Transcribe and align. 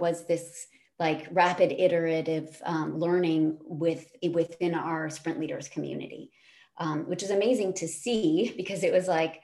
was 0.00 0.26
this 0.26 0.66
like 0.98 1.28
rapid 1.30 1.72
iterative 1.72 2.60
um, 2.64 2.98
learning 2.98 3.58
with 3.62 4.10
within 4.32 4.74
our 4.74 5.08
sprint 5.08 5.38
leaders 5.38 5.68
community 5.68 6.32
um, 6.80 7.04
which 7.04 7.22
is 7.22 7.30
amazing 7.30 7.74
to 7.74 7.86
see 7.86 8.52
because 8.56 8.82
it 8.82 8.92
was 8.92 9.06
like 9.06 9.42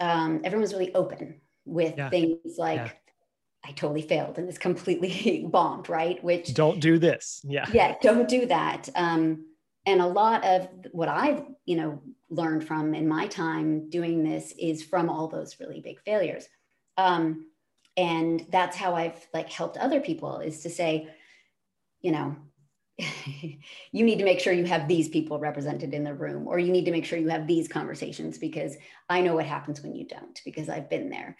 um, 0.00 0.40
everyone 0.44 0.62
was 0.62 0.72
really 0.72 0.94
open 0.94 1.40
with 1.64 1.96
yeah. 1.96 2.10
things 2.10 2.56
like 2.58 2.76
yeah. 2.76 2.90
I 3.64 3.72
totally 3.72 4.02
failed 4.02 4.38
and 4.38 4.46
this 4.46 4.58
completely 4.58 5.46
bombed, 5.50 5.88
right? 5.88 6.22
Which 6.22 6.54
don't 6.54 6.78
do 6.78 6.98
this. 6.98 7.40
Yeah. 7.44 7.66
Yeah, 7.72 7.96
don't 8.00 8.28
do 8.28 8.46
that. 8.46 8.88
Um, 8.94 9.46
and 9.86 10.00
a 10.00 10.06
lot 10.06 10.44
of 10.44 10.68
what 10.92 11.08
I've, 11.08 11.42
you 11.64 11.76
know, 11.76 12.02
learned 12.30 12.66
from 12.66 12.94
in 12.94 13.08
my 13.08 13.26
time 13.26 13.88
doing 13.88 14.22
this 14.22 14.52
is 14.58 14.84
from 14.84 15.08
all 15.08 15.28
those 15.28 15.58
really 15.58 15.80
big 15.80 16.00
failures. 16.02 16.46
Um, 16.98 17.46
and 17.98 18.46
that's 18.50 18.76
how 18.76 18.94
I've 18.94 19.26
like 19.34 19.50
helped 19.50 19.76
other 19.76 20.00
people 20.00 20.38
is 20.38 20.62
to 20.62 20.70
say, 20.70 21.08
you 22.00 22.12
know, 22.12 22.36
you 23.90 24.04
need 24.04 24.18
to 24.18 24.24
make 24.24 24.38
sure 24.38 24.52
you 24.52 24.66
have 24.66 24.86
these 24.86 25.08
people 25.08 25.40
represented 25.40 25.92
in 25.92 26.04
the 26.04 26.14
room, 26.14 26.46
or 26.46 26.60
you 26.60 26.70
need 26.70 26.84
to 26.84 26.92
make 26.92 27.04
sure 27.04 27.18
you 27.18 27.28
have 27.28 27.48
these 27.48 27.66
conversations 27.66 28.38
because 28.38 28.76
I 29.08 29.20
know 29.20 29.34
what 29.34 29.46
happens 29.46 29.82
when 29.82 29.96
you 29.96 30.06
don't, 30.06 30.40
because 30.44 30.68
I've 30.68 30.88
been 30.88 31.10
there. 31.10 31.36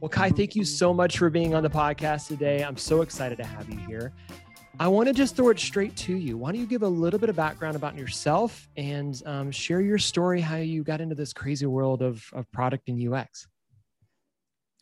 Well, 0.00 0.08
Kai, 0.08 0.30
thank 0.30 0.56
you 0.56 0.64
so 0.64 0.94
much 0.94 1.18
for 1.18 1.28
being 1.28 1.54
on 1.54 1.62
the 1.62 1.68
podcast 1.68 2.28
today. 2.28 2.64
I'm 2.64 2.78
so 2.78 3.02
excited 3.02 3.36
to 3.38 3.44
have 3.44 3.68
you 3.68 3.78
here. 3.80 4.14
I 4.78 4.88
want 4.88 5.08
to 5.08 5.14
just 5.14 5.36
throw 5.36 5.48
it 5.48 5.58
straight 5.58 5.96
to 5.96 6.14
you. 6.14 6.36
Why 6.36 6.52
don't 6.52 6.60
you 6.60 6.66
give 6.66 6.82
a 6.82 6.88
little 6.88 7.18
bit 7.18 7.30
of 7.30 7.36
background 7.36 7.76
about 7.76 7.96
yourself 7.96 8.68
and 8.76 9.20
um, 9.24 9.50
share 9.50 9.80
your 9.80 9.96
story, 9.96 10.40
how 10.40 10.56
you 10.56 10.84
got 10.84 11.00
into 11.00 11.14
this 11.14 11.32
crazy 11.32 11.64
world 11.64 12.02
of, 12.02 12.28
of 12.34 12.50
product 12.52 12.88
and 12.88 13.12
UX? 13.12 13.46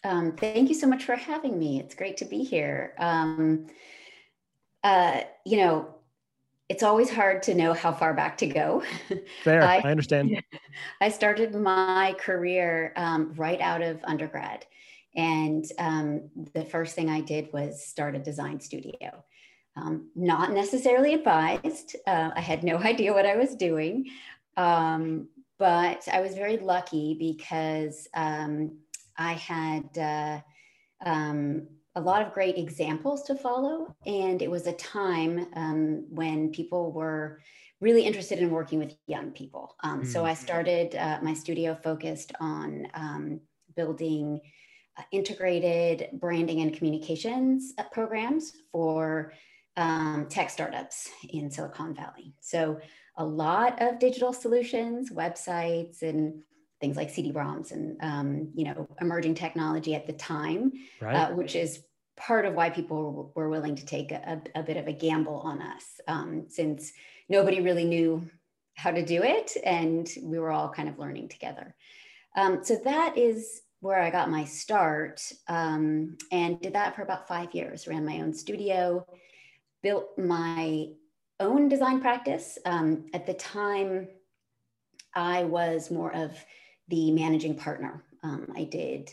Um, 0.02 0.32
thank 0.32 0.68
you 0.68 0.74
so 0.74 0.88
much 0.88 1.04
for 1.04 1.14
having 1.14 1.58
me. 1.58 1.78
It's 1.78 1.94
great 1.94 2.16
to 2.18 2.24
be 2.24 2.42
here. 2.42 2.94
Um, 2.98 3.66
uh, 4.82 5.20
you 5.46 5.58
know, 5.58 5.94
it's 6.68 6.82
always 6.82 7.08
hard 7.08 7.44
to 7.44 7.54
know 7.54 7.72
how 7.72 7.92
far 7.92 8.14
back 8.14 8.36
to 8.38 8.46
go. 8.46 8.82
Fair, 9.44 9.62
I, 9.62 9.76
I 9.76 9.90
understand. 9.90 10.42
I 11.00 11.08
started 11.08 11.54
my 11.54 12.16
career 12.18 12.92
um, 12.96 13.32
right 13.36 13.60
out 13.60 13.80
of 13.80 14.02
undergrad. 14.02 14.66
And 15.14 15.64
um, 15.78 16.30
the 16.52 16.64
first 16.64 16.96
thing 16.96 17.08
I 17.08 17.20
did 17.20 17.52
was 17.52 17.84
start 17.84 18.16
a 18.16 18.18
design 18.18 18.58
studio. 18.58 19.24
Um, 19.76 20.10
not 20.14 20.52
necessarily 20.52 21.14
advised. 21.14 21.96
Uh, 22.06 22.30
I 22.34 22.40
had 22.40 22.62
no 22.62 22.78
idea 22.92 23.12
what 23.12 23.26
I 23.26 23.36
was 23.36 23.54
doing. 23.54 24.06
Um, 24.56 25.28
but 25.58 26.06
I 26.12 26.20
was 26.20 26.34
very 26.34 26.58
lucky 26.58 27.16
because 27.18 28.08
um, 28.14 28.78
I 29.16 29.34
had 29.34 29.98
uh, 29.98 30.40
um, 31.04 31.68
a 31.94 32.00
lot 32.00 32.22
of 32.22 32.32
great 32.32 32.58
examples 32.58 33.22
to 33.24 33.34
follow. 33.34 33.94
And 34.06 34.42
it 34.42 34.50
was 34.50 34.66
a 34.66 34.72
time 34.72 35.46
um, 35.54 36.06
when 36.10 36.50
people 36.50 36.92
were 36.92 37.40
really 37.80 38.02
interested 38.02 38.38
in 38.38 38.50
working 38.50 38.78
with 38.78 38.96
young 39.06 39.30
people. 39.30 39.76
Mm. 39.84 40.06
So 40.06 40.24
I 40.24 40.34
started 40.34 40.96
uh, 40.96 41.18
my 41.22 41.34
studio 41.34 41.74
focused 41.74 42.32
on 42.40 42.88
building 43.76 44.40
uh, 44.96 45.02
integrated 45.10 46.08
branding 46.20 46.60
and 46.60 46.72
communications 46.72 47.72
uh, 47.78 47.84
programs 47.90 48.52
for 48.70 49.32
um, 49.76 50.26
tech 50.28 50.50
startups 50.50 51.08
in 51.28 51.50
Silicon 51.50 51.94
Valley. 51.94 52.34
So 52.40 52.80
a 53.16 53.24
lot 53.24 53.80
of 53.80 53.98
digital 53.98 54.32
solutions, 54.32 55.10
websites, 55.10 56.02
and 56.02 56.42
things 56.80 56.96
like 56.96 57.10
CD-ROMs 57.10 57.72
and 57.72 57.96
um, 58.02 58.50
you 58.54 58.64
know 58.64 58.88
emerging 59.00 59.34
technology 59.34 59.94
at 59.94 60.06
the 60.06 60.12
time, 60.12 60.72
right. 61.00 61.14
uh, 61.14 61.30
which 61.34 61.54
is 61.56 61.82
part 62.16 62.44
of 62.44 62.54
why 62.54 62.70
people 62.70 63.32
were 63.34 63.48
willing 63.48 63.74
to 63.74 63.86
take 63.86 64.12
a, 64.12 64.40
a 64.54 64.62
bit 64.62 64.76
of 64.76 64.86
a 64.86 64.92
gamble 64.92 65.40
on 65.40 65.60
us, 65.62 66.00
um, 66.06 66.44
since 66.48 66.92
nobody 67.28 67.60
really 67.60 67.84
knew 67.84 68.28
how 68.74 68.90
to 68.90 69.04
do 69.04 69.22
it, 69.22 69.52
and 69.64 70.08
we 70.22 70.38
were 70.38 70.50
all 70.50 70.68
kind 70.68 70.88
of 70.88 70.98
learning 70.98 71.28
together. 71.28 71.74
Um, 72.36 72.64
so 72.64 72.76
that 72.84 73.16
is 73.16 73.62
where 73.80 74.00
I 74.00 74.10
got 74.10 74.30
my 74.30 74.44
start, 74.44 75.20
um, 75.48 76.16
and 76.32 76.60
did 76.60 76.72
that 76.72 76.96
for 76.96 77.02
about 77.02 77.28
five 77.28 77.54
years. 77.54 77.86
Ran 77.86 78.04
my 78.04 78.20
own 78.20 78.32
studio 78.32 79.06
built 79.84 80.18
my 80.18 80.88
own 81.38 81.68
design 81.68 82.00
practice. 82.00 82.58
Um, 82.64 83.06
at 83.12 83.26
the 83.26 83.34
time, 83.34 84.08
I 85.14 85.44
was 85.44 85.90
more 85.90 86.12
of 86.12 86.32
the 86.88 87.12
managing 87.12 87.54
partner. 87.54 88.02
Um, 88.24 88.52
I 88.56 88.64
did, 88.64 89.10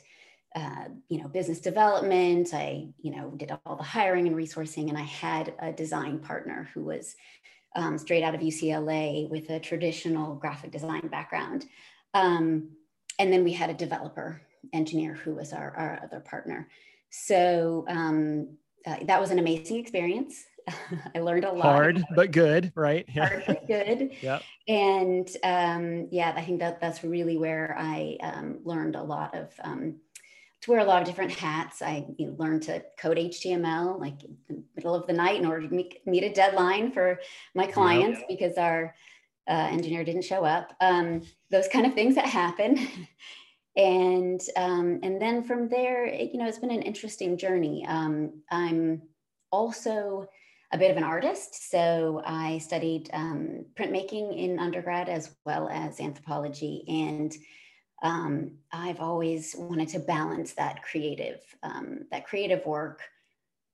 uh, 0.56 0.86
you 1.10 1.22
know, 1.22 1.28
business 1.28 1.60
development. 1.60 2.54
I, 2.54 2.88
you 3.00 3.16
know, 3.16 3.32
did 3.38 3.52
all 3.66 3.76
the 3.76 3.84
hiring 3.84 4.28
and 4.28 4.36
resourcing, 4.36 4.90
and 4.90 4.98
I 4.98 5.04
had 5.04 5.54
a 5.60 5.72
design 5.74 6.20
partner 6.20 6.70
who 6.74 6.86
was 6.86 7.16
um, 7.76 7.98
straight 7.98 8.24
out 8.24 8.34
of 8.34 8.42
UCLA 8.42 9.30
with 9.30 9.50
a 9.50 9.60
traditional 9.60 10.36
graphic 10.36 10.72
design 10.72 11.08
background. 11.08 11.66
Um, 12.14 12.70
and 13.20 13.32
then 13.32 13.44
we 13.44 13.54
had 13.54 13.70
a 13.70 13.74
developer 13.74 14.42
engineer 14.74 15.14
who 15.14 15.36
was 15.36 15.54
our, 15.54 15.76
our 15.78 16.00
other 16.04 16.22
partner. 16.22 16.70
So 17.10 17.86
um, 17.88 18.58
uh, 18.86 18.98
that 19.06 19.20
was 19.20 19.32
an 19.32 19.40
amazing 19.40 19.78
experience. 19.78 20.46
I 21.16 21.20
learned 21.20 21.46
a 21.46 21.52
lot. 21.52 21.64
Hard 21.64 22.04
but 22.16 22.32
good, 22.32 22.72
right? 22.76 23.06
Yeah. 23.14 23.28
Hard 23.28 23.44
but 23.48 23.68
good. 23.68 24.12
yeah. 24.22 24.40
And 24.68 25.30
um, 25.44 26.08
yeah, 26.12 26.34
I 26.36 26.44
think 26.44 26.60
that 26.60 26.80
that's 26.80 27.04
really 27.04 27.38
where 27.38 27.76
I 27.78 28.18
um, 28.22 28.60
learned 28.64 28.96
a 28.96 29.04
lot 29.04 29.36
of 29.36 29.52
um, 29.64 29.96
to 30.62 30.72
wear 30.72 30.80
a 30.80 30.86
lot 30.86 31.02
of 31.02 31.08
different 31.08 31.32
hats. 31.32 31.82
I 31.82 32.06
you 32.18 32.28
know, 32.28 32.36
learned 32.38 32.64
to 32.64 32.84
code 32.98 33.18
HTML 33.18 34.00
like 34.00 34.24
in 34.24 34.38
the 34.48 34.64
middle 34.76 34.96
of 34.96 35.08
the 35.08 35.14
night 35.14 35.40
in 35.40 35.46
order 35.46 35.68
to 35.68 35.74
meet, 35.74 36.06
meet 36.06 36.24
a 36.24 36.34
deadline 36.34 36.92
for 36.92 37.20
my 37.56 37.66
clients 37.66 38.20
yeah. 38.20 38.26
because 38.30 38.58
our 38.58 38.94
uh, 39.50 39.68
engineer 39.72 40.04
didn't 40.04 40.24
show 40.24 40.46
up. 40.46 40.74
Um, 40.80 41.24
those 41.50 41.68
kind 41.68 41.86
of 41.86 41.94
things 41.94 42.16
that 42.16 42.26
happen. 42.26 42.88
and 43.76 44.42
um, 44.56 45.00
and 45.04 45.22
then 45.22 45.44
from 45.44 45.70
there, 45.70 46.06
it, 46.06 46.32
you 46.32 46.38
know, 46.38 46.48
it's 46.48 46.60
been 46.60 46.72
an 46.72 46.82
interesting 46.82 47.38
journey. 47.38 47.86
Um, 47.88 48.42
I'm 48.52 49.02
also 49.52 50.28
a 50.74 50.78
bit 50.78 50.92
of 50.92 50.98
an 50.98 51.04
artist. 51.04 51.70
So 51.70 52.22
I 52.26 52.60
studied 52.60 53.10
um, 53.14 53.66
printmaking 53.76 54.38
in 54.38 54.60
undergrad 54.60 55.10
as 55.10 55.36
well 55.46 55.70
as 55.70 56.00
anthropology. 56.00 56.84
And 56.88 57.36
um, 58.02 58.52
I've 58.72 59.00
always 59.00 59.56
wanted 59.58 59.90
to 59.90 60.00
balance 60.00 60.54
that 60.54 60.82
creative, 60.84 61.42
um, 61.62 62.06
that 62.12 62.26
creative 62.26 62.66
work 62.66 63.02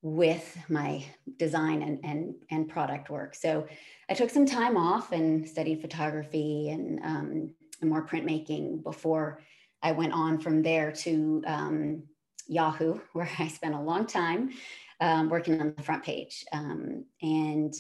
with 0.02 0.58
my 0.69 1.03
design 1.38 1.81
and, 1.81 2.00
and, 2.03 2.35
and 2.50 2.69
product 2.69 3.09
work. 3.09 3.35
So 3.35 3.68
I 4.09 4.14
took 4.14 4.29
some 4.29 4.46
time 4.46 4.78
off 4.78 5.12
and 5.12 5.47
studied 5.47 5.81
photography 5.81 6.69
and, 6.69 7.00
um, 7.03 7.53
and 7.81 7.90
more 7.90 8.06
printmaking 8.06 8.84
before 8.84 9.41
I 9.81 9.91
went 9.91 10.14
on 10.14 10.40
from 10.40 10.64
there 10.64 10.91
to 10.91 11.44
um, 11.46 12.03
Yahoo, 12.47 13.00
where 13.14 13.29
I 13.40 13.47
spent 13.47 13.75
a 13.75 13.79
long 13.79 14.06
time 14.08 14.52
um, 15.00 15.30
working 15.30 15.59
on 15.59 15.74
the 15.75 15.84
front 15.84 16.03
page. 16.03 16.46
Um, 16.52 17.06
and 17.22 17.74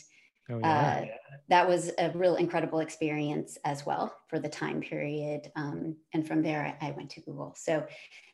oh, 0.49 0.59
yeah. 0.59 1.03
uh, 1.03 1.05
that 1.49 1.67
was 1.67 1.91
a 1.97 2.11
real 2.11 2.35
incredible 2.35 2.79
experience 2.79 3.57
as 3.65 3.85
well 3.85 4.15
for 4.27 4.39
the 4.39 4.49
time 4.49 4.81
period. 4.81 5.51
Um, 5.55 5.95
and 6.13 6.27
from 6.27 6.41
there, 6.41 6.77
I, 6.81 6.87
I 6.87 6.91
went 6.91 7.09
to 7.11 7.21
Google. 7.21 7.55
So 7.57 7.85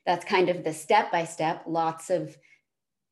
that's 0.05 0.25
kind 0.25 0.49
of 0.49 0.63
the 0.63 0.73
step 0.73 1.11
by 1.11 1.25
step, 1.25 1.63
lots 1.65 2.09
of 2.09 2.35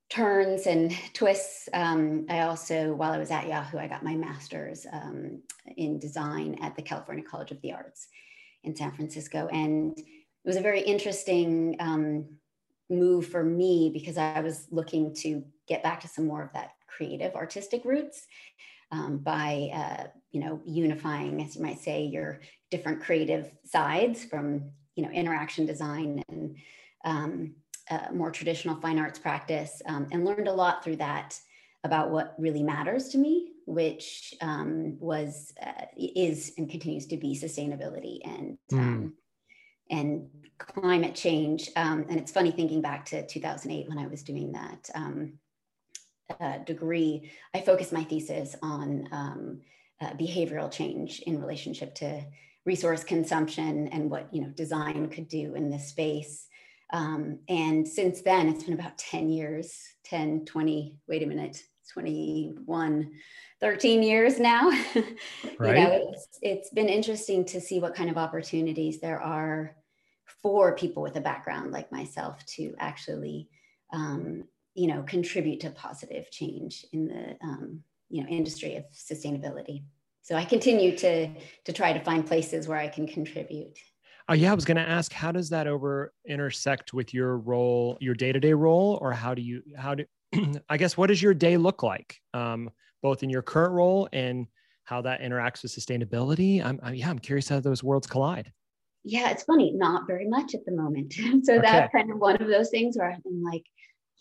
turns 0.10 0.68
and 0.68 0.94
twists. 1.14 1.70
Um, 1.74 2.26
I 2.30 2.42
also, 2.42 2.94
while 2.94 3.14
I 3.14 3.18
was 3.18 3.32
at 3.32 3.48
Yahoo, 3.48 3.78
I 3.78 3.88
got 3.88 4.04
my 4.04 4.16
master's 4.16 4.86
um, 4.92 5.42
in 5.78 6.00
design 6.00 6.58
at 6.62 6.76
the 6.76 6.82
California 6.82 7.24
College 7.24 7.52
of 7.52 7.62
the 7.62 7.72
Arts 7.72 8.08
in 8.64 8.76
San 8.76 8.92
Francisco. 8.92 9.48
And 9.52 9.98
it 9.98 10.06
was 10.48 10.58
a 10.58 10.62
very 10.62 10.82
interesting 10.82 11.78
um, 11.80 12.26
move 12.90 13.28
for 13.28 13.44
me 13.44 13.90
because 13.94 14.18
I 14.18 14.42
was 14.42 14.68
looking 14.70 15.16
to 15.16 15.44
get 15.72 15.84
back 15.84 16.02
to 16.02 16.08
some 16.08 16.28
more 16.28 16.44
of 16.44 16.52
that 16.54 16.72
creative 16.88 17.34
artistic 17.34 17.86
roots 17.86 18.28
um, 18.92 19.20
by 19.20 19.70
uh, 19.74 20.08
you 20.32 20.42
know 20.42 20.62
unifying 20.66 21.42
as 21.42 21.56
you 21.56 21.64
might 21.64 21.80
say 21.80 22.04
your 22.04 22.42
different 22.70 23.02
creative 23.02 23.50
sides 23.64 24.26
from 24.26 24.70
you 24.96 25.04
know 25.04 25.12
interaction 25.12 25.66
design 25.66 26.22
and 26.30 26.58
um, 27.06 27.56
uh, 27.90 28.08
more 28.14 28.32
traditional 28.32 28.76
fine 28.82 29.00
arts 29.00 29.18
practice 29.18 29.82
um, 29.86 30.08
and 30.12 30.26
learned 30.26 30.50
a 30.50 30.54
lot 30.54 30.84
through 30.84 30.98
that 30.98 31.40
about 31.84 32.12
what 32.12 32.36
really 32.38 32.64
matters 32.64 33.08
to 33.10 33.18
me 33.18 33.54
which 33.66 34.34
um, 34.42 34.98
was 35.00 35.54
uh, 35.66 35.86
is 35.98 36.52
and 36.58 36.70
continues 36.70 37.08
to 37.08 37.16
be 37.16 37.34
sustainability 37.34 38.20
and 38.26 38.58
mm. 38.72 39.12
and 39.90 40.28
climate 40.58 41.16
change 41.16 41.70
um, 41.78 42.06
and 42.10 42.20
it's 42.20 42.32
funny 42.32 42.52
thinking 42.52 42.82
back 42.82 43.06
to 43.06 43.26
2008 43.26 43.88
when 43.88 43.98
i 43.98 44.08
was 44.08 44.22
doing 44.22 44.52
that 44.52 44.90
uh, 46.40 46.58
degree, 46.60 47.32
I 47.54 47.62
focused 47.62 47.94
my 47.94 48.04
thesis 48.04 48.56
on 48.62 49.08
um, 49.12 49.62
uh, 50.02 50.14
behavioral 50.14 50.72
change 50.72 51.20
in 51.22 51.40
relationship 51.40 51.94
to 51.96 52.24
resource 52.66 53.04
consumption 53.04 53.88
and 53.90 54.10
what 54.10 54.28
you 54.34 54.42
know 54.42 54.50
design 54.50 55.10
could 55.10 55.28
do 55.28 55.56
in 55.56 55.70
this 55.70 55.88
space 55.88 56.48
um, 56.94 57.40
and 57.50 57.88
since 57.88 58.22
then 58.22 58.48
it's 58.48 58.64
been 58.64 58.74
about 58.74 58.98
10 58.98 59.30
years 59.30 59.80
10 60.06 60.46
20 60.46 60.98
wait 61.08 61.24
a 61.24 61.26
minute 61.26 61.64
21 61.92 63.12
13 63.60 64.04
years 64.04 64.40
now 64.40 64.70
right. 64.70 64.88
you 65.60 65.84
know 65.84 66.12
it's, 66.14 66.40
it's 66.42 66.70
been 66.70 66.90
interesting 66.90 67.44
to 67.46 67.60
see 67.60 67.80
what 67.80 67.96
kind 67.96 68.10
of 68.10 68.18
opportunities 68.18 69.00
there 69.00 69.22
are 69.22 69.76
for 70.42 70.76
people 70.76 71.02
with 71.02 71.16
a 71.16 71.22
background 71.22 71.72
like 71.72 71.92
myself 71.92 72.46
to 72.46 72.74
actually 72.80 73.50
um, 73.92 74.44
you 74.74 74.88
know 74.88 75.04
contribute 75.04 75.60
to 75.62 75.70
positive 75.72 76.30
change 76.32 76.86
in 76.94 77.08
the 77.08 77.38
um, 77.44 77.82
you 78.10 78.24
know 78.24 78.30
industry 78.30 78.76
of 78.76 78.86
sustainability. 78.94 79.84
So 80.22 80.36
i 80.36 80.46
continue 80.46 80.96
to 80.98 81.28
to 81.66 81.74
try 81.74 81.94
to 81.94 82.00
find 82.04 82.26
places 82.26 82.68
where 82.68 82.78
i 82.78 82.88
can 82.88 83.08
contribute. 83.08 83.78
Oh 84.30 84.34
yeah 84.34 84.52
i 84.52 84.56
was 84.56 84.66
going 84.66 84.78
to 84.78 84.88
ask 84.88 85.12
how 85.12 85.32
does 85.32 85.50
that 85.50 85.68
over 85.68 86.14
intersect 86.28 86.94
with 86.94 87.14
your 87.14 87.38
role 87.38 87.98
your 88.00 88.14
day-to-day 88.14 88.54
role 88.54 88.98
or 89.02 89.12
how 89.12 89.34
do 89.34 89.42
you 89.42 89.62
how 89.76 89.96
do 89.96 90.06
i 90.70 90.78
guess 90.78 90.96
what 90.96 91.08
does 91.08 91.22
your 91.22 91.34
day 91.34 91.58
look 91.58 91.84
like? 91.84 92.18
Um, 92.34 92.70
both 93.02 93.24
in 93.24 93.30
your 93.30 93.42
current 93.42 93.74
role 93.74 94.08
and 94.14 94.46
how 94.84 95.02
that 95.02 95.22
interacts 95.22 95.64
with 95.64 95.72
sustainability? 95.72 96.64
I'm, 96.64 96.80
I'm 96.84 96.96
yeah 96.96 97.10
i'm 97.10 97.20
curious 97.20 97.50
how 97.50 97.60
those 97.60 97.84
worlds 97.84 98.08
collide. 98.08 98.52
Yeah 99.04 99.32
it's 99.32 99.44
funny 99.44 99.74
not 99.74 100.06
very 100.08 100.30
much 100.30 100.54
at 100.54 100.64
the 100.66 100.72
moment. 100.72 101.14
So 101.44 101.54
okay. 101.54 101.62
that's 101.62 101.92
kind 101.92 102.12
of 102.12 102.20
one 102.20 102.42
of 102.42 102.48
those 102.48 102.70
things 102.70 102.98
where 102.98 103.12
i've 103.12 103.24
been 103.24 103.44
like 103.44 103.64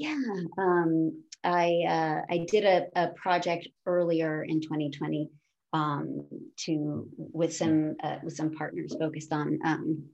yeah 0.00 0.16
um, 0.58 1.22
I 1.44 1.82
uh, 1.88 2.20
I 2.28 2.46
did 2.48 2.64
a, 2.64 2.86
a, 2.96 3.08
project 3.08 3.68
earlier 3.86 4.42
in 4.42 4.60
2020 4.60 5.30
um, 5.72 6.26
to 6.64 7.06
with 7.16 7.54
some 7.54 7.96
uh, 8.02 8.16
with 8.22 8.34
some 8.34 8.52
partners 8.52 8.96
focused 8.98 9.32
on 9.32 9.58
um, 9.64 10.04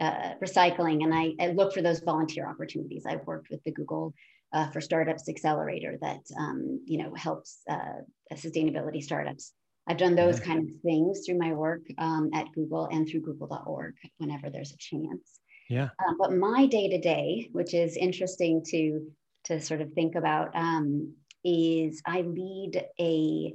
uh, 0.00 0.34
recycling, 0.42 1.04
and 1.04 1.14
I, 1.14 1.34
I 1.40 1.52
look 1.52 1.72
for 1.72 1.82
those 1.82 2.00
volunteer 2.00 2.48
opportunities. 2.48 3.04
I've 3.06 3.26
worked 3.26 3.48
with 3.50 3.62
the 3.64 3.72
Google 3.72 4.12
uh, 4.52 4.70
for 4.70 4.80
Startups 4.80 5.28
Accelerator 5.28 5.98
that 6.00 6.20
um, 6.38 6.80
you 6.84 6.98
know 6.98 7.14
helps 7.14 7.60
uh, 7.70 8.02
sustainability 8.34 9.02
startups. 9.02 9.52
I've 9.88 9.98
done 9.98 10.14
those 10.14 10.38
kind 10.38 10.68
of 10.68 10.82
things 10.82 11.22
through 11.24 11.38
my 11.38 11.52
work 11.54 11.80
um, 11.96 12.28
at 12.34 12.52
Google 12.54 12.86
and 12.92 13.08
through 13.08 13.22
Google.org 13.22 13.94
whenever 14.18 14.50
there's 14.50 14.72
a 14.72 14.76
chance. 14.76 15.40
Yeah. 15.70 15.88
Uh, 15.98 16.12
but 16.18 16.32
my 16.32 16.66
day 16.66 16.88
to 16.90 16.98
day, 16.98 17.48
which 17.52 17.72
is 17.72 17.96
interesting 17.96 18.62
to 18.68 19.10
to 19.48 19.60
sort 19.60 19.80
of 19.80 19.92
think 19.92 20.14
about 20.14 20.54
um, 20.54 21.14
is 21.44 22.02
I 22.06 22.20
lead 22.20 22.84
a 23.00 23.54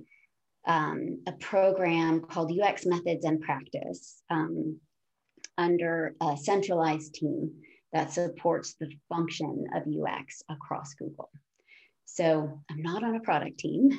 um, 0.66 1.22
a 1.28 1.34
program 1.34 2.22
called 2.22 2.58
UX 2.58 2.86
Methods 2.86 3.26
and 3.26 3.42
Practice 3.42 4.22
um, 4.30 4.80
under 5.58 6.16
a 6.22 6.38
centralized 6.38 7.16
team 7.16 7.52
that 7.92 8.12
supports 8.12 8.76
the 8.80 8.90
function 9.10 9.66
of 9.76 9.84
UX 9.84 10.42
across 10.50 10.94
Google. 10.94 11.30
So 12.06 12.62
I'm 12.72 12.82
not 12.82 13.04
on 13.04 13.16
a 13.16 13.20
product 13.20 13.60
team. 13.60 13.90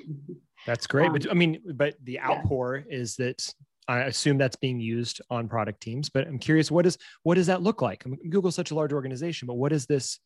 That's 0.67 0.87
great, 0.87 1.12
but 1.12 1.26
um, 1.26 1.32
I 1.32 1.35
mean, 1.35 1.61
but 1.75 1.94
the 2.02 2.20
outpour 2.20 2.85
yeah. 2.88 2.96
is 2.96 3.17
that 3.17 3.46
I 3.87 4.00
assume 4.05 4.38
that's 4.38 4.56
being 4.56 4.81
used 4.81 5.20
on 5.31 5.49
product 5.49 5.82
teams. 5.82 6.08
But 6.08 6.26
I'm 6.26 6.38
curious, 6.38 6.70
what 6.70 6.87
is 6.87 6.96
what 7.23 7.35
does 7.35 7.46
that 7.49 7.62
look 7.62 7.82
like? 7.82 8.02
I 8.06 8.08
mean, 8.08 8.31
Google's 8.31 8.55
such 8.55 8.70
a 8.70 8.75
large 8.75 8.93
organization, 8.93 9.46
but 9.46 9.55
what 9.55 9.73
is 9.73 9.85
this 9.87 10.19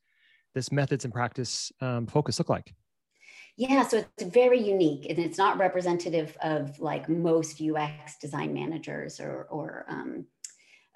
this 0.55 0.73
methods 0.73 1.05
and 1.05 1.13
practice 1.13 1.73
um, 1.81 2.07
focus 2.07 2.39
look 2.39 2.49
like? 2.49 2.75
Yeah, 3.57 3.87
so 3.87 3.99
it's 3.99 4.23
very 4.23 4.61
unique 4.61 5.07
and 5.11 5.19
it's 5.19 5.37
not 5.37 5.59
representative 5.59 6.37
of 6.43 6.79
like 6.79 7.09
most 7.09 7.61
UX 7.61 8.17
design 8.21 8.55
managers 8.55 9.19
or, 9.19 9.49
or 9.51 9.85
um, 9.89 10.27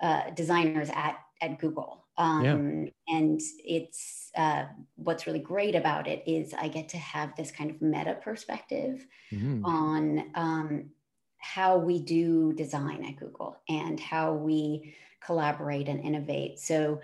uh, 0.01 0.31
designers 0.31 0.89
at, 0.95 1.17
at 1.41 1.59
Google. 1.59 2.05
Um, 2.19 2.45
yeah. 2.45 3.17
And 3.17 3.41
it's 3.65 4.31
uh, 4.37 4.67
what's 4.95 5.27
really 5.27 5.41
great 5.41 5.75
about 5.75 6.07
it 6.07 6.23
is 6.27 6.55
I 6.55 6.69
get 6.69 6.89
to 6.91 6.99
have 6.99 7.35
this 7.37 7.51
kind 7.51 7.71
of 7.71 7.83
meta 7.83 8.17
perspective 8.23 9.07
mm-hmm. 9.33 9.65
on 9.65 10.31
um, 10.37 10.91
how 11.39 11.79
we 11.79 11.99
do 11.99 12.53
design 12.53 13.05
at 13.05 13.17
Google 13.17 13.57
and 13.69 13.99
how 13.99 14.35
we 14.35 14.95
collaborate 15.25 15.89
and 15.89 16.01
innovate. 16.01 16.61
So 16.61 17.01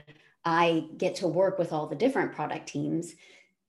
I 0.49 0.87
get 0.97 1.17
to 1.17 1.29
work 1.29 1.59
with 1.59 1.75
all 1.75 1.87
the 1.87 1.95
different 1.95 2.33
product 2.33 2.69
teams, 2.69 3.13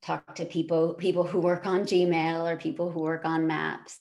talk 0.01 0.35
to 0.35 0.45
people, 0.45 0.93
people 0.93 1.25
who 1.25 1.39
work 1.39 1.65
on 1.65 1.81
Gmail 1.81 2.49
or 2.49 2.55
people 2.55 2.89
who 2.89 3.01
work 3.01 3.25
on 3.25 3.47
maps, 3.47 3.99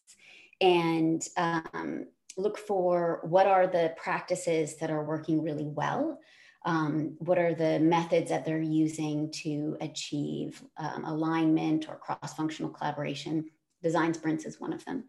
and 0.61 1.21
um, 1.37 2.07
look 2.37 2.57
for 2.57 3.21
what 3.25 3.47
are 3.47 3.67
the 3.67 3.95
practices 3.97 4.77
that 4.77 4.91
are 4.91 5.05
working 5.05 5.43
really 5.43 5.67
well. 5.67 6.21
Um, 6.65 7.17
what 7.19 7.39
are 7.39 7.53
the 7.53 7.81
methods 7.81 8.31
that 8.31 8.45
they're 8.45 8.61
using 8.61 9.33
to 9.43 9.77
achieve 9.81 10.63
um, 10.77 11.05
alignment 11.05 11.89
or 11.89 11.97
cross 11.97 12.35
functional 12.35 12.71
collaboration? 12.71 13.47
Design 13.83 14.15
sprints 14.15 14.45
is 14.45 14.61
one 14.61 14.73
of 14.73 14.85
them. 14.85 15.05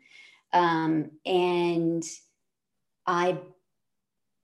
Um, 0.53 1.11
and 1.23 2.03
I 3.05 3.37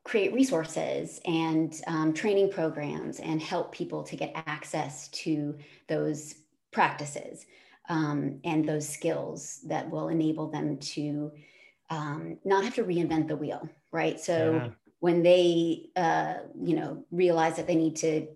create 0.05 0.33
resources 0.33 1.19
and 1.25 1.81
um, 1.87 2.13
training 2.13 2.49
programs 2.49 3.19
and 3.19 3.41
help 3.41 3.73
people 3.73 4.03
to 4.03 4.15
get 4.15 4.31
access 4.47 5.09
to 5.09 5.57
those 5.87 6.35
practices 6.71 7.45
um, 7.89 8.39
and 8.45 8.67
those 8.67 8.87
skills 8.87 9.59
that 9.65 9.89
will 9.89 10.07
enable 10.07 10.47
them 10.47 10.77
to 10.77 11.31
um, 11.89 12.37
not 12.45 12.63
have 12.63 12.75
to 12.75 12.83
reinvent 12.83 13.27
the 13.27 13.35
wheel 13.35 13.67
right? 13.91 14.19
So 14.19 14.53
yeah. 14.53 14.69
when 14.99 15.23
they 15.23 15.89
uh, 15.95 16.35
you 16.57 16.75
know 16.75 17.03
realize 17.11 17.57
that 17.57 17.67
they 17.67 17.75
need 17.75 17.97
to 17.97 18.27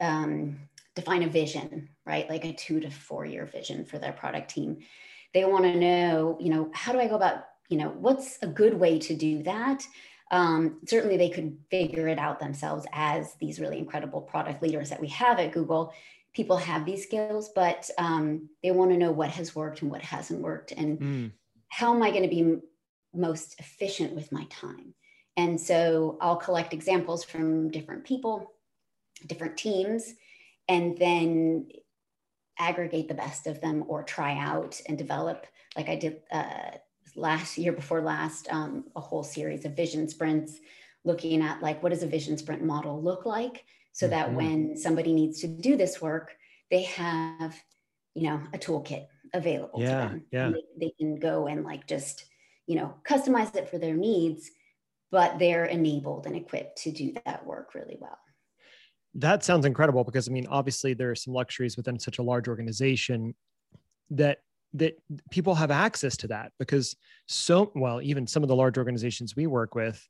um, 0.00 0.58
define 0.96 1.22
a 1.22 1.28
vision 1.28 1.90
right? 2.04 2.28
Like 2.28 2.44
a 2.46 2.54
two 2.54 2.80
to 2.80 2.90
four 2.90 3.26
year 3.26 3.46
vision 3.46 3.84
for 3.84 3.98
their 3.98 4.12
product 4.12 4.50
team 4.50 4.78
they 5.34 5.44
want 5.44 5.64
to 5.64 5.76
know 5.76 6.36
you 6.40 6.50
know 6.50 6.70
how 6.72 6.92
do 6.92 7.00
i 7.00 7.06
go 7.06 7.16
about 7.16 7.44
you 7.68 7.76
know 7.76 7.90
what's 7.90 8.38
a 8.42 8.46
good 8.46 8.74
way 8.74 8.98
to 8.98 9.14
do 9.14 9.42
that 9.42 9.86
um, 10.30 10.78
certainly 10.86 11.16
they 11.16 11.30
could 11.30 11.56
figure 11.70 12.08
it 12.08 12.18
out 12.18 12.40
themselves 12.40 12.86
as 12.92 13.34
these 13.40 13.60
really 13.60 13.78
incredible 13.78 14.20
product 14.20 14.62
leaders 14.62 14.90
that 14.90 15.00
we 15.00 15.08
have 15.08 15.38
at 15.38 15.52
Google. 15.52 15.92
People 16.34 16.58
have 16.58 16.84
these 16.84 17.02
skills, 17.02 17.50
but 17.54 17.88
um, 17.98 18.48
they 18.62 18.70
want 18.70 18.90
to 18.90 18.96
know 18.96 19.10
what 19.10 19.30
has 19.30 19.54
worked 19.54 19.82
and 19.82 19.90
what 19.90 20.02
hasn't 20.02 20.40
worked, 20.40 20.72
and 20.72 21.00
mm. 21.00 21.32
how 21.68 21.94
am 21.94 22.02
I 22.02 22.10
going 22.10 22.22
to 22.22 22.28
be 22.28 22.40
m- 22.40 22.62
most 23.14 23.58
efficient 23.58 24.14
with 24.14 24.30
my 24.30 24.44
time? 24.50 24.94
And 25.36 25.60
so 25.60 26.18
I'll 26.20 26.36
collect 26.36 26.74
examples 26.74 27.24
from 27.24 27.70
different 27.70 28.04
people, 28.04 28.52
different 29.26 29.56
teams, 29.56 30.14
and 30.68 30.98
then 30.98 31.68
aggregate 32.58 33.08
the 33.08 33.14
best 33.14 33.46
of 33.46 33.60
them 33.60 33.84
or 33.88 34.02
try 34.02 34.36
out 34.36 34.80
and 34.86 34.98
develop, 34.98 35.46
like 35.76 35.88
I 35.88 35.96
did 35.96 36.20
uh, 36.30 36.72
last 37.18 37.58
year 37.58 37.72
before 37.72 38.00
last 38.00 38.48
um, 38.50 38.84
a 38.96 39.00
whole 39.00 39.22
series 39.22 39.64
of 39.64 39.76
vision 39.76 40.08
sprints 40.08 40.58
looking 41.04 41.42
at 41.42 41.62
like 41.62 41.82
what 41.82 41.90
does 41.90 42.02
a 42.02 42.06
vision 42.06 42.36
sprint 42.36 42.62
model 42.62 43.02
look 43.02 43.26
like 43.26 43.64
so 43.92 44.06
mm-hmm. 44.06 44.14
that 44.14 44.32
when 44.34 44.76
somebody 44.76 45.12
needs 45.12 45.40
to 45.40 45.48
do 45.48 45.76
this 45.76 46.00
work 46.00 46.36
they 46.70 46.82
have 46.82 47.54
you 48.14 48.24
know 48.24 48.40
a 48.52 48.58
toolkit 48.58 49.06
available 49.34 49.80
yeah, 49.80 49.88
to 49.88 50.08
them. 50.08 50.24
yeah. 50.32 50.50
They, 50.50 50.86
they 50.86 50.92
can 50.98 51.18
go 51.18 51.46
and 51.46 51.64
like 51.64 51.86
just 51.86 52.24
you 52.66 52.76
know 52.76 52.94
customize 53.04 53.54
it 53.56 53.68
for 53.68 53.78
their 53.78 53.94
needs 53.94 54.50
but 55.10 55.38
they're 55.38 55.64
enabled 55.64 56.26
and 56.26 56.36
equipped 56.36 56.82
to 56.82 56.92
do 56.92 57.14
that 57.24 57.46
work 57.46 57.74
really 57.74 57.96
well. 57.98 58.18
That 59.14 59.42
sounds 59.42 59.64
incredible 59.64 60.04
because 60.04 60.28
i 60.28 60.32
mean 60.32 60.46
obviously 60.48 60.94
there 60.94 61.10
are 61.10 61.16
some 61.16 61.34
luxuries 61.34 61.76
within 61.76 61.98
such 61.98 62.18
a 62.18 62.22
large 62.22 62.46
organization 62.46 63.34
that 64.10 64.38
that 64.74 64.94
people 65.30 65.54
have 65.54 65.70
access 65.70 66.16
to 66.16 66.28
that 66.28 66.52
because 66.58 66.94
so 67.26 67.72
well 67.74 68.02
even 68.02 68.26
some 68.26 68.42
of 68.42 68.48
the 68.48 68.56
large 68.56 68.76
organizations 68.76 69.34
we 69.34 69.46
work 69.46 69.74
with 69.74 70.06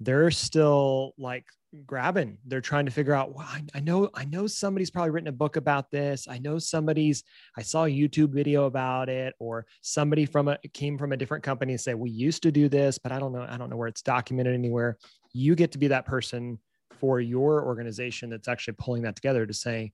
they're 0.00 0.30
still 0.30 1.14
like 1.16 1.46
grabbing. 1.84 2.38
They're 2.46 2.60
trying 2.60 2.86
to 2.86 2.92
figure 2.92 3.12
out 3.12 3.34
well, 3.34 3.46
I, 3.48 3.62
I, 3.74 3.80
know 3.80 4.08
i 4.14 4.24
know 4.24 4.46
somebody's 4.46 4.90
probably 4.90 5.10
written 5.10 5.28
a 5.28 5.32
book 5.32 5.56
about 5.56 5.90
this. 5.90 6.26
I 6.28 6.38
know 6.38 6.58
somebody's 6.58 7.22
i 7.56 7.62
saw 7.62 7.84
a 7.84 7.88
youtube 7.88 8.30
video 8.30 8.64
about 8.64 9.08
it 9.08 9.34
or 9.38 9.66
somebody 9.80 10.26
from 10.26 10.48
a 10.48 10.58
came 10.72 10.96
from 10.96 11.12
a 11.12 11.16
different 11.16 11.44
company 11.44 11.72
and 11.72 11.80
say 11.80 11.94
we 11.94 12.10
used 12.10 12.42
to 12.44 12.52
do 12.52 12.68
this 12.68 12.98
but 12.98 13.12
i 13.12 13.18
don't 13.18 13.32
know 13.32 13.46
i 13.48 13.56
don't 13.56 13.70
know 13.70 13.76
where 13.76 13.88
it's 13.88 14.02
documented 14.02 14.54
anywhere. 14.54 14.96
You 15.32 15.54
get 15.54 15.72
to 15.72 15.78
be 15.78 15.88
that 15.88 16.06
person 16.06 16.58
for 16.92 17.20
your 17.20 17.66
organization 17.66 18.30
that's 18.30 18.48
actually 18.48 18.74
pulling 18.78 19.02
that 19.02 19.16
together 19.16 19.44
to 19.44 19.52
say 19.52 19.92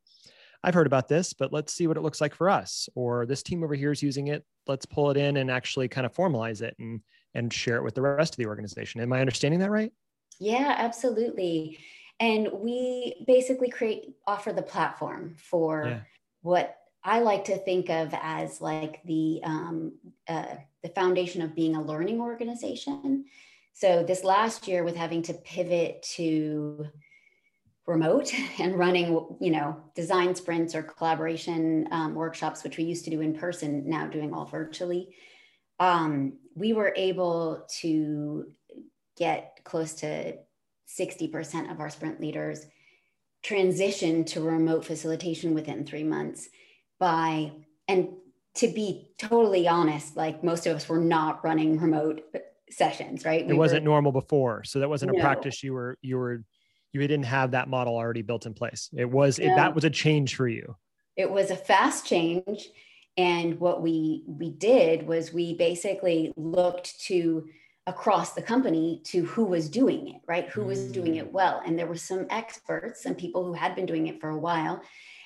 I've 0.65 0.75
heard 0.75 0.87
about 0.87 1.09
this, 1.09 1.33
but 1.33 1.53
let's 1.53 1.73
see 1.73 1.87
what 1.87 1.97
it 1.97 2.03
looks 2.03 2.21
like 2.21 2.35
for 2.35 2.49
us. 2.49 2.89
Or 2.95 3.27
this 3.27 3.43
team 3.43 3.65
over 3.65 3.75
here 3.75 3.93
is 3.93 4.03
using 4.03 4.29
it. 4.29 4.45
Let's 4.67 4.87
pull 4.87 5.11
it 5.11 5.17
in 5.17 5.37
and 5.39 5.51
actually 5.51 5.89
kind 5.89 6.07
of 6.07 6.15
formalize 6.15 6.63
it 6.63 6.77
and 6.79 7.01
and 7.35 7.53
share 7.53 7.77
it 7.77 7.83
with 7.83 7.95
the 7.95 8.03
rest 8.03 8.35
of 8.35 8.37
the 8.37 8.47
organization. 8.47 9.01
Am 9.01 9.13
I 9.13 9.21
understanding 9.21 9.61
that 9.61 9.71
right? 9.71 9.93
Yeah, 10.39 10.75
absolutely. 10.77 11.79
And 12.21 12.49
we 12.53 13.25
basically 13.27 13.71
create 13.71 14.15
offer 14.27 14.53
the 14.53 14.63
platform 14.63 15.35
for 15.39 15.87
yeah. 15.87 16.01
what 16.43 16.77
I 17.05 17.21
like 17.21 17.45
to 17.47 17.57
think 17.57 17.91
of 17.91 18.15
as 18.23 18.61
like 18.61 19.01
the 19.05 19.41
um, 19.45 19.93
uh, 20.29 20.55
the 20.83 20.89
foundation 20.91 21.43
of 21.43 21.55
being 21.55 21.75
a 21.75 21.83
learning 21.83 22.21
organization. 22.21 23.25
So 23.73 24.05
this 24.05 24.23
last 24.23 24.69
year, 24.69 24.85
with 24.85 24.97
having 24.97 25.23
to 25.23 25.35
pivot 25.35 26.03
to 26.15 26.87
remote 27.87 28.33
and 28.59 28.79
running, 28.79 29.37
you 29.41 29.51
know, 29.51 29.77
design 29.95 30.35
sprints 30.35 30.75
or 30.75 30.83
collaboration 30.83 31.89
um, 31.91 32.15
workshops, 32.15 32.65
which 32.65 32.77
we 32.77 32.85
used 32.85 33.05
to 33.05 33.11
do 33.11 33.21
in 33.21 33.35
person, 33.35 33.89
now 33.89 34.07
doing 34.07 34.33
all 34.33 34.45
virtually, 34.45 35.15
um, 35.81 36.35
we 36.55 36.73
were 36.73 36.93
able 36.97 37.67
to 37.81 38.47
get 39.17 39.59
close 39.65 39.95
to 39.95 40.37
60% 40.99 41.71
of 41.71 41.81
our 41.81 41.91
sprint 41.91 42.21
leaders 42.21 42.67
transition 43.43 44.25
to 44.25 44.41
remote 44.41 44.85
facilitation 44.85 45.55
within 45.55 45.85
three 45.85 46.05
months 46.05 46.49
by 47.01 47.51
and 47.89 48.09
to 48.55 48.69
be 48.69 49.11
totally 49.19 49.67
honest 49.67 50.17
like 50.17 50.45
most 50.45 50.67
of 50.67 50.77
us 50.77 50.89
were 50.89 51.01
not 51.01 51.43
running 51.43 51.79
remote 51.81 52.23
sessions 52.71 53.25
right? 53.25 53.47
We 53.47 53.55
it 53.55 53.57
wasn't 53.57 53.83
were, 53.83 53.91
normal 53.91 54.13
before 54.13 54.63
so 54.65 54.79
that 54.79 54.89
wasn't 54.89 55.17
a 55.17 55.21
practice 55.21 55.63
you 55.63 55.73
were 55.73 55.99
you 56.03 56.19
were 56.19 56.45
you 56.93 57.01
didn't 57.01 57.25
have 57.25 57.53
that 57.53 57.69
model 57.69 57.97
already 57.97 58.23
built 58.23 58.47
in 58.47 58.55
place 58.55 58.91
it 58.97 59.09
was 59.09 59.39
no. 59.39 59.47
it, 59.47 59.57
that 59.57 59.75
was 59.75 59.85
a 59.85 59.91
change 59.91 60.35
for 60.37 60.49
you 60.49 60.77
it 61.17 61.31
was 61.31 61.51
a 61.51 61.57
fast 61.57 62.07
change 62.07 62.69
and 63.17 63.61
what 63.61 63.83
we 63.83 64.25
we 64.27 64.51
did 64.51 65.07
was 65.07 65.33
we 65.33 65.55
basically 65.55 66.33
looked 66.37 66.99
to 67.03 67.47
across 67.87 68.33
the 68.33 68.43
company 68.43 69.01
to 69.05 69.25
who 69.25 69.45
was 69.45 69.69
doing 69.69 70.09
it, 70.09 70.21
right? 70.27 70.49
Who 70.51 70.65
was 70.65 70.93
doing 70.93 71.17
it 71.17 71.29
mm. 71.29 71.33
well. 71.33 71.63
And 71.67 71.79
there 71.79 71.87
were 71.87 71.97
some 71.97 72.27
experts 72.31 73.07
and 73.07 73.19
people 73.19 73.45
who 73.45 73.55
had 73.55 73.75
been 73.75 73.87
doing 73.87 74.07
it 74.07 74.21
for 74.21 74.31
a 74.31 74.39
while 74.39 74.81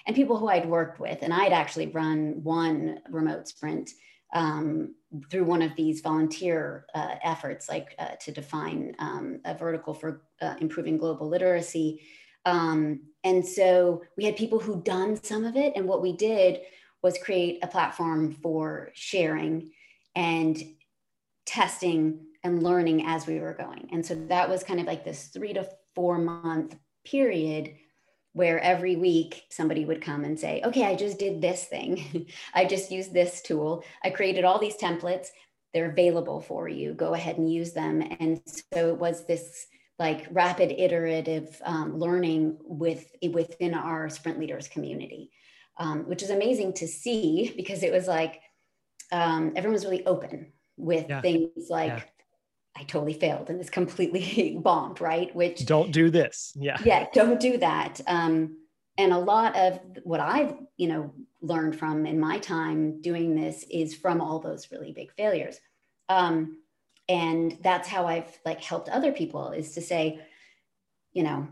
and 0.06 0.16
people 0.16 0.38
who 0.38 0.48
I'd 0.48 0.66
worked 0.66 0.98
with. 0.98 1.18
And 1.20 1.34
I'd 1.34 1.52
actually 1.52 1.88
run 1.88 2.42
one 2.42 3.00
remote 3.10 3.48
sprint 3.48 3.90
um, 4.34 4.94
through 5.30 5.44
one 5.44 5.62
of 5.62 5.74
these 5.76 6.00
volunteer 6.00 6.86
uh, 6.94 7.16
efforts, 7.22 7.68
like 7.68 7.94
uh, 7.98 8.16
to 8.20 8.32
define 8.32 8.94
um, 8.98 9.40
a 9.44 9.54
vertical 9.54 9.94
for 9.94 10.22
uh, 10.42 10.54
improving 10.60 10.98
global 10.98 11.28
literacy. 11.28 12.02
Um, 12.44 13.00
and 13.24 13.44
so 13.44 14.02
we 14.16 14.24
had 14.24 14.36
people 14.36 14.58
who 14.58 14.82
done 14.82 15.22
some 15.22 15.44
of 15.44 15.56
it. 15.56 15.72
And 15.76 15.86
what 15.86 16.02
we 16.02 16.12
did 16.12 16.60
was 17.02 17.18
create 17.18 17.58
a 17.62 17.66
platform 17.66 18.32
for 18.32 18.90
sharing 18.94 19.70
and 20.14 20.56
testing 21.44 22.26
and 22.42 22.62
learning 22.62 23.06
as 23.06 23.26
we 23.26 23.40
were 23.40 23.54
going. 23.54 23.88
And 23.92 24.04
so 24.04 24.14
that 24.28 24.48
was 24.48 24.62
kind 24.62 24.80
of 24.80 24.86
like 24.86 25.04
this 25.04 25.28
three 25.28 25.52
to 25.52 25.68
four 25.94 26.18
month 26.18 26.76
period 27.04 27.74
where 28.36 28.60
every 28.60 28.96
week 28.96 29.44
somebody 29.48 29.86
would 29.86 30.02
come 30.02 30.22
and 30.22 30.38
say, 30.38 30.60
okay, 30.62 30.84
I 30.84 30.94
just 30.94 31.18
did 31.18 31.40
this 31.40 31.64
thing. 31.64 32.26
I 32.54 32.66
just 32.66 32.90
used 32.90 33.14
this 33.14 33.40
tool. 33.40 33.82
I 34.04 34.10
created 34.10 34.44
all 34.44 34.58
these 34.58 34.76
templates. 34.76 35.28
They're 35.72 35.90
available 35.90 36.42
for 36.42 36.68
you. 36.68 36.92
Go 36.92 37.14
ahead 37.14 37.38
and 37.38 37.50
use 37.50 37.72
them. 37.72 38.02
And 38.20 38.42
so 38.74 38.90
it 38.90 38.98
was 38.98 39.24
this 39.24 39.68
like 39.98 40.26
rapid 40.30 40.70
iterative 40.70 41.58
um, 41.64 41.98
learning 41.98 42.58
with 42.60 43.10
within 43.32 43.72
our 43.72 44.10
sprint 44.10 44.38
leaders 44.38 44.68
community, 44.68 45.30
um, 45.78 46.00
which 46.00 46.22
is 46.22 46.28
amazing 46.28 46.74
to 46.74 46.86
see 46.86 47.54
because 47.56 47.82
it 47.82 47.90
was 47.90 48.06
like 48.06 48.42
um, 49.12 49.54
everyone 49.56 49.72
was 49.72 49.86
really 49.86 50.04
open 50.04 50.52
with 50.76 51.06
yeah. 51.08 51.22
things 51.22 51.70
like 51.70 51.88
yeah. 51.88 52.02
I 52.78 52.84
totally 52.84 53.14
failed 53.14 53.48
and 53.48 53.58
this 53.58 53.70
completely 53.70 54.58
bombed, 54.62 55.00
right? 55.00 55.34
Which 55.34 55.64
don't 55.64 55.92
do 55.92 56.10
this. 56.10 56.52
Yeah. 56.54 56.78
Yeah, 56.84 57.06
don't 57.12 57.40
do 57.40 57.58
that. 57.58 58.00
Um, 58.06 58.58
and 58.98 59.12
a 59.12 59.18
lot 59.18 59.56
of 59.56 59.80
what 60.04 60.20
I've, 60.20 60.54
you 60.76 60.88
know, 60.88 61.12
learned 61.42 61.78
from 61.78 62.06
in 62.06 62.18
my 62.18 62.38
time 62.38 63.00
doing 63.00 63.34
this 63.34 63.64
is 63.70 63.94
from 63.94 64.20
all 64.20 64.38
those 64.38 64.70
really 64.70 64.92
big 64.92 65.12
failures. 65.16 65.58
Um, 66.08 66.58
and 67.08 67.58
that's 67.62 67.88
how 67.88 68.06
I've 68.06 68.38
like 68.44 68.62
helped 68.62 68.88
other 68.88 69.12
people 69.12 69.50
is 69.50 69.72
to 69.74 69.80
say, 69.80 70.20
you 71.12 71.22
know, 71.22 71.46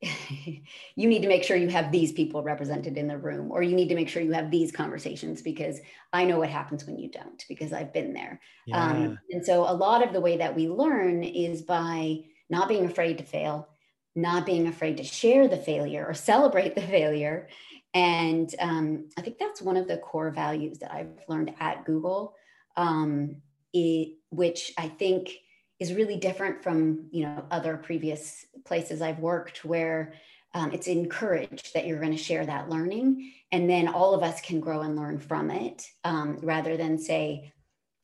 you 0.00 1.08
need 1.08 1.22
to 1.22 1.28
make 1.28 1.42
sure 1.42 1.56
you 1.56 1.68
have 1.68 1.90
these 1.90 2.12
people 2.12 2.42
represented 2.42 2.96
in 2.96 3.08
the 3.08 3.18
room 3.18 3.50
or 3.50 3.62
you 3.62 3.74
need 3.74 3.88
to 3.88 3.96
make 3.96 4.08
sure 4.08 4.22
you 4.22 4.32
have 4.32 4.50
these 4.50 4.70
conversations 4.70 5.42
because 5.42 5.80
i 6.12 6.24
know 6.24 6.38
what 6.38 6.48
happens 6.48 6.86
when 6.86 6.96
you 6.96 7.10
don't 7.10 7.44
because 7.48 7.72
i've 7.72 7.92
been 7.92 8.12
there 8.12 8.40
yeah. 8.66 8.90
um, 8.90 9.18
and 9.30 9.44
so 9.44 9.68
a 9.68 9.72
lot 9.72 10.06
of 10.06 10.12
the 10.12 10.20
way 10.20 10.36
that 10.36 10.54
we 10.54 10.68
learn 10.68 11.24
is 11.24 11.62
by 11.62 12.16
not 12.48 12.68
being 12.68 12.84
afraid 12.84 13.18
to 13.18 13.24
fail 13.24 13.68
not 14.14 14.46
being 14.46 14.68
afraid 14.68 14.96
to 14.96 15.04
share 15.04 15.48
the 15.48 15.56
failure 15.56 16.06
or 16.06 16.14
celebrate 16.14 16.76
the 16.76 16.80
failure 16.80 17.48
and 17.92 18.54
um, 18.60 19.08
i 19.16 19.20
think 19.20 19.36
that's 19.38 19.60
one 19.60 19.76
of 19.76 19.88
the 19.88 19.98
core 19.98 20.30
values 20.30 20.78
that 20.78 20.92
i've 20.92 21.18
learned 21.28 21.52
at 21.58 21.84
google 21.84 22.34
um, 22.76 23.36
it, 23.72 24.16
which 24.30 24.72
i 24.78 24.86
think 24.86 25.32
is 25.80 25.94
really 25.94 26.16
different 26.16 26.62
from 26.62 27.06
you 27.10 27.24
know 27.24 27.44
other 27.50 27.76
previous 27.76 28.46
places 28.64 29.00
I've 29.00 29.18
worked 29.18 29.64
where 29.64 30.14
um, 30.54 30.72
it's 30.72 30.86
encouraged 30.86 31.74
that 31.74 31.86
you're 31.86 32.00
going 32.00 32.16
to 32.16 32.22
share 32.22 32.44
that 32.46 32.68
learning 32.68 33.32
and 33.52 33.68
then 33.68 33.86
all 33.86 34.14
of 34.14 34.22
us 34.22 34.40
can 34.40 34.60
grow 34.60 34.80
and 34.80 34.96
learn 34.96 35.18
from 35.18 35.50
it 35.50 35.86
um, 36.04 36.38
rather 36.42 36.76
than 36.76 36.98
say 36.98 37.52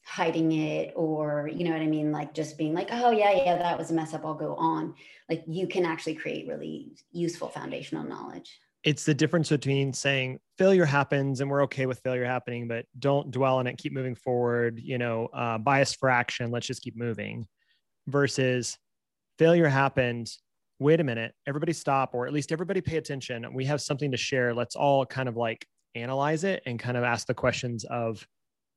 hiding 0.04 0.52
it 0.52 0.92
or 0.94 1.50
you 1.52 1.64
know 1.64 1.70
what 1.70 1.80
i 1.80 1.86
mean? 1.86 2.12
Like 2.12 2.34
just 2.34 2.58
being 2.58 2.74
like 2.74 2.88
oh 2.92 3.10
yeah 3.10 3.32
yeah 3.32 3.56
that 3.58 3.78
was 3.78 3.90
a 3.90 3.94
mess 3.94 4.14
up 4.14 4.24
i'll 4.24 4.34
go 4.34 4.54
on. 4.54 4.94
Like 5.28 5.42
you 5.46 5.66
can 5.66 5.84
actually 5.84 6.14
create 6.14 6.46
really 6.46 6.92
useful 7.12 7.48
foundational 7.48 8.04
knowledge. 8.04 8.60
It's 8.84 9.04
the 9.04 9.14
difference 9.14 9.48
between 9.48 9.94
saying 9.94 10.40
failure 10.58 10.84
happens 10.84 11.40
and 11.40 11.50
we're 11.50 11.62
okay 11.62 11.86
with 11.86 12.00
failure 12.00 12.26
happening 12.26 12.68
but 12.68 12.84
don't 12.98 13.30
dwell 13.30 13.56
on 13.56 13.66
it 13.66 13.78
keep 13.78 13.92
moving 13.92 14.14
forward 14.14 14.78
you 14.78 14.98
know 14.98 15.28
uh, 15.32 15.58
bias 15.58 15.94
for 15.94 16.10
action 16.10 16.50
let's 16.50 16.66
just 16.66 16.82
keep 16.82 16.96
moving 16.96 17.46
versus 18.06 18.78
failure 19.38 19.68
happened. 19.68 20.30
Wait 20.78 21.00
a 21.00 21.04
minute, 21.04 21.32
everybody 21.46 21.72
stop, 21.72 22.14
or 22.14 22.26
at 22.26 22.32
least 22.32 22.52
everybody 22.52 22.80
pay 22.80 22.96
attention. 22.96 23.46
We 23.54 23.64
have 23.66 23.80
something 23.80 24.10
to 24.10 24.16
share. 24.16 24.52
Let's 24.54 24.76
all 24.76 25.06
kind 25.06 25.28
of 25.28 25.36
like 25.36 25.66
analyze 25.94 26.44
it 26.44 26.62
and 26.66 26.78
kind 26.78 26.96
of 26.96 27.04
ask 27.04 27.26
the 27.26 27.34
questions 27.34 27.84
of 27.84 28.26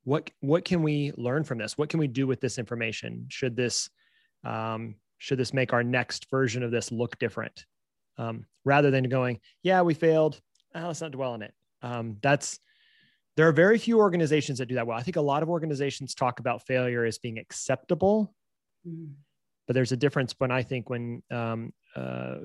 what 0.03 0.29
what 0.39 0.63
can 0.63 0.83
we 0.83 1.11
learn 1.17 1.43
from 1.43 1.57
this? 1.57 1.77
What 1.77 1.89
can 1.89 1.99
we 1.99 2.07
do 2.07 2.27
with 2.27 2.39
this 2.39 2.57
information? 2.57 3.25
Should 3.29 3.55
this 3.55 3.89
um, 4.45 4.95
should 5.17 5.39
this 5.39 5.53
make 5.53 5.73
our 5.73 5.83
next 5.83 6.29
version 6.29 6.63
of 6.63 6.71
this 6.71 6.91
look 6.91 7.17
different? 7.19 7.65
Um, 8.17 8.45
rather 8.63 8.89
than 8.89 9.03
going, 9.09 9.39
yeah, 9.63 9.81
we 9.81 9.93
failed. 9.93 10.39
Oh, 10.75 10.87
let's 10.87 11.01
not 11.01 11.11
dwell 11.11 11.33
on 11.33 11.41
it. 11.41 11.53
Um, 11.81 12.17
that's 12.21 12.59
there 13.35 13.47
are 13.47 13.51
very 13.51 13.77
few 13.77 13.99
organizations 13.99 14.59
that 14.59 14.67
do 14.67 14.75
that 14.75 14.87
well. 14.87 14.97
I 14.97 15.03
think 15.03 15.17
a 15.17 15.21
lot 15.21 15.43
of 15.43 15.49
organizations 15.49 16.15
talk 16.15 16.39
about 16.39 16.65
failure 16.65 17.05
as 17.05 17.17
being 17.17 17.37
acceptable 17.37 18.33
Mm. 18.87 19.13
But 19.65 19.73
there's 19.73 19.91
a 19.91 19.97
difference 19.97 20.33
when 20.37 20.49
I 20.49 20.63
think 20.63 20.89
when 20.89 21.21
um, 21.29 21.73
uh, 21.93 22.35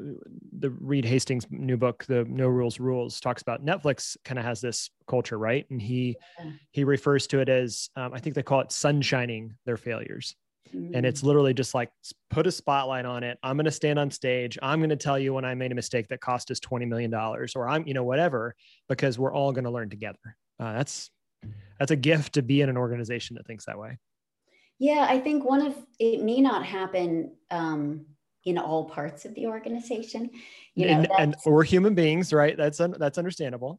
the 0.58 0.70
Reed 0.70 1.04
Hastings 1.04 1.46
new 1.50 1.76
book, 1.76 2.04
the 2.06 2.24
No 2.24 2.48
Rules 2.48 2.80
Rules, 2.80 3.20
talks 3.20 3.42
about 3.42 3.64
Netflix 3.64 4.16
kind 4.24 4.40
of 4.40 4.44
has 4.44 4.60
this 4.60 4.90
culture, 5.06 5.38
right? 5.38 5.64
And 5.70 5.80
he 5.80 6.16
yeah. 6.40 6.50
he 6.72 6.82
refers 6.82 7.28
to 7.28 7.38
it 7.38 7.48
as 7.48 7.90
um, 7.94 8.12
I 8.12 8.18
think 8.18 8.34
they 8.34 8.42
call 8.42 8.60
it 8.60 8.70
sunshining 8.70 9.50
their 9.66 9.76
failures. 9.76 10.34
And 10.72 11.04
it's 11.04 11.20
mm. 11.20 11.24
literally 11.24 11.52
just 11.52 11.74
like 11.74 11.90
put 12.30 12.46
a 12.46 12.52
spotlight 12.52 13.04
on 13.04 13.22
it. 13.24 13.38
I'm 13.42 13.56
going 13.56 13.66
to 13.66 13.70
stand 13.70 13.98
on 13.98 14.10
stage. 14.10 14.58
I'm 14.62 14.80
going 14.80 14.90
to 14.90 14.96
tell 14.96 15.18
you 15.18 15.34
when 15.34 15.44
I 15.44 15.54
made 15.54 15.70
a 15.70 15.74
mistake 15.74 16.08
that 16.08 16.20
cost 16.20 16.50
us 16.50 16.60
$20 16.60 16.88
million 16.88 17.12
or 17.14 17.68
I'm, 17.68 17.86
you 17.86 17.94
know, 17.94 18.04
whatever, 18.04 18.54
because 18.88 19.18
we're 19.18 19.34
all 19.34 19.52
going 19.52 19.64
to 19.64 19.70
learn 19.70 19.90
together. 19.90 20.18
Uh, 20.58 20.72
that's, 20.72 21.10
that's 21.78 21.90
a 21.90 21.96
gift 21.96 22.34
to 22.34 22.42
be 22.42 22.62
in 22.62 22.70
an 22.70 22.76
organization 22.76 23.36
that 23.36 23.46
thinks 23.46 23.66
that 23.66 23.78
way. 23.78 23.98
Yeah, 24.82 25.06
I 25.08 25.20
think 25.20 25.44
one 25.44 25.64
of 25.64 25.76
it 26.00 26.24
may 26.24 26.40
not 26.40 26.66
happen 26.66 27.36
um, 27.52 28.04
in 28.44 28.58
all 28.58 28.90
parts 28.90 29.24
of 29.24 29.32
the 29.36 29.46
organization. 29.46 30.28
You 30.74 30.86
know, 30.86 30.92
and, 30.92 31.08
and 31.20 31.36
we're 31.46 31.62
human 31.62 31.94
beings, 31.94 32.32
right? 32.32 32.56
That's 32.56 32.80
un, 32.80 32.96
that's 32.98 33.16
understandable. 33.16 33.78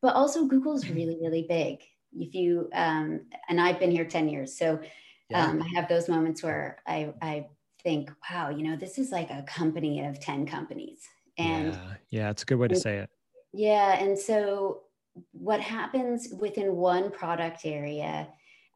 But 0.00 0.14
also, 0.14 0.46
Google's 0.46 0.88
really, 0.88 1.18
really 1.20 1.44
big. 1.46 1.80
If 2.14 2.34
you 2.34 2.70
um, 2.72 3.26
and 3.50 3.60
I've 3.60 3.78
been 3.78 3.90
here 3.90 4.06
ten 4.06 4.26
years, 4.26 4.56
so 4.56 4.80
yeah. 5.28 5.44
um, 5.44 5.62
I 5.62 5.68
have 5.78 5.86
those 5.86 6.08
moments 6.08 6.42
where 6.42 6.78
I 6.86 7.12
I 7.20 7.48
think, 7.82 8.10
wow, 8.30 8.48
you 8.48 8.62
know, 8.62 8.74
this 8.74 8.96
is 8.96 9.12
like 9.12 9.28
a 9.28 9.42
company 9.42 10.06
of 10.06 10.18
ten 10.18 10.46
companies, 10.46 11.00
and 11.36 11.74
yeah, 11.74 11.94
yeah 12.08 12.30
it's 12.30 12.44
a 12.44 12.46
good 12.46 12.58
way 12.58 12.68
to 12.68 12.76
say 12.76 12.96
it. 12.96 13.10
Yeah, 13.52 14.02
and 14.02 14.18
so 14.18 14.84
what 15.32 15.60
happens 15.60 16.28
within 16.40 16.74
one 16.74 17.10
product 17.10 17.66
area 17.66 18.28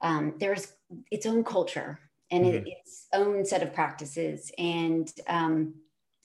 um, 0.02 0.34
there's 0.38 0.72
its 1.10 1.26
own 1.26 1.44
culture 1.44 1.98
and 2.30 2.44
mm-hmm. 2.44 2.66
its 2.66 3.06
own 3.12 3.44
set 3.44 3.62
of 3.62 3.72
practices. 3.72 4.50
And 4.58 5.10
um, 5.28 5.74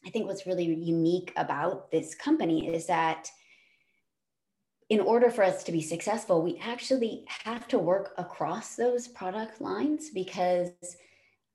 I 0.05 0.09
think 0.09 0.27
what's 0.27 0.45
really 0.45 0.65
unique 0.65 1.33
about 1.35 1.91
this 1.91 2.15
company 2.15 2.73
is 2.73 2.87
that 2.87 3.29
in 4.89 5.01
order 5.01 5.29
for 5.29 5.43
us 5.43 5.63
to 5.65 5.71
be 5.71 5.81
successful, 5.81 6.41
we 6.41 6.59
actually 6.63 7.25
have 7.27 7.67
to 7.67 7.77
work 7.77 8.13
across 8.17 8.75
those 8.75 9.07
product 9.07 9.59
lines 9.59 10.09
because 10.11 10.71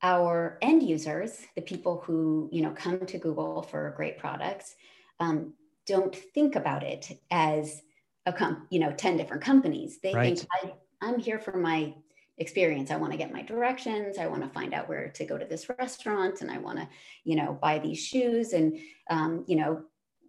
our 0.02 0.59
end 0.61 0.83
users, 0.83 1.41
the 1.55 1.62
people 1.62 2.02
who 2.05 2.49
you 2.52 2.61
know 2.61 2.73
come 2.73 3.07
to 3.07 3.19
Google 3.19 3.62
for 3.62 3.95
great 3.97 4.19
products, 4.19 4.75
um, 5.19 5.55
don't 5.87 6.14
think 6.14 6.57
about 6.57 6.83
it 6.83 7.19
as 7.31 7.83
a 8.26 8.33
com- 8.33 8.67
you 8.71 8.79
know 8.79 8.93
10 8.93 9.17
different 9.17 9.43
companies 9.43 9.99
they 10.02 10.14
Right. 10.14 10.38
think 10.38 10.49
I, 10.62 10.73
i'm 11.00 11.19
here 11.19 11.38
for 11.38 11.57
my 11.57 11.95
experience 12.39 12.91
i 12.91 12.97
want 12.97 13.12
to 13.12 13.19
get 13.19 13.33
my 13.33 13.43
directions 13.43 14.19
i 14.19 14.27
want 14.27 14.43
to 14.43 14.49
find 14.49 14.73
out 14.73 14.89
where 14.89 15.09
to 15.09 15.25
go 15.25 15.37
to 15.37 15.45
this 15.45 15.69
restaurant 15.69 16.41
and 16.41 16.51
i 16.51 16.59
want 16.59 16.79
to 16.79 16.89
you 17.25 17.37
know 17.37 17.59
buy 17.61 17.79
these 17.79 17.99
shoes 17.99 18.53
and 18.53 18.79
um, 19.11 19.45
you 19.47 19.57
know 19.57 19.83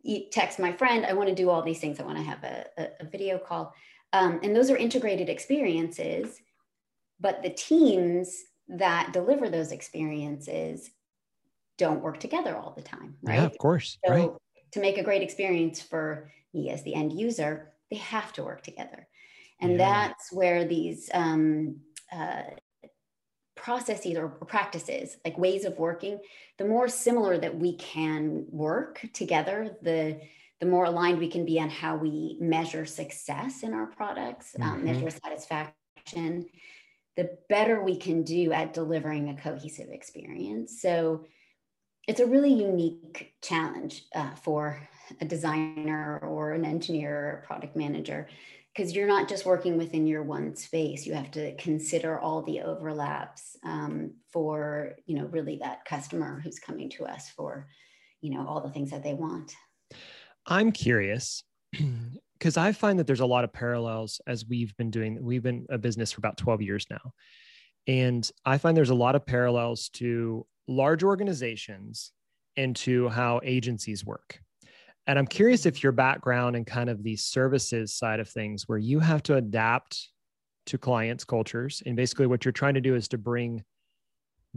eat, 0.04 0.32
text 0.32 0.60
my 0.60 0.72
friend 0.72 1.06
i 1.06 1.14
want 1.14 1.30
to 1.30 1.36
do 1.36 1.50
all 1.50 1.62
these 1.62 1.80
things 1.80 2.00
i 2.00 2.04
want 2.04 2.18
to 2.18 2.24
have 2.24 2.44
a, 2.44 2.66
a, 2.78 2.88
a 3.02 3.06
video 3.06 3.38
call 3.38 3.74
um, 4.12 4.40
and 4.44 4.56
those 4.56 4.70
are 4.70 4.78
integrated 4.78 5.30
experiences 5.30 6.42
but 7.20 7.42
the 7.42 7.50
teams 7.50 8.44
that 8.68 9.14
deliver 9.14 9.50
those 9.50 9.72
experiences 9.72 10.90
don't 11.78 12.02
work 12.02 12.20
together 12.20 12.56
all 12.56 12.74
the 12.76 12.82
time 12.82 13.16
right 13.24 13.40
Yeah, 13.40 13.46
of 13.46 13.58
course. 13.58 13.98
so 14.06 14.12
right. 14.12 14.30
to 14.74 14.80
make 14.82 14.98
a 14.98 15.04
great 15.04 15.22
experience 15.22 15.82
for 15.82 16.32
me 16.54 16.70
as 16.70 16.84
the 16.84 16.94
end 16.94 17.14
user, 17.14 17.74
they 17.90 17.98
have 17.98 18.32
to 18.34 18.44
work 18.44 18.62
together. 18.62 19.08
And 19.60 19.74
Yeah. 19.74 19.78
that's 19.78 20.32
where 20.32 20.66
these 20.66 21.10
um, 21.14 21.82
uh, 22.12 22.44
processes 23.56 24.18
or 24.18 24.28
practices, 24.30 25.18
like 25.24 25.38
ways 25.38 25.64
of 25.64 25.78
working, 25.78 26.20
the 26.58 26.66
more 26.66 26.88
similar 26.88 27.38
that 27.38 27.58
we 27.58 27.76
can 27.78 28.46
work 28.50 29.06
together, 29.14 29.78
the 29.82 30.20
the 30.60 30.70
more 30.70 30.86
aligned 30.86 31.20
we 31.20 31.28
can 31.28 31.44
be 31.46 31.60
on 31.60 31.70
how 31.70 31.98
we 31.98 32.38
measure 32.40 32.86
success 32.86 33.64
in 33.64 33.74
our 33.74 33.88
products, 33.88 34.56
um, 34.62 34.80
Mhm. 34.80 34.84
measure 34.84 35.10
satisfaction, 35.10 36.50
the 37.18 37.38
better 37.50 37.84
we 37.84 37.98
can 37.98 38.24
do 38.24 38.54
at 38.54 38.74
delivering 38.74 39.28
a 39.30 39.36
cohesive 39.36 39.90
experience. 39.90 40.82
So 40.82 41.26
it's 42.08 42.22
a 42.22 42.26
really 42.26 42.54
unique 42.54 43.36
challenge 43.42 44.06
uh, 44.16 44.36
for 44.36 44.88
a 45.20 45.26
designer 45.26 46.20
or 46.20 46.54
an 46.54 46.64
engineer 46.64 47.14
or 47.14 47.40
a 47.40 47.46
product 47.46 47.76
manager 47.76 48.30
because 48.76 48.96
you're 48.96 49.08
not 49.08 49.30
just 49.30 49.46
working 49.46 49.78
within 49.78 50.08
your 50.08 50.24
one 50.24 50.56
space 50.56 51.06
you 51.06 51.14
have 51.14 51.32
to 51.32 51.56
consider 51.58 52.20
all 52.20 52.42
the 52.42 52.62
overlaps 52.62 53.58
um, 53.64 54.12
for 54.32 54.96
you 55.06 55.18
know 55.18 55.26
really 55.26 55.58
that 55.58 55.86
customer 55.86 56.40
who's 56.44 56.60
coming 56.60 56.90
to 56.90 57.06
us 57.06 57.30
for 57.30 57.68
you 58.22 58.32
know 58.34 58.46
all 58.48 58.62
the 58.62 58.72
things 58.72 58.92
that 58.92 59.04
they 59.04 59.14
want 59.14 59.54
I'm 60.46 60.72
curious 60.72 61.44
because 62.44 62.58
I 62.58 62.72
find 62.74 63.00
that 63.00 63.08
there's 63.08 63.22
a 63.22 63.26
lot 63.26 63.44
of 63.44 63.54
parallels 63.54 64.20
as 64.28 64.46
we've 64.46 64.76
been 64.76 64.92
doing. 64.92 65.18
We've 65.22 65.44
been 65.44 65.66
a 65.70 65.78
business 65.78 66.12
for 66.12 66.20
about 66.20 66.38
12 66.38 66.62
years 66.62 66.86
now. 66.90 67.14
And 67.88 68.30
I 68.46 68.58
find 68.58 68.76
there's 68.76 68.90
a 68.90 68.96
lot 68.96 69.16
of 69.16 69.26
parallels 69.26 69.90
to 69.94 70.46
large 70.68 71.04
organizations 71.04 72.12
and 72.56 72.76
to 72.78 73.10
how 73.10 73.42
agencies 73.44 74.06
work. 74.06 74.40
And 75.08 75.20
I'm 75.20 75.28
curious 75.28 75.66
if 75.66 75.84
your 75.84 75.92
background 75.92 76.56
and 76.56 76.66
kind 76.66 76.90
of 76.90 77.04
the 77.04 77.16
services 77.16 77.94
side 77.94 78.20
of 78.20 78.30
things, 78.30 78.68
where 78.68 78.78
you 78.78 79.00
have 79.00 79.22
to 79.24 79.36
adapt 79.36 80.10
to 80.68 80.78
clients' 80.78 81.26
cultures, 81.26 81.84
and 81.86 81.96
basically 81.96 82.26
what 82.26 82.46
you're 82.46 82.52
trying 82.54 82.76
to 82.76 82.82
do 82.82 82.96
is 82.96 83.08
to 83.10 83.18
bring 83.18 83.64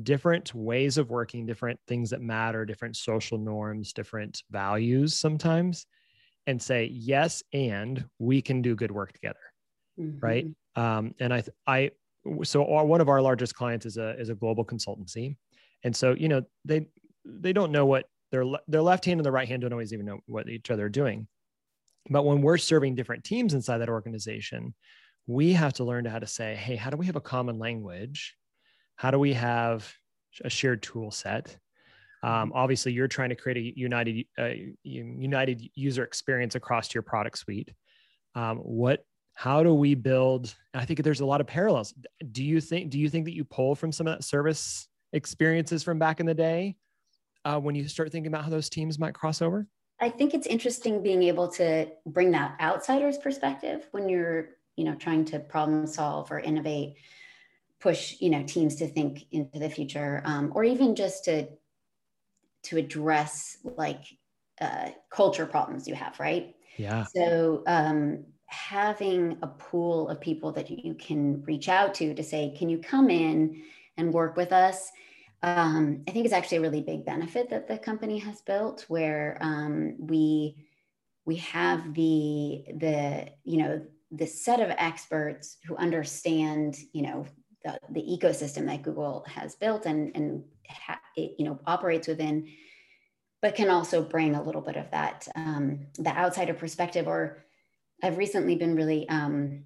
different 0.03 0.55
ways 0.55 0.99
of 0.99 1.11
working, 1.11 1.47
different 1.47 1.81
things 1.89 2.11
that 2.11 2.21
matter, 2.21 2.65
different 2.65 2.97
social 2.97 3.39
norms, 3.39 3.93
different 3.93 4.43
values 4.51 5.15
sometimes, 5.15 5.87
and 6.47 6.63
say, 6.63 6.85
yes, 6.93 7.43
and 7.53 8.05
we 8.19 8.41
can 8.41 8.63
do 8.63 8.77
good 8.77 8.93
work 8.93 9.13
together. 9.13 9.41
Right. 9.99 10.47
Mhm. 10.47 10.81
Um, 10.81 11.15
and 11.19 11.33
I, 11.33 11.43
I, 11.67 11.91
so 12.45 12.71
our, 12.73 12.85
one 12.85 13.01
of 13.01 13.09
our 13.09 13.23
largest 13.23 13.55
clients 13.55 13.87
is 13.87 13.97
a, 13.97 14.11
is 14.21 14.29
a 14.29 14.35
global 14.35 14.65
consultancy. 14.65 15.37
And 15.83 15.97
so, 15.97 16.13
you 16.13 16.29
know, 16.29 16.43
they, 16.65 16.87
they 17.25 17.53
don't 17.53 17.73
know 17.73 17.87
what 17.87 18.09
their, 18.37 18.59
their 18.69 18.83
left 18.83 19.05
hand 19.05 19.21
and 19.21 19.25
the 19.25 19.33
right 19.33 19.49
hand 19.49 19.63
don't 19.63 19.73
always 19.73 19.93
even 19.93 20.07
know 20.07 20.21
what 20.27 20.49
each 20.49 20.71
other 20.71 20.87
are 20.87 20.91
doing. 20.91 21.27
But 22.09 22.25
when 22.25 22.43
we're 22.43 22.59
serving 22.59 22.95
different 22.95 23.25
teams 23.25 23.55
inside 23.55 23.79
that 23.79 23.89
organization, 23.89 24.75
we 25.27 25.53
have 25.55 25.73
to 25.75 25.85
learn 25.85 26.05
to 26.05 26.11
how 26.11 26.19
to 26.19 26.27
say, 26.27 26.55
hey, 26.55 26.77
how 26.77 26.91
do 26.91 26.97
we 26.97 27.07
have 27.07 27.17
a 27.17 27.21
common 27.21 27.59
language? 27.59 28.37
How 28.97 29.11
do 29.11 29.19
we 29.19 29.33
have 29.33 29.93
a 30.45 30.51
shared 30.51 30.83
tool 30.83 31.11
set? 31.11 31.57
Um, 32.23 32.53
obviously, 32.55 32.93
you're 32.93 33.09
trying 33.09 33.31
to 33.31 33.35
create 33.35 33.57
a 33.57 33.79
united 33.79 34.27
uh, 34.39 34.51
united 34.83 35.69
user 35.75 36.03
experience 36.03 36.55
across 36.55 36.95
your 36.95 37.03
product 37.03 37.39
suite. 37.39 37.73
Um, 38.35 38.59
what? 38.59 39.05
How 39.35 39.63
do 39.63 39.75
we 39.75 39.95
build? 39.95 40.55
I 40.73 40.87
think 40.87 41.03
there's 41.03 41.21
a 41.21 41.27
lot 41.27 41.43
of 41.43 41.47
parallels. 41.47 41.93
Do 42.33 42.43
you 42.43 42.61
think? 42.61 42.91
Do 42.91 42.99
you 42.99 43.11
think 43.11 43.27
that 43.27 43.35
you 43.35 43.45
pull 43.45 43.75
from 43.75 43.93
some 43.93 44.07
of 44.07 44.17
that 44.17 44.25
service 44.25 44.89
experiences 45.13 45.83
from 45.83 45.99
back 45.99 46.21
in 46.21 46.27
the 46.27 46.35
day 46.35 46.77
uh, 47.47 47.61
when 47.61 47.77
you 47.77 47.87
start 47.87 48.11
thinking 48.11 48.27
about 48.27 48.43
how 48.43 48.51
those 48.51 48.69
teams 48.69 48.99
might 48.99 49.15
cross 49.15 49.41
over? 49.41 49.69
I 50.01 50.11
think 50.11 50.35
it's 50.35 50.49
interesting 50.49 51.01
being 51.03 51.23
able 51.23 51.49
to 51.53 51.87
bring 52.05 52.33
that 52.33 52.57
outsider's 52.61 53.19
perspective 53.19 53.87
when 53.93 54.09
you're, 54.09 54.49
you 54.77 54.85
know, 54.85 54.97
trying 54.97 55.25
to 55.27 55.39
problem 55.39 55.87
solve 55.87 56.31
or 56.33 56.41
innovate, 56.41 56.97
push, 57.79 58.17
you 58.21 58.31
know, 58.31 58.43
teams 58.43 58.75
to 58.77 58.89
think 58.89 59.27
into 59.31 59.61
the 59.61 59.71
future, 59.71 60.23
um, 60.25 60.53
or 60.55 60.65
even 60.65 60.97
just 60.97 61.25
to 61.27 61.47
to 62.65 62.79
address 62.79 63.59
like 63.77 64.05
uh, 64.61 64.91
culture 65.09 65.47
problems 65.47 65.87
you 65.87 65.95
have, 65.95 66.19
right? 66.19 66.57
Yeah. 66.79 67.05
So 67.15 67.63
um, 67.69 68.25
having 68.47 69.39
a 69.41 69.47
pool 69.47 70.09
of 70.09 70.21
people 70.21 70.51
that 70.53 70.69
you 70.69 70.95
can 70.95 71.45
reach 71.45 71.69
out 71.69 71.95
to 71.95 72.13
to 72.13 72.25
say, 72.25 72.53
can 72.59 72.69
you 72.69 72.79
come 72.79 73.09
in 73.09 73.63
and 73.97 74.13
work 74.13 74.37
with 74.37 74.53
us? 74.53 74.91
Um, 75.43 76.03
I 76.09 76.11
think 76.11 76.25
it's 76.25 76.35
actually 76.35 76.59
a 76.59 76.63
really 76.63 76.81
big 76.81 77.05
benefit 77.05 77.51
that 77.51 77.69
the 77.69 77.79
company 77.79 78.19
has 78.19 78.41
built, 78.41 78.85
where 78.89 79.39
um, 79.41 79.95
we 79.99 80.67
we 81.25 81.37
have 81.37 81.95
the 81.95 82.65
the 82.77 83.29
you 83.45 83.59
know 83.59 83.83
the 84.11 84.27
set 84.27 84.61
of 84.61 84.71
experts 84.71 85.59
who 85.67 85.77
understand 85.77 86.77
you 86.93 87.03
know 87.03 87.27
the, 87.65 87.79
the 87.91 88.01
ecosystem 88.01 88.67
that 88.67 88.83
Google 88.83 89.25
has 89.29 89.57
built 89.57 89.87
and 89.87 90.15
and 90.17 90.45
ha- 90.69 91.01
it, 91.17 91.35
you 91.39 91.45
know 91.45 91.61
operates 91.67 92.09
within, 92.09 92.49
but 93.43 93.55
can 93.55 93.69
also 93.69 94.03
bring 94.03 94.35
a 94.35 94.43
little 94.43 94.63
bit 94.63 94.77
of 94.77 94.91
that 94.91 95.29
um, 95.37 95.87
the 95.99 96.11
outsider 96.11 96.55
perspective. 96.55 97.07
Or 97.07 97.45
I've 98.03 98.19
recently 98.19 98.57
been 98.57 98.75
really 98.75 99.09
um, 99.09 99.65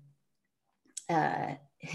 uh, 1.08 1.54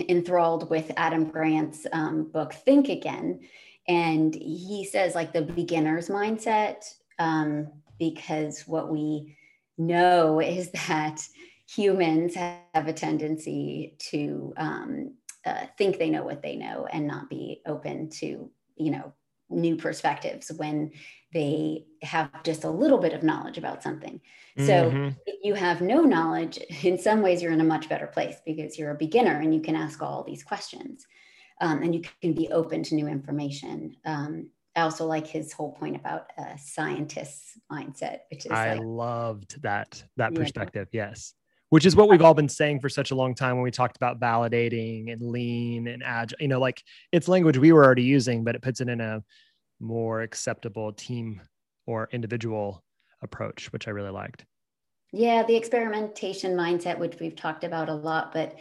enthralled 0.10 0.70
with 0.70 0.92
Adam 0.98 1.26
Grant's 1.26 1.86
um, 1.92 2.24
book 2.26 2.54
Think 2.54 2.90
Again, 2.90 3.42
and 3.88 4.34
he 4.34 4.88
says 4.90 5.16
like 5.16 5.34
the 5.34 5.42
beginner's 5.42 6.10
mindset 6.10 6.84
um, 7.20 7.68
because 8.00 8.62
what 8.62 8.90
we 8.90 9.38
know 9.78 10.40
is 10.40 10.72
that 10.88 11.22
humans 11.68 12.36
have 12.36 12.88
a 12.88 12.94
tendency 12.94 13.96
to 13.98 14.54
um, 14.58 15.14
uh, 15.46 15.66
think 15.78 15.98
they 15.98 16.10
know 16.10 16.24
what 16.24 16.42
they 16.42 16.56
know 16.56 16.88
and 16.92 17.08
not 17.08 17.30
be 17.30 17.62
open 17.66 18.10
to 18.10 18.50
you 18.76 18.92
know 18.92 19.14
new 19.50 19.76
perspectives 19.76 20.52
when 20.58 20.92
they 21.36 21.86
have 22.02 22.32
just 22.44 22.64
a 22.64 22.70
little 22.70 22.98
bit 22.98 23.14
of 23.14 23.22
knowledge 23.22 23.58
about 23.60 23.84
something 23.84 24.20
so 24.58 24.90
Mhm. 24.90 25.16
if 25.28 25.36
you 25.44 25.54
have 25.54 25.82
no 25.82 26.00
knowledge 26.14 26.58
in 26.90 26.98
some 26.98 27.22
ways 27.22 27.42
you're 27.42 27.52
in 27.52 27.60
a 27.62 27.72
much 27.76 27.90
better 27.90 28.08
place 28.08 28.38
because 28.46 28.80
you're 28.80 28.92
a 28.92 28.96
beginner 29.06 29.38
and 29.42 29.54
you 29.54 29.62
can 29.68 29.76
ask 29.76 30.02
all 30.02 30.24
these 30.24 30.44
questions 30.52 31.06
um, 31.62 31.84
and 31.84 31.94
you 31.94 32.02
can 32.22 32.34
be 32.34 32.48
open 32.52 32.82
to 32.84 32.96
new 32.96 33.08
information 33.08 33.76
um, 34.06 34.50
i 34.78 34.82
also 34.82 35.06
like 35.06 35.28
his 35.28 35.52
whole 35.52 35.74
point 35.74 35.96
about 36.02 36.24
a 36.38 36.58
scientist's 36.58 37.60
mindset 37.72 38.20
which 38.32 38.46
is 38.46 38.52
I 38.52 38.74
like 38.74 38.82
loved 38.86 39.62
that 39.62 40.02
that 40.18 40.32
Yeah. 40.32 40.40
perspective. 40.40 40.88
Yes. 40.94 41.34
Which 41.70 41.86
is 41.86 41.96
what 41.96 42.08
we've 42.10 42.22
all 42.22 42.36
been 42.36 42.48
saying 42.62 42.80
for 42.80 42.90
such 42.90 43.12
a 43.12 43.16
long 43.16 43.34
time 43.36 43.56
when 43.58 43.64
we 43.64 43.72
talked 43.72 43.98
about 43.98 44.20
validating 44.20 45.12
and 45.12 45.20
lean 45.22 45.88
and 45.88 46.04
agile. 46.04 46.38
You 46.40 46.48
know, 46.48 46.60
like 46.60 46.82
it's 47.12 47.28
language 47.28 47.58
we 47.58 47.72
were 47.74 47.84
already 47.84 48.04
using, 48.04 48.44
but 48.46 48.56
it 48.56 48.62
puts 48.62 48.80
it 48.82 48.88
in 48.88 49.02
a 49.02 49.24
more 49.80 50.22
acceptable 50.22 50.94
team 50.94 51.42
or 51.86 52.10
individual 52.12 52.84
approach, 53.22 53.72
which 53.72 53.88
I 53.88 53.92
really 53.92 54.12
liked. 54.12 54.46
Yeah, 55.12 55.44
the 55.44 55.56
experimentation 55.56 56.56
mindset, 56.56 56.98
which 56.98 57.20
we've 57.20 57.36
talked 57.36 57.64
about 57.64 57.90
a 57.90 57.94
lot, 57.94 58.34
but 58.34 58.58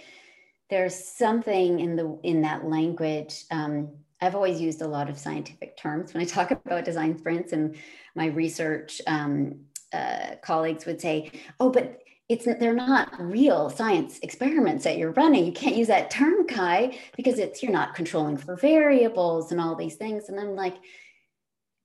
there's 0.70 0.94
something 0.94 1.80
in 1.80 1.96
the 1.96 2.18
in 2.22 2.42
that 2.42 2.64
language. 2.64 3.44
Um, 3.50 3.90
I've 4.20 4.34
always 4.34 4.60
used 4.60 4.80
a 4.80 4.86
lot 4.86 5.10
of 5.10 5.18
scientific 5.18 5.76
terms 5.76 6.14
when 6.14 6.22
I 6.22 6.26
talk 6.26 6.50
about 6.66 6.84
design 6.84 7.18
sprints, 7.18 7.52
and 7.52 7.76
my 8.14 8.26
research 8.26 9.00
um, 9.06 9.60
uh, 9.92 10.36
colleagues 10.42 10.86
would 10.86 11.00
say, 11.00 11.30
"Oh, 11.58 11.70
but 11.70 12.03
it's 12.28 12.44
they're 12.46 12.74
not 12.74 13.20
real 13.20 13.68
science 13.70 14.18
experiments 14.20 14.84
that 14.84 14.96
you're 14.96 15.12
running. 15.12 15.44
You 15.44 15.52
can't 15.52 15.76
use 15.76 15.88
that 15.88 16.10
term, 16.10 16.46
Kai, 16.46 16.98
because 17.16 17.38
it's 17.38 17.62
you're 17.62 17.72
not 17.72 17.94
controlling 17.94 18.36
for 18.38 18.56
variables 18.56 19.52
and 19.52 19.60
all 19.60 19.74
these 19.76 19.96
things." 19.96 20.28
And 20.28 20.40
I'm 20.40 20.54
like, 20.54 20.76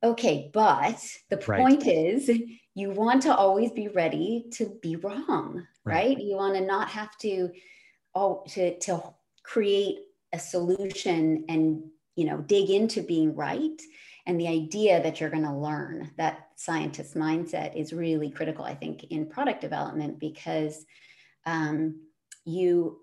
"Okay, 0.03 0.49
but 0.53 1.01
the 1.29 1.37
Right. 1.47 1.61
point 1.61 1.87
is." 1.87 2.29
you 2.75 2.91
want 2.91 3.23
to 3.23 3.35
always 3.35 3.71
be 3.71 3.89
ready 3.89 4.45
to 4.53 4.79
be 4.81 4.95
wrong 4.95 5.67
Right. 5.83 6.15
right, 6.15 6.19
you 6.19 6.35
want 6.37 6.55
to 6.55 6.61
not 6.61 6.87
have 6.89 7.17
to 7.17 7.49
oh 8.15 8.43
to 8.49 8.77
to 8.79 9.01
create 9.43 9.99
a 10.31 10.39
solution 10.39 11.45
and 11.49 11.83
you 12.15 12.25
know 12.25 12.37
dig 12.37 12.69
into 12.69 13.01
being 13.01 13.35
right 13.35 13.81
and 14.29 14.39
the 14.39 14.47
idea 14.47 15.01
that 15.01 15.19
you're 15.19 15.31
going 15.31 15.43
to 15.43 15.51
learn 15.51 16.11
that 16.17 16.49
scientist 16.55 17.15
mindset 17.15 17.75
is 17.75 17.91
really 17.91 18.29
critical 18.29 18.63
i 18.63 18.75
think 18.75 19.05
in 19.05 19.25
product 19.25 19.59
development 19.59 20.19
because 20.19 20.85
um, 21.45 21.99
you 22.45 22.99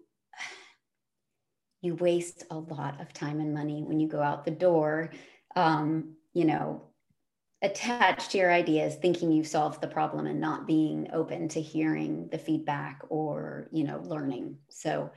you 1.82 1.96
waste 1.96 2.44
a 2.50 2.56
lot 2.56 3.00
of 3.00 3.12
time 3.12 3.40
and 3.40 3.52
money 3.52 3.82
when 3.82 3.98
you 3.98 4.06
go 4.06 4.22
out 4.22 4.44
the 4.44 4.50
door 4.52 5.10
um, 5.56 6.14
you 6.32 6.44
know 6.44 6.82
attached 7.62 8.30
to 8.30 8.38
your 8.38 8.52
ideas 8.52 8.94
thinking 8.94 9.32
you've 9.32 9.48
solved 9.48 9.80
the 9.80 9.88
problem 9.88 10.26
and 10.26 10.40
not 10.40 10.66
being 10.66 11.08
open 11.12 11.48
to 11.48 11.60
hearing 11.60 12.28
the 12.30 12.38
feedback 12.38 13.02
or 13.08 13.68
you 13.72 13.82
know 13.82 14.00
learning. 14.04 14.58
So 14.68 15.10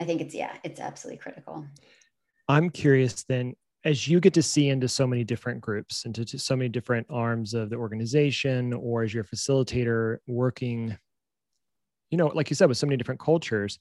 i 0.00 0.04
think 0.04 0.20
it's 0.20 0.34
yeah 0.34 0.56
it's 0.64 0.80
absolutely 0.80 1.18
critical. 1.18 1.66
I'm 2.48 2.70
curious 2.70 3.24
then 3.24 3.54
as 3.84 4.08
you 4.08 4.18
get 4.18 4.32
to 4.34 4.42
see 4.42 4.68
into 4.68 4.88
so 4.88 5.06
many 5.06 5.24
different 5.24 5.60
groups 5.60 6.04
into 6.04 6.26
so 6.38 6.56
many 6.56 6.68
different 6.68 7.06
arms 7.10 7.54
of 7.54 7.70
the 7.70 7.76
organization 7.76 8.72
or 8.72 9.02
as 9.02 9.12
your 9.12 9.24
facilitator 9.24 10.18
working 10.26 10.96
you 12.10 12.18
know 12.18 12.28
like 12.28 12.50
you 12.50 12.56
said 12.56 12.68
with 12.68 12.78
so 12.78 12.86
many 12.86 12.96
different 12.96 13.20
cultures 13.20 13.78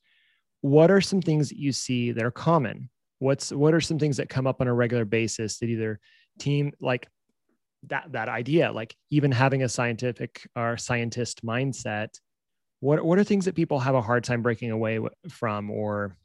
what 0.63 0.89
are 0.89 1.01
some 1.01 1.21
things 1.21 1.49
that 1.49 1.57
you 1.57 1.73
see 1.73 2.13
that 2.13 2.23
are 2.23 2.31
common? 2.31 2.89
What's 3.19 3.51
what 3.51 3.73
are 3.73 3.81
some 3.81 3.99
things 3.99 4.15
that 4.17 4.29
come 4.29 4.47
up 4.47 4.61
on 4.61 4.67
a 4.67 4.73
regular 4.73 5.03
basis 5.03 5.59
that 5.59 5.67
either 5.67 5.99
team 6.39 6.71
like 6.79 7.07
that 7.87 8.09
that 8.13 8.29
idea 8.29 8.71
like 8.71 8.95
even 9.09 9.31
having 9.31 9.63
a 9.63 9.69
scientific 9.69 10.47
or 10.55 10.77
scientist 10.77 11.45
mindset 11.45 12.07
what 12.79 13.03
what 13.03 13.19
are 13.19 13.23
things 13.25 13.45
that 13.45 13.55
people 13.55 13.77
have 13.77 13.93
a 13.93 14.01
hard 14.01 14.23
time 14.23 14.41
breaking 14.41 14.71
away 14.71 14.99
from 15.29 15.69
or 15.69 16.15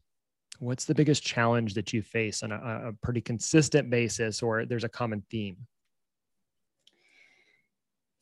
what's 0.58 0.84
the 0.84 0.94
biggest 0.94 1.22
challenge 1.22 1.74
that 1.74 1.92
you 1.92 2.02
face 2.02 2.42
on 2.42 2.52
a, 2.52 2.88
a 2.88 2.92
pretty 3.02 3.20
consistent 3.20 3.90
basis 3.90 4.42
or 4.42 4.64
there's 4.64 4.84
a 4.84 4.88
common 4.88 5.22
theme 5.30 5.56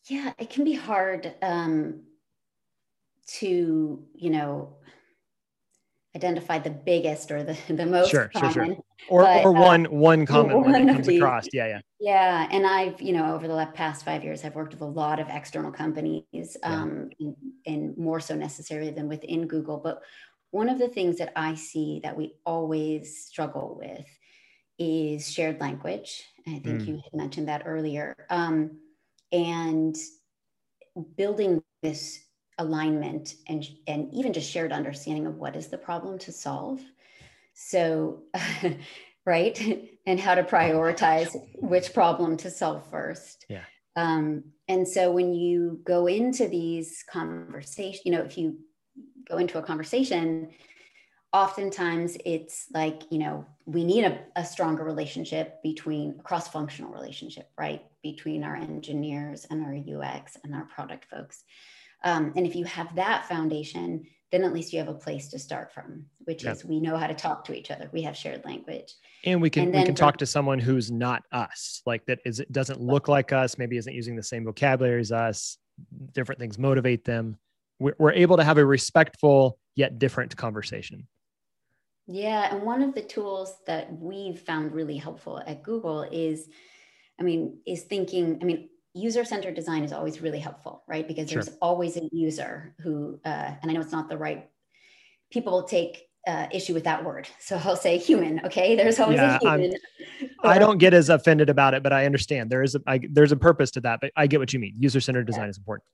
yeah 0.09 0.33
it 0.39 0.51
can 0.51 0.65
be 0.65 0.75
hard 0.75 1.35
um, 1.43 2.03
to 3.27 4.03
you 4.15 4.31
know 4.31 4.77
identify 6.17 6.59
the 6.59 6.71
biggest 6.71 7.31
or 7.31 7.45
the, 7.45 7.57
the 7.73 7.87
most 7.87 8.11
sure, 8.11 8.31
common. 8.35 8.53
Sure, 8.53 8.67
sure. 8.67 8.77
Or, 9.09 9.23
but, 9.23 9.45
or 9.45 9.53
one 9.53 9.87
uh, 9.87 9.91
one 9.91 10.27
common 10.27 10.57
one, 10.57 10.73
one 10.73 10.87
that 10.87 10.95
comes 10.95 11.09
across. 11.17 11.47
Yeah, 11.53 11.67
yeah. 11.69 11.81
Yeah. 12.01 12.49
And 12.51 12.67
I've, 12.67 13.01
you 13.01 13.13
know, 13.13 13.35
over 13.35 13.47
the 13.47 13.69
past 13.75 14.05
five 14.05 14.25
years, 14.25 14.45
I've 14.45 14.57
worked 14.57 14.73
with 14.73 14.81
a 14.81 14.87
lot 14.87 15.21
of 15.21 15.29
external 15.29 15.71
companies 15.71 16.57
um, 16.63 17.11
and, 17.21 17.37
and 17.67 17.97
more 17.97 18.19
so 18.19 18.35
necessary 18.35 18.91
than 18.91 19.07
within 19.07 19.47
Google. 19.47 19.79
But 19.79 20.03
one 20.57 20.71
of 20.71 20.79
the 20.79 20.89
things 20.89 21.19
that 21.19 21.33
I 21.37 21.55
see 21.55 22.01
that 22.03 22.17
we 22.17 22.33
always 22.47 23.27
struggle 23.27 23.77
with 23.79 24.07
is 24.79 25.31
shared 25.31 25.61
language. 25.61 26.25
I 26.47 26.61
think 26.61 26.81
mm. 26.81 26.87
you 26.87 26.95
had 26.95 27.13
mentioned 27.13 27.49
that 27.49 27.65
earlier. 27.67 28.17
Um, 28.31 28.79
and 29.33 29.95
building 31.19 31.63
this 31.83 32.21
alignment 32.57 33.35
and, 33.49 33.69
and 33.87 34.09
even 34.15 34.33
just 34.33 34.51
shared 34.51 34.73
understanding 34.73 35.27
of 35.27 35.37
what 35.37 35.57
is 35.57 35.69
the 35.69 35.77
problem 35.77 36.19
to 36.21 36.33
solve. 36.33 36.81
So, 37.53 38.23
right? 39.27 39.91
And 40.07 40.19
how 40.19 40.37
to 40.37 40.43
prioritize 40.43 41.37
which 41.57 41.93
problem 41.93 42.39
to 42.39 42.51
solve 42.51 42.89
first. 42.91 43.45
Yeah. 43.51 43.65
Um, 43.95 44.45
and 44.69 44.89
so 44.89 45.13
when 45.13 45.35
you 45.35 45.81
go 45.85 46.07
into 46.07 46.49
these 46.49 47.05
conversations, 47.11 48.03
you 48.07 48.13
know, 48.13 48.23
if 48.23 48.39
you 48.39 48.57
go 49.29 49.39
into 49.39 49.59
a 49.59 49.63
conversation, 49.63 50.51
oftentimes 51.33 52.17
it's 52.25 52.67
like, 52.73 53.03
you 53.11 53.19
know, 53.19 53.45
we 53.67 53.85
need 53.85 54.05
a, 54.05 54.21
a 54.37 54.45
stronger 54.45 54.85
relationship 54.85 55.63
between 55.63 56.17
a 56.19 56.23
cross-functional 56.23 56.91
relationship, 56.91 57.51
right? 57.59 57.85
Between 58.03 58.45
our 58.45 58.57
engineers 58.57 59.47
and 59.51 59.63
our 59.63 59.75
UX 59.75 60.37
and 60.45 60.55
our 60.55 60.65
product 60.65 61.07
folks. 61.11 61.45
Um, 62.05 62.33
and 62.37 62.47
if 62.47 62.55
you 62.55 62.65
have 62.65 62.95
that 62.97 63.27
foundation, 63.27 64.07
then 64.33 64.45
at 64.45 64.53
least 64.53 64.73
you 64.73 64.79
have 64.79 64.89
a 64.89 64.95
place 64.95 65.29
to 65.29 65.39
start 65.39 65.73
from, 65.73 66.05
which 66.25 66.45
is 66.45 66.65
we 66.65 66.81
know 66.81 66.97
how 66.97 67.07
to 67.07 67.15
talk 67.15 67.45
to 67.45 67.55
each 67.55 67.71
other. 67.71 67.89
We 67.93 68.03
have 68.03 68.17
shared 68.17 68.45
language. 68.45 68.93
And 69.25 69.41
we 69.41 69.51
can 69.51 69.65
and 69.65 69.75
we 69.75 69.85
can 69.85 69.95
talk 69.95 70.17
to 70.19 70.27
someone 70.27 70.59
who's 70.59 70.91
not 70.91 71.23
us, 71.33 71.83
like 71.87 72.05
that 72.07 72.19
is 72.25 72.41
it 72.41 72.51
doesn't 72.51 72.81
look 72.81 73.09
like 73.09 73.33
us, 73.33 73.57
maybe 73.57 73.77
isn't 73.77 73.95
using 73.95 74.17
the 74.17 74.23
same 74.23 74.45
vocabulary 74.45 75.01
as 75.01 75.13
us, 75.13 75.59
different 76.13 76.41
things 76.41 76.59
motivate 76.59 77.05
them. 77.05 77.39
We're, 77.79 78.13
able 78.13 78.37
to 78.39 78.45
have 78.45 78.59
a 78.59 78.65
respectful 78.65 79.59
yet 79.75 79.99
different 79.99 80.37
conversation. 80.37 81.07
Yeah. 82.07 82.55
And 82.55 82.63
one 82.63 82.83
of 82.83 82.95
the 82.95 83.03
tools 83.03 83.59
that 83.67 83.93
we've 83.99 84.41
found 84.41 84.73
really 84.73 84.97
helpful 84.97 85.43
at 85.47 85.63
Google 85.63 86.03
is, 86.03 86.49
I 87.21 87.23
mean, 87.23 87.59
is 87.67 87.83
thinking, 87.83 88.39
I 88.41 88.45
mean, 88.45 88.69
user-centered 88.95 89.55
design 89.55 89.85
is 89.85 89.93
always 89.93 90.23
really 90.23 90.39
helpful, 90.39 90.83
right? 90.89 91.07
Because 91.07 91.29
there's 91.29 91.51
always 91.61 91.97
a 91.97 92.09
user 92.13 92.75
who, 92.81 93.21
uh, 93.25 93.51
and 93.61 93.71
I 93.71 93.75
know 93.75 93.81
it's 93.81 93.93
not 93.93 94.09
the 94.09 94.17
right, 94.17 94.49
people 95.31 95.53
will 95.53 95.65
take 95.65 96.09
uh, 96.27 96.47
issue 96.51 96.75
with 96.75 96.85
that 96.85 97.05
word. 97.05 97.29
So 97.39 97.61
I'll 97.65 97.77
say 97.77 97.99
human. 97.99 98.41
Okay, 98.45 98.75
there's 98.75 98.99
always 98.99 99.19
yeah, 99.19 99.37
a 99.37 99.51
human. 99.51 99.77
Or, 100.43 100.51
I 100.51 100.59
don't 100.59 100.79
get 100.79 100.93
as 100.93 101.09
offended 101.09 101.49
about 101.49 101.75
it, 101.75 101.83
but 101.83 101.93
I 101.93 102.05
understand 102.07 102.51
there 102.51 102.63
is 102.63 102.75
a 102.75 102.81
I, 102.87 103.01
there's 103.11 103.33
a 103.33 103.37
purpose 103.37 103.71
to 103.73 103.81
that. 103.83 104.01
But 104.01 104.11
I 104.17 104.27
get 104.27 104.41
what 104.41 104.53
you 104.53 104.59
mean. 104.59 104.75
User 104.79 105.01
centered 105.01 105.27
design 105.27 105.45
yeah. 105.45 105.51
is 105.51 105.59
important. 105.59 105.85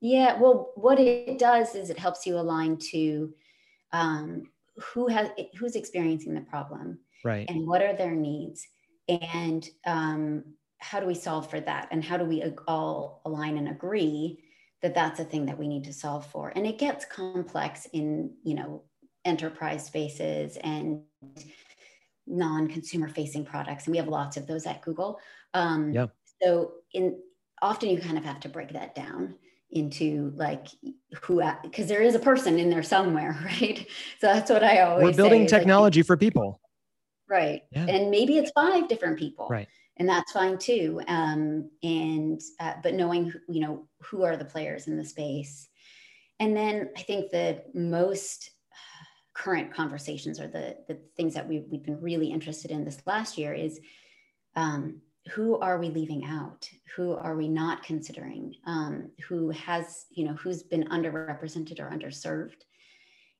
Yeah. 0.00 0.38
Well, 0.38 0.72
what 0.76 0.98
it 0.98 1.38
does 1.38 1.74
is 1.74 1.90
it 1.90 1.98
helps 1.98 2.26
you 2.26 2.38
align 2.38 2.78
to 2.90 3.32
um, 3.92 4.50
who 4.76 5.08
has 5.08 5.30
who's 5.58 5.76
experiencing 5.76 6.34
the 6.34 6.40
problem, 6.42 6.98
right, 7.24 7.48
and 7.48 7.66
what 7.66 7.82
are 7.82 7.94
their 7.94 8.14
needs, 8.14 8.66
and 9.08 9.68
um, 9.86 10.44
how 10.80 10.98
do 10.98 11.06
we 11.06 11.14
solve 11.14 11.48
for 11.48 11.60
that 11.60 11.88
and 11.90 12.02
how 12.02 12.16
do 12.16 12.24
we 12.24 12.42
all 12.66 13.20
align 13.24 13.58
and 13.58 13.68
agree 13.68 14.42
that 14.82 14.94
that's 14.94 15.20
a 15.20 15.24
thing 15.24 15.46
that 15.46 15.58
we 15.58 15.68
need 15.68 15.84
to 15.84 15.92
solve 15.92 16.26
for 16.26 16.52
and 16.56 16.66
it 16.66 16.78
gets 16.78 17.04
complex 17.04 17.86
in 17.92 18.32
you 18.42 18.54
know 18.54 18.82
enterprise 19.24 19.84
spaces 19.84 20.56
and 20.62 21.02
non-consumer 22.26 23.08
facing 23.08 23.44
products 23.44 23.86
and 23.86 23.92
we 23.92 23.98
have 23.98 24.08
lots 24.08 24.36
of 24.36 24.46
those 24.46 24.66
at 24.66 24.80
google 24.82 25.20
um, 25.52 25.92
yeah. 25.92 26.06
so 26.42 26.72
in 26.94 27.18
often 27.60 27.90
you 27.90 27.98
kind 28.00 28.16
of 28.16 28.24
have 28.24 28.40
to 28.40 28.48
break 28.48 28.72
that 28.72 28.94
down 28.94 29.34
into 29.72 30.32
like 30.36 30.66
who 31.22 31.42
because 31.62 31.86
there 31.86 32.02
is 32.02 32.14
a 32.14 32.18
person 32.18 32.58
in 32.58 32.70
there 32.70 32.82
somewhere 32.82 33.38
right? 33.44 33.86
So 34.20 34.26
that's 34.26 34.50
what 34.50 34.64
i 34.64 34.80
always 34.80 35.04
we're 35.04 35.12
building 35.12 35.46
technology 35.46 36.00
like, 36.00 36.06
for 36.06 36.16
people. 36.16 36.60
Right. 37.28 37.62
Yeah. 37.70 37.86
and 37.86 38.10
maybe 38.10 38.38
it's 38.38 38.50
five 38.50 38.88
different 38.88 39.18
people. 39.18 39.46
Right. 39.48 39.68
And 39.96 40.08
that's 40.08 40.32
fine 40.32 40.58
too. 40.58 41.00
Um, 41.06 41.70
and 41.82 42.40
uh, 42.58 42.74
but 42.82 42.94
knowing 42.94 43.32
you 43.48 43.60
know 43.60 43.86
who 44.02 44.24
are 44.24 44.36
the 44.36 44.44
players 44.44 44.86
in 44.88 44.96
the 44.96 45.04
space, 45.04 45.68
and 46.40 46.56
then 46.56 46.88
I 46.96 47.02
think 47.02 47.30
the 47.30 47.62
most 47.74 48.50
current 49.34 49.72
conversations 49.72 50.40
or 50.40 50.48
the 50.48 50.76
the 50.88 50.98
things 51.16 51.34
that 51.34 51.46
we, 51.46 51.60
we've 51.70 51.84
been 51.84 52.00
really 52.00 52.32
interested 52.32 52.70
in 52.70 52.84
this 52.84 53.02
last 53.06 53.36
year 53.36 53.52
is 53.52 53.78
um, 54.56 55.02
who 55.32 55.58
are 55.58 55.78
we 55.78 55.90
leaving 55.90 56.24
out? 56.24 56.68
Who 56.96 57.14
are 57.14 57.36
we 57.36 57.48
not 57.48 57.82
considering? 57.82 58.54
Um, 58.66 59.10
who 59.28 59.50
has 59.50 60.06
you 60.10 60.24
know 60.24 60.34
who's 60.34 60.62
been 60.62 60.84
underrepresented 60.84 61.78
or 61.78 61.90
underserved? 61.90 62.62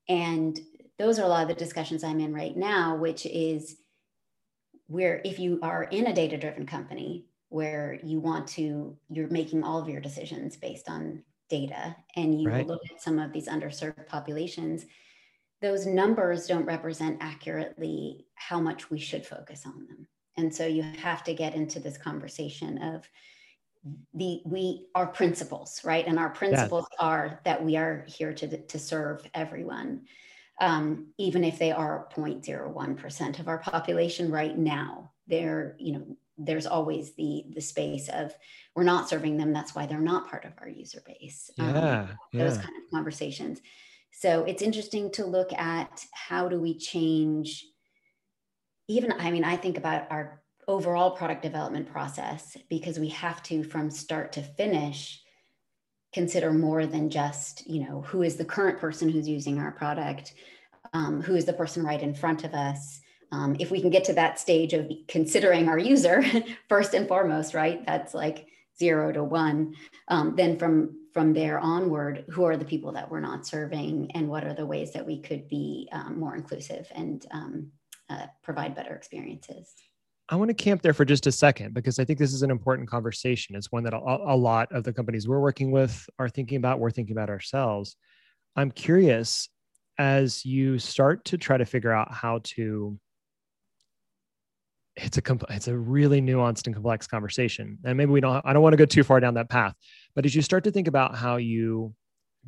And 0.08 0.60
those 1.00 1.18
are 1.18 1.24
a 1.24 1.28
lot 1.28 1.42
of 1.42 1.48
the 1.48 1.54
discussions 1.54 2.04
i'm 2.04 2.20
in 2.20 2.32
right 2.32 2.56
now 2.56 2.94
which 2.94 3.24
is 3.24 3.78
where 4.86 5.22
if 5.24 5.38
you 5.38 5.58
are 5.62 5.84
in 5.84 6.08
a 6.08 6.12
data 6.12 6.36
driven 6.36 6.66
company 6.66 7.24
where 7.48 7.98
you 8.04 8.20
want 8.20 8.46
to 8.46 8.96
you're 9.08 9.28
making 9.28 9.64
all 9.64 9.80
of 9.80 9.88
your 9.88 10.00
decisions 10.00 10.58
based 10.58 10.90
on 10.90 11.22
data 11.48 11.96
and 12.16 12.40
you 12.40 12.50
right. 12.50 12.66
look 12.66 12.82
at 12.90 13.02
some 13.02 13.18
of 13.18 13.32
these 13.32 13.48
underserved 13.48 14.06
populations 14.06 14.84
those 15.62 15.86
numbers 15.86 16.46
don't 16.46 16.66
represent 16.66 17.16
accurately 17.20 18.26
how 18.34 18.60
much 18.60 18.90
we 18.90 18.98
should 18.98 19.24
focus 19.24 19.64
on 19.66 19.86
them 19.86 20.06
and 20.40 20.54
so 20.54 20.66
you 20.66 20.82
have 20.82 21.22
to 21.24 21.34
get 21.34 21.54
into 21.54 21.78
this 21.78 21.96
conversation 21.96 22.78
of 22.78 23.08
the 24.14 24.42
we 24.44 24.86
are 24.94 25.06
principles 25.06 25.80
right 25.84 26.06
and 26.06 26.18
our 26.18 26.30
principles 26.30 26.86
yes. 26.90 26.98
are 27.00 27.40
that 27.44 27.64
we 27.64 27.76
are 27.76 28.04
here 28.08 28.34
to 28.34 28.58
to 28.66 28.78
serve 28.78 29.26
everyone 29.32 30.02
um, 30.60 31.06
even 31.16 31.42
if 31.42 31.58
they 31.58 31.72
are 31.72 32.08
0.01% 32.14 33.40
of 33.40 33.48
our 33.48 33.58
population 33.58 34.30
right 34.30 34.56
now. 34.56 35.12
They're, 35.26 35.74
you 35.78 35.92
know, 35.94 36.16
there's 36.36 36.66
always 36.66 37.14
the 37.14 37.44
the 37.54 37.60
space 37.60 38.08
of 38.08 38.34
we're 38.74 38.84
not 38.84 39.08
serving 39.08 39.36
them. 39.36 39.52
That's 39.52 39.74
why 39.74 39.86
they're 39.86 40.00
not 40.00 40.28
part 40.28 40.44
of 40.44 40.52
our 40.58 40.68
user 40.68 41.02
base. 41.06 41.50
Um, 41.58 41.74
yeah, 41.74 42.06
yeah. 42.32 42.44
Those 42.44 42.56
kind 42.56 42.76
of 42.76 42.90
conversations. 42.92 43.60
So 44.12 44.44
it's 44.44 44.62
interesting 44.62 45.10
to 45.12 45.24
look 45.24 45.52
at 45.52 46.04
how 46.12 46.48
do 46.48 46.60
we 46.60 46.76
change. 46.78 47.64
Even 48.90 49.12
I 49.12 49.30
mean, 49.30 49.44
I 49.44 49.56
think 49.56 49.78
about 49.78 50.10
our 50.10 50.42
overall 50.66 51.12
product 51.12 51.42
development 51.42 51.90
process 51.90 52.56
because 52.68 52.98
we 52.98 53.08
have 53.08 53.40
to 53.44 53.62
from 53.62 53.88
start 53.88 54.32
to 54.32 54.42
finish 54.42 55.22
consider 56.12 56.52
more 56.52 56.86
than 56.86 57.08
just 57.08 57.68
you 57.68 57.86
know 57.86 58.02
who 58.02 58.22
is 58.22 58.34
the 58.34 58.44
current 58.44 58.80
person 58.80 59.08
who's 59.08 59.28
using 59.28 59.60
our 59.60 59.70
product 59.70 60.34
um, 60.92 61.22
who 61.22 61.36
is 61.36 61.44
the 61.44 61.52
person 61.52 61.84
right 61.84 62.02
in 62.02 62.14
front 62.14 62.42
of 62.42 62.52
us. 62.52 63.00
Um, 63.30 63.54
if 63.60 63.70
we 63.70 63.80
can 63.80 63.90
get 63.90 64.02
to 64.04 64.12
that 64.14 64.40
stage 64.40 64.72
of 64.72 64.90
considering 65.06 65.68
our 65.68 65.78
user 65.78 66.24
first 66.68 66.92
and 66.94 67.06
foremost 67.06 67.54
right 67.54 67.86
that's 67.86 68.12
like 68.12 68.48
zero 68.76 69.12
to 69.12 69.22
one 69.22 69.76
um, 70.08 70.34
then 70.34 70.58
from 70.58 70.96
from 71.12 71.32
there 71.32 71.58
onward, 71.58 72.24
who 72.30 72.44
are 72.44 72.56
the 72.56 72.64
people 72.64 72.92
that 72.92 73.10
we're 73.10 73.20
not 73.20 73.46
serving, 73.46 74.10
and 74.14 74.28
what 74.28 74.44
are 74.44 74.54
the 74.54 74.66
ways 74.66 74.92
that 74.92 75.06
we 75.06 75.20
could 75.20 75.48
be 75.48 75.88
um, 75.92 76.18
more 76.20 76.36
inclusive 76.36 76.86
and 76.94 77.26
um, 77.32 77.72
uh, 78.10 78.26
provide 78.42 78.74
better 78.74 78.94
experiences. 78.94 79.72
I 80.28 80.36
want 80.36 80.48
to 80.48 80.54
camp 80.54 80.82
there 80.82 80.92
for 80.92 81.04
just 81.04 81.26
a 81.26 81.32
second 81.32 81.74
because 81.74 81.98
I 81.98 82.04
think 82.04 82.18
this 82.18 82.32
is 82.32 82.42
an 82.42 82.50
important 82.50 82.88
conversation. 82.88 83.56
It's 83.56 83.72
one 83.72 83.82
that 83.84 83.94
a, 83.94 83.98
a 83.98 84.36
lot 84.36 84.70
of 84.72 84.84
the 84.84 84.92
companies 84.92 85.26
we're 85.26 85.40
working 85.40 85.70
with 85.70 86.08
are 86.18 86.28
thinking 86.28 86.56
about. 86.56 86.78
We're 86.78 86.92
thinking 86.92 87.16
about 87.16 87.30
ourselves. 87.30 87.96
I'm 88.54 88.70
curious 88.70 89.48
as 89.98 90.44
you 90.44 90.78
start 90.78 91.24
to 91.26 91.38
try 91.38 91.56
to 91.56 91.64
figure 91.64 91.92
out 91.92 92.12
how 92.12 92.40
to 92.42 92.98
it's 94.96 95.18
a 95.18 95.22
it's 95.50 95.68
a 95.68 95.76
really 95.76 96.20
nuanced 96.20 96.66
and 96.66 96.74
complex 96.74 97.06
conversation 97.06 97.78
and 97.84 97.96
maybe 97.96 98.10
we 98.10 98.20
don't 98.20 98.44
i 98.44 98.52
don't 98.52 98.62
want 98.62 98.72
to 98.72 98.76
go 98.76 98.84
too 98.84 99.04
far 99.04 99.20
down 99.20 99.34
that 99.34 99.48
path 99.48 99.74
but 100.14 100.24
as 100.26 100.34
you 100.34 100.42
start 100.42 100.64
to 100.64 100.70
think 100.70 100.88
about 100.88 101.14
how 101.14 101.36
you 101.36 101.94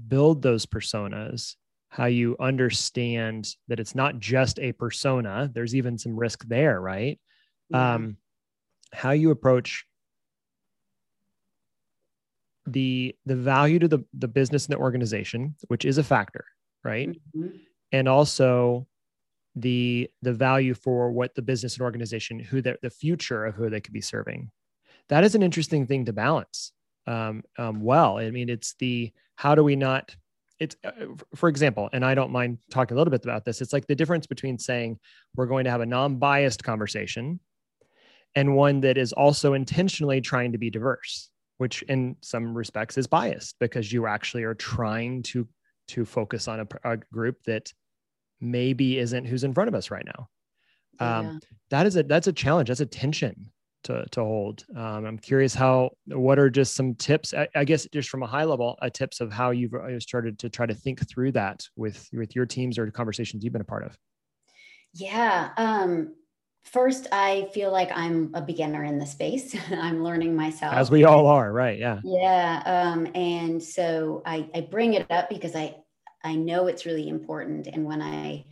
build 0.08 0.42
those 0.42 0.66
personas 0.66 1.54
how 1.92 2.06
you 2.06 2.36
understand 2.40 3.54
that 3.68 3.78
it's 3.78 3.94
not 3.94 4.18
just 4.18 4.58
a 4.58 4.72
persona. 4.72 5.50
There's 5.52 5.76
even 5.76 5.98
some 5.98 6.16
risk 6.18 6.48
there 6.48 6.80
right? 6.80 7.20
Yeah. 7.68 7.94
um 7.94 8.16
how 8.92 9.10
you 9.10 9.30
approach 9.30 9.86
the 12.66 13.14
the 13.26 13.36
value 13.36 13.78
to 13.78 13.88
the 13.88 14.04
the 14.14 14.28
business 14.28 14.66
and 14.66 14.74
the 14.74 14.78
organization 14.78 15.54
which 15.68 15.84
is 15.84 15.98
a 15.98 16.04
factor 16.04 16.44
right? 16.82 17.08
Mm-hmm. 17.08 17.56
and 17.92 18.08
also 18.08 18.86
the 19.54 20.08
the 20.22 20.32
value 20.32 20.72
for 20.74 21.12
what 21.12 21.34
the 21.34 21.42
business 21.42 21.74
and 21.74 21.82
organization 21.82 22.38
who 22.40 22.62
the, 22.62 22.78
the 22.82 22.90
future 22.90 23.44
of 23.44 23.54
who 23.54 23.68
they 23.68 23.80
could 23.82 23.92
be 23.92 24.00
serving. 24.00 24.50
That 25.10 25.24
is 25.24 25.34
an 25.34 25.42
interesting 25.42 25.86
thing 25.86 26.06
to 26.06 26.12
balance 26.14 26.72
um, 27.06 27.42
um, 27.58 27.82
well. 27.82 28.16
I 28.16 28.30
mean 28.30 28.48
it's 28.48 28.74
the 28.78 29.12
how 29.36 29.54
do 29.54 29.62
we 29.62 29.76
not 29.76 30.16
it's 30.62 30.76
uh, 30.84 31.06
for 31.34 31.48
example 31.48 31.88
and 31.92 32.04
i 32.04 32.14
don't 32.14 32.30
mind 32.30 32.58
talking 32.70 32.96
a 32.96 32.98
little 32.98 33.10
bit 33.10 33.24
about 33.24 33.44
this 33.44 33.60
it's 33.60 33.72
like 33.72 33.86
the 33.86 33.94
difference 33.94 34.26
between 34.26 34.58
saying 34.58 34.98
we're 35.34 35.46
going 35.46 35.64
to 35.64 35.70
have 35.70 35.80
a 35.80 35.86
non-biased 35.86 36.62
conversation 36.62 37.40
and 38.34 38.56
one 38.56 38.80
that 38.80 38.96
is 38.96 39.12
also 39.12 39.52
intentionally 39.54 40.20
trying 40.20 40.52
to 40.52 40.58
be 40.58 40.70
diverse 40.70 41.30
which 41.58 41.82
in 41.82 42.16
some 42.20 42.54
respects 42.54 42.98
is 42.98 43.06
biased 43.06 43.56
because 43.60 43.92
you 43.92 44.06
actually 44.06 44.42
are 44.42 44.54
trying 44.54 45.22
to 45.22 45.46
to 45.88 46.04
focus 46.04 46.48
on 46.48 46.60
a, 46.60 46.92
a 46.92 46.96
group 46.96 47.42
that 47.44 47.72
maybe 48.40 48.98
isn't 48.98 49.24
who's 49.26 49.44
in 49.44 49.54
front 49.54 49.68
of 49.68 49.74
us 49.74 49.90
right 49.90 50.04
now. 50.04 50.28
Um. 50.98 51.40
That 51.70 51.86
is 51.86 51.96
a 51.96 52.02
that's 52.02 52.26
a 52.26 52.32
challenge. 52.32 52.68
That's 52.68 52.80
a 52.80 52.86
tension 52.86 53.50
to 53.84 54.04
to 54.10 54.20
hold. 54.20 54.64
Um, 54.76 55.04
I'm 55.04 55.18
curious 55.18 55.54
how 55.54 55.90
what 56.06 56.38
are 56.38 56.50
just 56.50 56.74
some 56.74 56.94
tips? 56.94 57.34
I, 57.34 57.48
I 57.54 57.64
guess 57.64 57.86
just 57.92 58.08
from 58.08 58.22
a 58.22 58.26
high 58.26 58.44
level, 58.44 58.78
uh, 58.82 58.90
tips 58.90 59.20
of 59.20 59.32
how 59.32 59.50
you've 59.50 59.74
uh, 59.74 59.98
started 60.00 60.38
to 60.40 60.48
try 60.48 60.66
to 60.66 60.74
think 60.74 61.08
through 61.08 61.32
that 61.32 61.66
with 61.76 62.08
with 62.12 62.34
your 62.34 62.46
teams 62.46 62.78
or 62.78 62.90
conversations 62.90 63.44
you've 63.44 63.52
been 63.52 63.62
a 63.62 63.64
part 63.64 63.84
of. 63.84 63.96
Yeah. 64.94 65.50
Um, 65.56 66.14
first, 66.62 67.06
I 67.12 67.48
feel 67.54 67.72
like 67.72 67.90
I'm 67.94 68.30
a 68.34 68.42
beginner 68.42 68.84
in 68.84 68.98
the 68.98 69.06
space. 69.06 69.56
I'm 69.70 70.02
learning 70.02 70.36
myself, 70.36 70.74
as 70.74 70.90
we 70.90 71.04
all 71.04 71.26
are, 71.26 71.52
right? 71.52 71.78
Yeah. 71.78 72.00
Yeah. 72.04 72.62
Um, 72.64 73.08
and 73.14 73.62
so 73.62 74.22
I 74.26 74.48
I 74.54 74.60
bring 74.62 74.94
it 74.94 75.10
up 75.10 75.28
because 75.28 75.54
I 75.54 75.76
I 76.24 76.34
know 76.34 76.66
it's 76.66 76.86
really 76.86 77.08
important. 77.08 77.66
And 77.66 77.84
when 77.84 78.00
I 78.00 78.44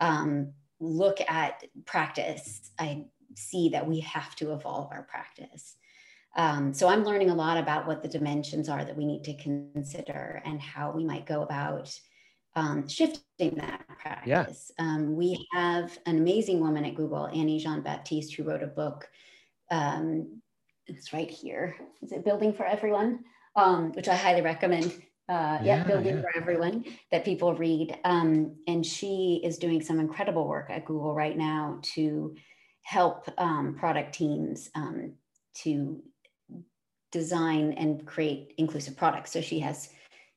um, 0.00 0.52
look 0.80 1.20
at 1.20 1.64
practice, 1.86 2.70
I 2.78 3.06
see 3.38 3.70
that 3.70 3.86
we 3.86 4.00
have 4.00 4.34
to 4.36 4.52
evolve 4.52 4.90
our 4.92 5.02
practice. 5.02 5.76
Um, 6.36 6.74
so 6.74 6.88
I'm 6.88 7.04
learning 7.04 7.30
a 7.30 7.34
lot 7.34 7.58
about 7.58 7.86
what 7.86 8.02
the 8.02 8.08
dimensions 8.08 8.68
are 8.68 8.84
that 8.84 8.96
we 8.96 9.06
need 9.06 9.24
to 9.24 9.34
consider 9.34 10.42
and 10.44 10.60
how 10.60 10.90
we 10.90 11.04
might 11.04 11.26
go 11.26 11.42
about 11.42 11.96
um, 12.56 12.88
shifting 12.88 13.54
that 13.56 13.84
practice. 13.98 14.72
Yeah. 14.78 14.84
Um, 14.84 15.16
we 15.16 15.46
have 15.52 15.96
an 16.06 16.18
amazing 16.18 16.60
woman 16.60 16.84
at 16.84 16.94
Google, 16.94 17.26
Annie 17.26 17.58
Jean 17.58 17.82
Baptiste, 17.82 18.34
who 18.34 18.44
wrote 18.44 18.62
a 18.62 18.68
book. 18.68 19.08
Um, 19.70 20.40
it's 20.86 21.12
right 21.12 21.30
here. 21.30 21.76
Is 22.02 22.12
it 22.12 22.24
Building 22.24 22.52
for 22.52 22.64
Everyone? 22.64 23.20
Um, 23.56 23.92
which 23.92 24.08
I 24.08 24.16
highly 24.16 24.42
recommend 24.42 24.92
uh, 25.28 25.58
yeah, 25.62 25.78
yeah, 25.78 25.84
building 25.84 26.16
yeah. 26.16 26.20
for 26.20 26.36
everyone 26.36 26.84
that 27.10 27.24
people 27.24 27.54
read. 27.54 27.96
Um, 28.04 28.56
and 28.66 28.84
she 28.84 29.40
is 29.42 29.58
doing 29.58 29.80
some 29.80 30.00
incredible 30.00 30.46
work 30.46 30.66
at 30.70 30.84
Google 30.84 31.14
right 31.14 31.36
now 31.36 31.78
to 31.94 32.34
help 32.84 33.28
um, 33.38 33.74
product 33.74 34.14
teams 34.14 34.70
um, 34.74 35.12
to 35.54 36.02
design 37.10 37.72
and 37.72 38.06
create 38.06 38.54
inclusive 38.58 38.96
products. 38.96 39.32
So 39.32 39.40
she 39.40 39.58
has 39.60 39.88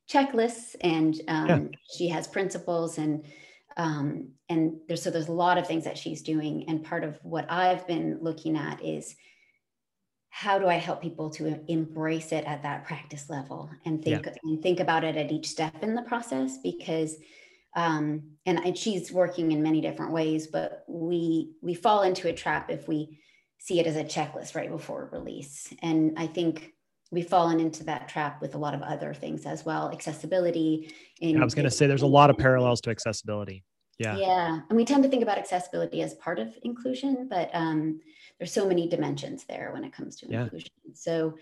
checklists 0.10 0.76
and 0.82 1.22
um, 1.28 1.48
yeah. 1.48 1.78
she 1.96 2.08
has 2.10 2.28
principles 2.28 2.98
and 2.98 3.26
um, 3.76 4.30
and 4.50 4.78
there's 4.88 5.04
so 5.04 5.12
there's 5.12 5.28
a 5.28 5.34
lot 5.34 5.60
of 5.60 5.68
things 5.68 5.84
that 5.84 5.98
she's 5.98 6.24
doing. 6.24 6.66
And 6.68 6.84
part 6.84 7.04
of 7.04 7.20
what 7.22 7.52
I've 7.52 7.86
been 7.86 8.18
looking 8.22 8.58
at 8.58 8.84
is 8.84 9.16
how 10.30 10.58
do 10.58 10.68
I 10.68 10.76
help 10.76 11.02
people 11.02 11.30
to 11.32 11.60
embrace 11.68 12.32
it 12.32 12.46
at 12.46 12.64
that 12.64 12.86
practice 12.86 13.30
level 13.30 13.70
and 13.86 14.04
think 14.04 14.26
yeah. 14.26 14.34
and 14.44 14.64
think 14.64 14.80
about 14.80 15.04
it 15.04 15.18
at 15.18 15.32
each 15.32 15.48
step 15.48 15.84
in 15.84 15.96
the 15.96 16.02
process 16.04 16.58
because 16.64 17.18
um, 17.78 18.24
and, 18.48 18.60
and 18.66 18.78
she's 18.78 19.12
working 19.12 19.52
in 19.52 19.62
many 19.62 19.82
different 19.82 20.12
ways, 20.12 20.48
but 20.48 20.84
we 20.88 21.52
we 21.62 21.76
fall 21.76 22.02
into 22.02 22.28
a 22.28 22.34
trap 22.34 22.72
if 22.72 22.88
we 22.88 23.20
see 23.60 23.80
it 23.80 23.86
as 23.86 23.96
a 23.96 24.04
checklist 24.04 24.56
right 24.56 24.70
before 24.70 25.10
release. 25.14 25.72
And 25.84 26.18
I 26.18 26.26
think 26.26 26.74
we've 27.12 27.30
fallen 27.30 27.60
into 27.60 27.84
that 27.86 28.10
trap 28.10 28.42
with 28.42 28.56
a 28.56 28.58
lot 28.58 28.74
of 28.74 28.82
other 28.82 29.14
things 29.14 29.46
as 29.46 29.64
well, 29.64 29.92
accessibility. 29.92 30.92
In, 31.22 31.40
I 31.40 31.46
was 31.46 31.54
going 31.54 31.66
to 31.66 31.72
say 31.72 31.86
there's 31.86 32.02
a 32.02 32.08
lot 32.08 32.32
of 32.32 32.38
parallels 32.38 32.82
to 32.82 32.90
accessibility. 32.90 33.64
Yeah. 34.00 34.18
Yeah. 34.18 34.60
And 34.70 34.78
we 34.78 34.84
tend 34.84 35.04
to 35.04 35.10
think 35.10 35.24
about 35.24 35.38
accessibility 35.38 36.02
as 36.02 36.16
part 36.16 36.40
of 36.40 36.50
inclusion, 36.64 37.28
but 37.30 37.50
um, 37.54 38.00
there's 38.40 38.52
so 38.52 38.68
many 38.68 38.88
dimensions 38.88 39.46
there 39.46 39.72
when 39.74 39.84
it 39.84 39.94
comes 39.94 40.18
to 40.18 40.28
yeah. 40.30 40.44
inclusion. 40.44 40.72
So 40.94 41.36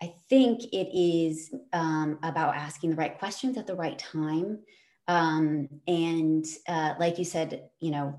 I 0.00 0.14
think 0.28 0.64
it 0.72 0.88
is 0.96 1.54
um, 1.72 2.18
about 2.22 2.56
asking 2.56 2.90
the 2.90 2.96
right 2.96 3.18
questions 3.18 3.56
at 3.56 3.66
the 3.66 3.76
right 3.76 3.98
time. 3.98 4.60
Um, 5.08 5.68
and 5.86 6.44
uh, 6.68 6.94
like 6.98 7.18
you 7.18 7.24
said, 7.24 7.70
you 7.80 7.90
know, 7.90 8.18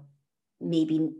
maybe 0.59 1.13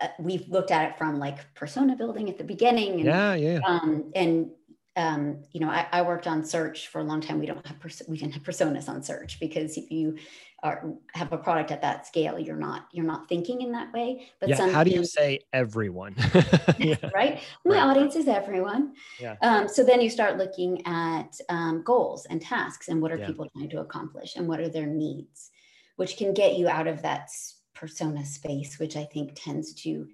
uh, 0.00 0.08
we've 0.18 0.48
looked 0.48 0.70
at 0.70 0.90
it 0.90 0.98
from 0.98 1.18
like 1.18 1.54
persona 1.54 1.96
building 1.96 2.28
at 2.28 2.38
the 2.38 2.44
beginning. 2.44 2.94
And, 2.94 3.04
yeah, 3.04 3.34
yeah. 3.34 3.60
Um, 3.66 4.10
and 4.14 4.50
um, 4.96 5.42
you 5.52 5.60
know, 5.60 5.70
I, 5.70 5.86
I, 5.90 6.02
worked 6.02 6.26
on 6.26 6.44
search 6.44 6.88
for 6.88 7.00
a 7.00 7.04
long 7.04 7.22
time. 7.22 7.38
We 7.38 7.46
don't 7.46 7.66
have 7.66 7.80
pers- 7.80 8.02
we 8.08 8.18
didn't 8.18 8.34
have 8.34 8.42
personas 8.42 8.88
on 8.90 9.02
search 9.02 9.40
because 9.40 9.78
if 9.78 9.90
you 9.90 10.18
are 10.62 10.92
have 11.14 11.32
a 11.32 11.38
product 11.38 11.70
at 11.70 11.80
that 11.80 12.06
scale, 12.06 12.38
you're 12.38 12.56
not 12.56 12.88
you're 12.92 13.06
not 13.06 13.26
thinking 13.26 13.62
in 13.62 13.72
that 13.72 13.90
way. 13.92 14.28
But 14.38 14.50
yeah, 14.50 14.70
how 14.70 14.84
do 14.84 14.90
you 14.90 15.04
say 15.04 15.40
everyone? 15.52 16.14
yeah. 16.78 16.96
Right, 17.14 17.40
my 17.64 17.76
right. 17.76 17.82
audience 17.82 18.16
is 18.16 18.28
everyone. 18.28 18.92
Yeah. 19.18 19.36
Um, 19.40 19.66
so 19.66 19.82
then 19.82 20.02
you 20.02 20.10
start 20.10 20.36
looking 20.36 20.86
at 20.86 21.40
um, 21.48 21.82
goals 21.82 22.26
and 22.26 22.40
tasks 22.40 22.88
and 22.88 23.00
what 23.00 23.12
are 23.12 23.18
yeah. 23.18 23.26
people 23.26 23.48
trying 23.56 23.70
to 23.70 23.80
accomplish 23.80 24.36
and 24.36 24.46
what 24.46 24.60
are 24.60 24.68
their 24.68 24.86
needs, 24.86 25.50
which 25.96 26.18
can 26.18 26.34
get 26.34 26.56
you 26.56 26.68
out 26.68 26.86
of 26.86 27.00
that 27.00 27.30
persona 27.74 28.26
space, 28.26 28.78
which 28.78 28.96
I 28.96 29.04
think 29.04 29.32
tends 29.34 29.72
to 29.82 30.06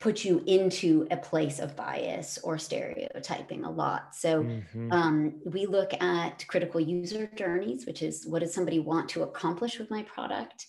put 0.00 0.24
you 0.24 0.42
into 0.46 1.06
a 1.10 1.16
place 1.16 1.58
of 1.58 1.74
bias 1.74 2.38
or 2.44 2.56
stereotyping 2.56 3.64
a 3.64 3.70
lot. 3.70 4.14
So 4.14 4.44
mm-hmm. 4.44 4.92
um, 4.92 5.34
we 5.44 5.66
look 5.66 5.92
at 6.00 6.46
critical 6.46 6.80
user 6.80 7.28
journeys, 7.34 7.84
which 7.84 8.02
is 8.02 8.24
what 8.26 8.40
does 8.40 8.54
somebody 8.54 8.78
want 8.78 9.08
to 9.10 9.24
accomplish 9.24 9.78
with 9.78 9.90
my 9.90 10.04
product? 10.04 10.66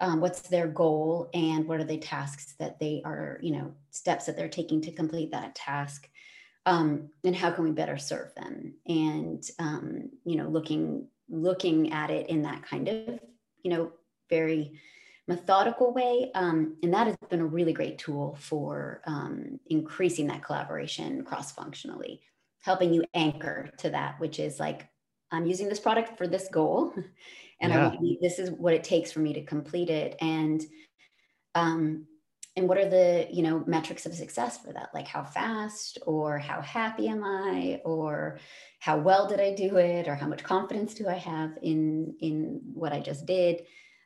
Um, 0.00 0.20
what's 0.20 0.40
their 0.42 0.66
goal 0.66 1.30
and 1.32 1.66
what 1.66 1.78
are 1.78 1.84
the 1.84 1.98
tasks 1.98 2.54
that 2.58 2.80
they 2.80 3.02
are, 3.04 3.38
you 3.40 3.52
know, 3.52 3.72
steps 3.90 4.26
that 4.26 4.36
they're 4.36 4.48
taking 4.48 4.80
to 4.82 4.90
complete 4.90 5.30
that 5.30 5.54
task? 5.54 6.08
Um, 6.66 7.10
and 7.22 7.36
how 7.36 7.52
can 7.52 7.64
we 7.64 7.70
better 7.70 7.98
serve 7.98 8.34
them? 8.34 8.74
And 8.86 9.44
um, 9.60 10.10
you 10.24 10.36
know, 10.36 10.48
looking 10.48 11.06
looking 11.28 11.92
at 11.92 12.10
it 12.10 12.28
in 12.28 12.42
that 12.42 12.64
kind 12.64 12.88
of, 12.88 13.20
you 13.62 13.70
know, 13.70 13.92
very 14.28 14.80
methodical 15.28 15.92
way. 15.92 16.30
Um, 16.34 16.76
and 16.82 16.92
that 16.94 17.06
has 17.06 17.16
been 17.30 17.40
a 17.40 17.46
really 17.46 17.72
great 17.72 17.98
tool 17.98 18.36
for 18.40 19.02
um, 19.06 19.60
increasing 19.66 20.26
that 20.28 20.42
collaboration 20.42 21.24
cross 21.24 21.52
functionally, 21.52 22.20
helping 22.60 22.92
you 22.92 23.04
anchor 23.14 23.70
to 23.78 23.90
that, 23.90 24.18
which 24.20 24.38
is 24.38 24.58
like, 24.58 24.88
I'm 25.30 25.46
using 25.46 25.68
this 25.68 25.80
product 25.80 26.18
for 26.18 26.26
this 26.26 26.48
goal, 26.52 26.92
and 27.60 27.72
yeah. 27.72 27.88
I 27.88 28.16
this 28.20 28.38
is 28.38 28.50
what 28.50 28.74
it 28.74 28.84
takes 28.84 29.12
for 29.12 29.20
me 29.20 29.32
to 29.32 29.44
complete 29.44 29.88
it. 29.88 30.16
And 30.20 30.62
um, 31.54 32.06
and 32.56 32.68
what 32.68 32.78
are 32.78 32.88
the 32.88 33.26
you 33.30 33.42
know 33.42 33.64
metrics 33.66 34.06
of 34.06 34.14
success 34.14 34.58
for 34.58 34.72
that 34.72 34.90
like 34.92 35.08
how 35.08 35.24
fast 35.24 35.98
or 36.06 36.38
how 36.38 36.60
happy 36.60 37.08
am 37.08 37.24
i 37.24 37.80
or 37.84 38.38
how 38.78 38.98
well 38.98 39.26
did 39.26 39.40
i 39.40 39.54
do 39.54 39.76
it 39.76 40.08
or 40.08 40.14
how 40.14 40.26
much 40.26 40.42
confidence 40.42 40.94
do 40.94 41.08
i 41.08 41.14
have 41.14 41.52
in 41.62 42.14
in 42.20 42.60
what 42.74 42.92
i 42.92 43.00
just 43.00 43.26
did 43.26 43.62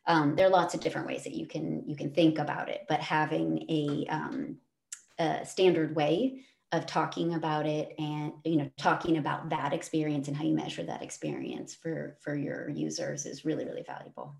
um, 0.06 0.36
there 0.36 0.46
are 0.46 0.50
lots 0.50 0.74
of 0.74 0.80
different 0.80 1.06
ways 1.06 1.24
that 1.24 1.34
you 1.34 1.46
can 1.46 1.82
you 1.86 1.96
can 1.96 2.10
think 2.10 2.38
about 2.38 2.68
it 2.68 2.84
but 2.88 3.00
having 3.00 3.64
a, 3.68 4.06
um, 4.08 4.56
a 5.18 5.44
standard 5.44 5.94
way 5.94 6.40
of 6.72 6.86
talking 6.86 7.34
about 7.34 7.66
it 7.66 7.94
and 7.98 8.32
you 8.44 8.56
know 8.56 8.70
talking 8.76 9.18
about 9.18 9.48
that 9.50 9.72
experience 9.72 10.28
and 10.28 10.36
how 10.36 10.44
you 10.44 10.54
measure 10.54 10.82
that 10.82 11.02
experience 11.02 11.74
for 11.74 12.16
for 12.20 12.36
your 12.36 12.68
users 12.70 13.24
is 13.24 13.44
really 13.44 13.64
really 13.64 13.84
valuable 13.86 14.34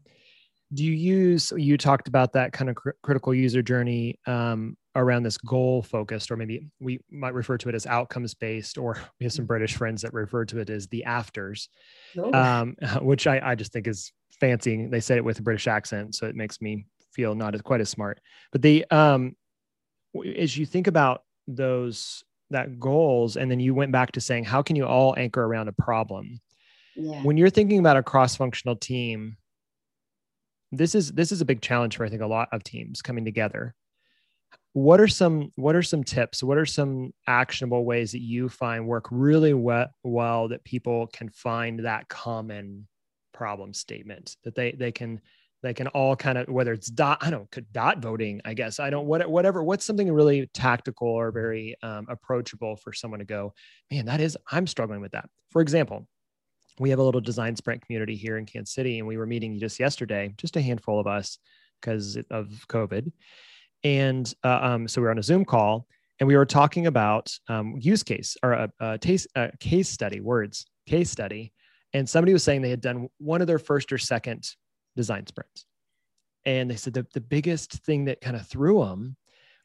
do 0.74 0.84
you 0.84 0.92
use 0.92 1.52
you 1.56 1.76
talked 1.76 2.08
about 2.08 2.32
that 2.32 2.52
kind 2.52 2.68
of 2.68 2.74
cr- 2.74 2.90
critical 3.02 3.32
user 3.32 3.62
journey 3.62 4.18
um, 4.26 4.76
around 4.96 5.22
this 5.22 5.38
goal 5.38 5.82
focused 5.82 6.30
or 6.30 6.36
maybe 6.36 6.66
we 6.80 6.98
might 7.10 7.34
refer 7.34 7.56
to 7.56 7.68
it 7.68 7.74
as 7.74 7.86
outcomes 7.86 8.34
based 8.34 8.76
or 8.76 8.98
we 9.20 9.24
have 9.24 9.32
some 9.32 9.44
mm-hmm. 9.44 9.48
british 9.48 9.76
friends 9.76 10.02
that 10.02 10.12
refer 10.12 10.44
to 10.44 10.58
it 10.58 10.68
as 10.68 10.88
the 10.88 11.04
afters 11.04 11.68
oh. 12.18 12.32
um, 12.32 12.74
which 13.02 13.28
I, 13.28 13.40
I 13.42 13.54
just 13.54 13.72
think 13.72 13.86
is 13.86 14.12
fancy 14.40 14.86
they 14.86 15.00
said 15.00 15.16
it 15.16 15.24
with 15.24 15.38
a 15.38 15.42
british 15.42 15.66
accent 15.66 16.14
so 16.14 16.26
it 16.26 16.36
makes 16.36 16.60
me 16.60 16.84
feel 17.16 17.34
not 17.34 17.54
as 17.54 17.62
quite 17.62 17.80
as 17.80 17.88
smart. 17.88 18.20
But 18.52 18.62
the 18.62 18.84
um, 18.90 19.34
as 20.36 20.56
you 20.56 20.66
think 20.66 20.86
about 20.86 21.22
those 21.48 22.22
that 22.50 22.78
goals 22.78 23.36
and 23.36 23.50
then 23.50 23.58
you 23.58 23.74
went 23.74 23.90
back 23.90 24.12
to 24.12 24.20
saying 24.20 24.44
how 24.44 24.62
can 24.62 24.76
you 24.76 24.86
all 24.86 25.14
anchor 25.16 25.42
around 25.42 25.68
a 25.68 25.72
problem? 25.72 26.40
Yeah. 26.98 27.20
when 27.22 27.36
you're 27.36 27.50
thinking 27.50 27.78
about 27.78 27.98
a 27.98 28.02
cross-functional 28.02 28.76
team 28.76 29.36
this 30.72 30.94
is 30.94 31.12
this 31.12 31.30
is 31.30 31.42
a 31.42 31.44
big 31.44 31.60
challenge 31.60 31.94
for 31.94 32.06
i 32.06 32.08
think 32.08 32.22
a 32.22 32.26
lot 32.26 32.48
of 32.52 32.62
teams 32.62 33.02
coming 33.02 33.24
together. 33.24 33.74
What 34.72 35.00
are 35.00 35.08
some 35.08 35.52
what 35.56 35.74
are 35.74 35.82
some 35.82 36.04
tips? 36.04 36.42
What 36.42 36.58
are 36.58 36.66
some 36.66 37.12
actionable 37.26 37.84
ways 37.84 38.12
that 38.12 38.20
you 38.22 38.48
find 38.48 38.86
work 38.86 39.08
really 39.10 39.54
well, 39.54 39.88
well 40.04 40.48
that 40.48 40.64
people 40.64 41.06
can 41.08 41.28
find 41.30 41.84
that 41.84 42.08
common 42.08 42.86
problem 43.36 43.74
statement 43.74 44.36
that 44.44 44.54
they 44.54 44.72
they 44.72 44.90
can 44.90 45.20
they 45.62 45.74
can 45.74 45.88
all 45.88 46.16
kind 46.16 46.38
of 46.38 46.48
whether 46.48 46.72
it's 46.72 46.88
dot 46.88 47.18
i 47.20 47.28
don't 47.28 47.50
could 47.50 47.70
dot 47.72 47.98
voting 47.98 48.40
i 48.46 48.54
guess 48.54 48.80
i 48.80 48.88
don't 48.88 49.06
what, 49.06 49.28
whatever 49.28 49.62
what's 49.62 49.84
something 49.84 50.10
really 50.10 50.48
tactical 50.54 51.08
or 51.08 51.30
very 51.30 51.76
um, 51.82 52.06
approachable 52.08 52.76
for 52.76 52.94
someone 52.94 53.18
to 53.18 53.26
go 53.26 53.52
man 53.90 54.06
that 54.06 54.20
is 54.20 54.38
i'm 54.50 54.66
struggling 54.66 55.00
with 55.00 55.12
that. 55.12 55.28
For 55.50 55.60
example 55.60 56.08
we 56.78 56.90
have 56.90 56.98
a 56.98 57.02
little 57.02 57.20
design 57.20 57.54
sprint 57.56 57.84
community 57.84 58.16
here 58.16 58.38
in 58.38 58.46
kansas 58.46 58.74
city 58.74 58.98
and 58.98 59.06
we 59.06 59.18
were 59.18 59.26
meeting 59.26 59.58
just 59.58 59.78
yesterday 59.78 60.32
just 60.38 60.56
a 60.56 60.62
handful 60.62 60.98
of 60.98 61.06
us 61.06 61.38
because 61.80 62.18
of 62.30 62.48
covid. 62.68 63.12
And 63.84 64.32
uh, 64.42 64.58
um, 64.62 64.88
so 64.88 65.00
we 65.00 65.04
were 65.04 65.10
on 65.10 65.18
a 65.18 65.22
zoom 65.22 65.44
call 65.44 65.86
and 66.18 66.26
we 66.26 66.36
were 66.36 66.46
talking 66.46 66.86
about 66.86 67.32
um, 67.48 67.76
use 67.78 68.02
case 68.02 68.36
or 68.42 68.52
a, 68.52 68.72
a, 68.80 68.98
taste, 68.98 69.28
a 69.36 69.56
case 69.58 69.88
study 69.88 70.20
words 70.20 70.66
case 70.88 71.10
study 71.10 71.52
and 71.92 72.08
somebody 72.08 72.32
was 72.32 72.42
saying 72.42 72.62
they 72.62 72.70
had 72.70 72.80
done 72.80 73.08
one 73.18 73.40
of 73.40 73.46
their 73.46 73.58
first 73.58 73.92
or 73.92 73.98
second 73.98 74.50
design 74.96 75.26
sprints. 75.26 75.66
And 76.44 76.70
they 76.70 76.76
said 76.76 76.94
the, 76.94 77.06
the 77.12 77.20
biggest 77.20 77.72
thing 77.84 78.04
that 78.06 78.20
kind 78.20 78.36
of 78.36 78.46
threw 78.46 78.84
them 78.84 79.16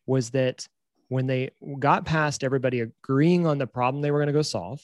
was 0.05 0.31
that 0.31 0.67
when 1.09 1.27
they 1.27 1.51
got 1.79 2.05
past 2.05 2.43
everybody 2.43 2.79
agreeing 2.81 3.45
on 3.45 3.57
the 3.57 3.67
problem 3.67 4.01
they 4.01 4.11
were 4.11 4.19
going 4.19 4.27
to 4.27 4.33
go 4.33 4.41
solve, 4.41 4.81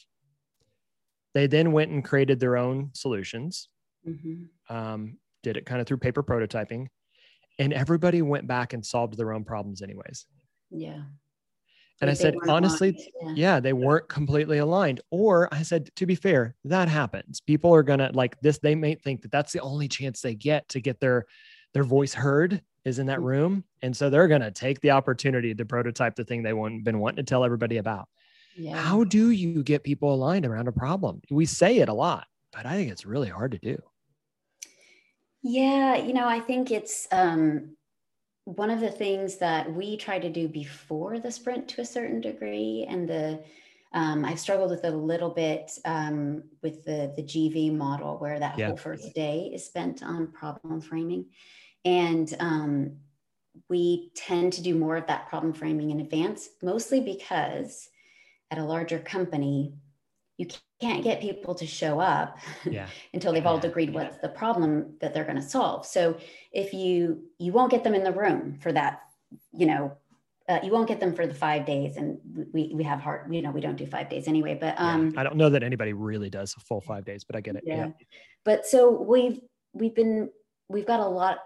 they 1.34 1.48
then 1.48 1.72
went 1.72 1.92
and 1.92 2.04
created 2.04 2.40
their 2.40 2.58
own 2.58 2.90
solutions, 2.94 3.70
mm-hmm. 4.08 4.76
um, 4.76 5.18
did 5.44 5.58
it 5.58 5.66
kind 5.66 5.80
of 5.80 5.88
through 5.88 5.98
paper 5.98 6.24
prototyping, 6.24 6.88
and 7.60 7.74
everybody 7.74 8.22
went 8.22 8.48
back 8.48 8.74
and 8.74 8.86
solved 8.86 9.18
their 9.18 9.34
own 9.34 9.44
problems, 9.44 9.82
anyways. 9.82 10.26
Yeah. 10.70 11.02
And 12.00 12.10
I 12.10 12.14
said, 12.14 12.36
honestly, 12.48 13.12
yeah. 13.22 13.34
yeah. 13.36 13.60
they 13.60 13.74
weren't 13.74 14.08
completely 14.08 14.60
aligned. 14.60 15.02
Or 15.10 15.52
I 15.54 15.64
said, 15.64 15.90
to 15.96 16.06
be 16.06 16.16
fair, 16.16 16.56
that 16.66 16.88
happens. 16.88 17.42
People 17.42 17.74
are 17.74 17.84
gonna 17.84 18.12
like 18.14 18.40
this. 18.42 18.60
They 18.60 18.76
may 18.76 18.96
think 18.96 19.22
that 19.24 19.32
that's 19.32 19.52
the 19.52 19.62
only 19.62 19.88
chance 19.88 20.22
they 20.22 20.36
get 20.36 20.70
to 20.70 20.80
get 20.80 21.00
their 21.00 21.26
their 21.74 21.84
voice 21.84 22.14
heard 22.14 22.62
is 22.86 23.00
in 23.00 23.08
that 23.08 23.18
mm-hmm. 23.18 23.28
room, 23.28 23.64
and 23.82 23.96
so 23.96 24.10
they're 24.10 24.28
gonna 24.28 24.52
take 24.52 24.80
the 24.82 24.92
opportunity 24.92 25.54
to 25.54 25.66
prototype 25.66 26.16
the 26.16 26.24
thing 26.24 26.44
they 26.44 26.54
want 26.54 26.84
been 26.84 27.00
wanting 27.00 27.18
to 27.18 27.30
tell 27.30 27.44
everybody 27.44 27.78
about. 27.78 28.08
Yeah. 28.56 28.76
How 28.76 29.04
do 29.04 29.32
you 29.32 29.64
get 29.64 29.84
people 29.84 30.14
aligned 30.14 30.46
around 30.46 30.68
a 30.68 30.72
problem? 30.72 31.22
We 31.30 31.46
say 31.46 31.78
it 31.78 31.90
a 31.90 31.94
lot, 31.94 32.28
but 32.52 32.66
I 32.66 32.76
think 32.76 32.92
it's 32.92 33.06
really 33.06 33.30
hard 33.30 33.52
to 33.52 33.60
do. 33.60 33.82
Yeah, 35.44 35.96
you 35.96 36.14
know, 36.14 36.28
I 36.28 36.40
think 36.40 36.72
it's 36.72 37.08
um 37.12 37.77
one 38.48 38.70
of 38.70 38.80
the 38.80 38.90
things 38.90 39.36
that 39.36 39.70
we 39.74 39.98
try 39.98 40.18
to 40.18 40.30
do 40.30 40.48
before 40.48 41.20
the 41.20 41.30
sprint 41.30 41.68
to 41.68 41.82
a 41.82 41.86
certain 41.86 42.22
degree 42.22 42.86
and 42.88 43.08
the 43.08 43.44
um, 43.94 44.24
I've 44.24 44.40
struggled 44.40 44.70
with 44.70 44.86
it 44.86 44.94
a 44.94 44.98
little 44.98 45.30
bit 45.30 45.72
um, 45.84 46.44
with 46.62 46.86
the 46.86 47.14
the 47.16 47.24
GV 47.24 47.74
model 47.74 48.18
where 48.18 48.40
that 48.40 48.58
yeah. 48.58 48.68
whole 48.68 48.78
first 48.78 49.14
day 49.14 49.52
is 49.54 49.66
spent 49.66 50.04
on 50.04 50.28
problem 50.28 50.82
framing, 50.82 51.26
and 51.86 52.34
um, 52.40 52.98
we 53.70 54.12
tend 54.14 54.54
to 54.54 54.62
do 54.62 54.76
more 54.76 54.98
of 54.98 55.08
that 55.08 55.30
problem 55.30 55.54
framing 55.54 55.92
in 55.92 56.02
advance, 56.02 56.50
mostly 56.62 57.00
because 57.00 57.90
at 58.52 58.58
a 58.58 58.64
larger 58.64 59.00
company, 59.00 59.74
you 60.38 60.48
can't 60.80 61.04
get 61.04 61.22
people 61.22 61.56
to 61.56 61.66
show 61.66 62.00
up 62.00 62.38
yeah. 62.66 62.88
until 63.14 63.34
they've 63.34 63.46
all 63.46 63.64
agreed 63.64 63.90
yeah. 63.90 63.96
what's 63.96 64.18
the 64.18 64.30
problem 64.30 64.96
that 65.02 65.14
they're 65.14 65.24
going 65.24 65.36
to 65.36 65.42
solve 65.42 65.86
so 65.86 66.18
if 66.52 66.74
you 66.74 67.24
you 67.40 67.52
won't 67.52 67.72
get 67.72 67.84
them 67.84 67.96
in 67.96 68.04
the 68.04 68.12
room 68.12 68.58
for 68.62 68.72
that 68.72 69.02
you 69.52 69.66
know 69.66 69.96
uh, 70.50 70.60
you 70.64 70.72
won't 70.72 70.88
get 70.88 71.02
them 71.02 71.14
for 71.14 71.28
the 71.28 71.34
five 71.34 71.66
days 71.66 71.98
and 71.98 72.20
we 72.54 72.72
we 72.74 72.84
have 72.84 73.00
hard 73.00 73.34
you 73.34 73.42
know 73.42 73.52
we 73.52 73.62
don't 73.62 73.76
do 73.76 73.86
five 73.86 74.10
days 74.10 74.28
anyway 74.28 74.58
but 74.60 74.76
um 74.78 75.12
yeah. 75.12 75.20
i 75.20 75.24
don't 75.24 75.36
know 75.36 75.50
that 75.50 75.64
anybody 75.64 75.94
really 75.94 76.30
does 76.30 76.56
a 76.58 76.60
full 76.62 76.82
five 76.82 77.04
days 77.04 77.24
but 77.24 77.36
i 77.36 77.42
get 77.42 77.56
it 77.56 77.64
yeah. 77.66 77.90
but 78.46 78.66
so 78.66 78.90
we've 78.90 79.42
we've 79.74 79.96
been 79.96 80.30
we've 80.70 80.86
got 80.86 81.00
a 81.00 81.08
lot 81.08 81.40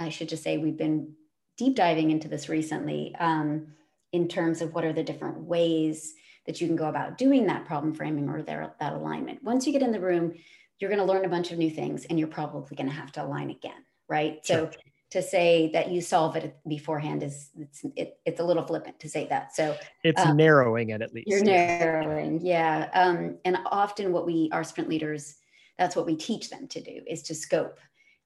i 0.00 0.08
should 0.08 0.28
just 0.28 0.42
say 0.42 0.56
we've 0.56 0.78
been 0.78 1.12
deep 1.56 1.74
diving 1.74 2.10
into 2.10 2.28
this 2.28 2.48
recently 2.48 3.14
um 3.18 3.66
in 4.12 4.28
terms 4.28 4.62
of 4.62 4.72
what 4.72 4.84
are 4.84 4.92
the 4.92 5.02
different 5.02 5.38
ways 5.38 6.14
that 6.48 6.62
you 6.62 6.66
can 6.66 6.76
go 6.76 6.88
about 6.88 7.18
doing 7.18 7.46
that 7.46 7.66
problem 7.66 7.92
framing 7.92 8.26
or 8.28 8.42
their, 8.42 8.72
that 8.80 8.94
alignment. 8.94 9.44
Once 9.44 9.66
you 9.66 9.72
get 9.72 9.82
in 9.82 9.92
the 9.92 10.00
room, 10.00 10.32
you're 10.80 10.88
going 10.88 10.98
to 10.98 11.04
learn 11.04 11.26
a 11.26 11.28
bunch 11.28 11.52
of 11.52 11.58
new 11.58 11.68
things 11.68 12.06
and 12.06 12.18
you're 12.18 12.26
probably 12.26 12.74
going 12.74 12.88
to 12.88 12.94
have 12.94 13.12
to 13.12 13.22
align 13.22 13.50
again, 13.50 13.84
right? 14.08 14.40
Sure. 14.42 14.70
So 14.72 14.78
to 15.10 15.22
say 15.22 15.70
that 15.74 15.90
you 15.90 16.00
solve 16.00 16.36
it 16.36 16.56
beforehand 16.66 17.22
is 17.22 17.50
it's 17.58 17.84
it, 17.96 18.18
it's 18.24 18.40
a 18.40 18.44
little 18.44 18.66
flippant 18.66 18.98
to 19.00 19.10
say 19.10 19.26
that. 19.28 19.54
So 19.54 19.76
it's 20.02 20.20
um, 20.24 20.38
narrowing 20.38 20.88
it 20.88 21.02
at 21.02 21.12
least. 21.12 21.28
You're 21.28 21.44
narrowing, 21.44 22.40
yeah. 22.40 22.88
Um, 22.94 23.36
and 23.44 23.58
often 23.66 24.10
what 24.10 24.24
we 24.24 24.48
our 24.50 24.64
sprint 24.64 24.88
leaders, 24.88 25.36
that's 25.78 25.96
what 25.96 26.06
we 26.06 26.16
teach 26.16 26.48
them 26.48 26.66
to 26.68 26.80
do 26.80 27.00
is 27.06 27.22
to 27.24 27.34
scope. 27.34 27.78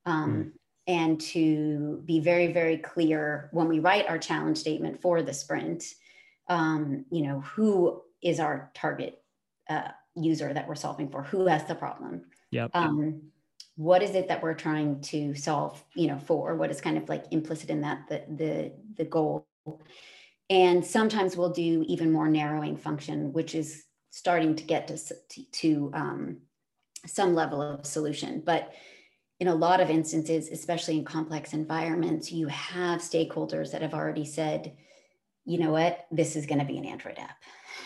Um, 0.07 0.33
mm. 0.33 0.53
And 0.89 1.21
to 1.21 2.03
be 2.05 2.19
very, 2.19 2.53
very 2.53 2.77
clear 2.77 3.49
when 3.53 3.69
we 3.69 3.79
write 3.79 4.09
our 4.09 4.19
challenge 4.19 4.59
statement 4.59 5.01
for 5.01 5.23
the 5.23 5.33
sprint, 5.33 5.85
um, 6.49 7.05
you 7.11 7.23
know, 7.23 7.41
who 7.41 8.03
is 8.23 8.41
our 8.41 8.71
target 8.75 9.23
uh, 9.69 9.89
user 10.15 10.53
that 10.53 10.69
we're 10.69 10.75
solving 10.75 11.09
for? 11.09 11.23
Who 11.25 11.47
has 11.47 11.65
the 11.65 11.75
problem? 11.75 12.27
Yep. 12.51 12.71
Um, 12.75 13.23
what 13.77 14.03
is 14.03 14.15
it 14.15 14.29
that 14.29 14.43
we're 14.43 14.55
trying 14.55 15.01
to 15.03 15.35
solve? 15.35 15.83
You 15.95 16.09
know, 16.09 16.19
for 16.19 16.57
what 16.57 16.71
is 16.71 16.81
kind 16.81 16.99
of 16.99 17.09
like 17.09 17.25
implicit 17.31 17.71
in 17.71 17.81
that 17.83 18.09
the 18.09 18.25
the 18.29 18.73
the 18.97 19.05
goal. 19.05 19.47
And 20.51 20.85
sometimes 20.85 21.37
we'll 21.37 21.51
do 21.51 21.85
even 21.87 22.13
more 22.13 22.29
narrowing 22.29 22.77
function, 22.77 23.33
which 23.33 23.55
is 23.55 23.85
starting 24.11 24.55
to 24.57 24.65
get 24.65 24.89
to 24.89 24.99
to, 25.31 25.45
to 25.53 25.91
um, 25.95 26.39
some 27.07 27.35
level 27.35 27.63
of 27.63 27.87
solution, 27.87 28.43
but 28.45 28.73
in 29.41 29.49
a 29.49 29.55
lot 29.55 29.81
of 29.81 29.91
instances, 29.91 30.49
especially 30.51 30.97
in 30.97 31.05
complex 31.05 31.53
environments, 31.53 32.31
you 32.31 32.47
have 32.47 33.01
stakeholders 33.01 33.73
that 33.73 33.83
have 33.83 33.93
already 33.93 34.25
said, 34.25 34.77
you 35.45 35.59
know 35.59 35.73
what, 35.73 36.07
this 36.13 36.37
is 36.37 36.47
going 36.47 36.61
to 36.61 36.65
be 36.65 36.79
an 36.79 36.85
Android 36.85 37.19
app. 37.19 37.37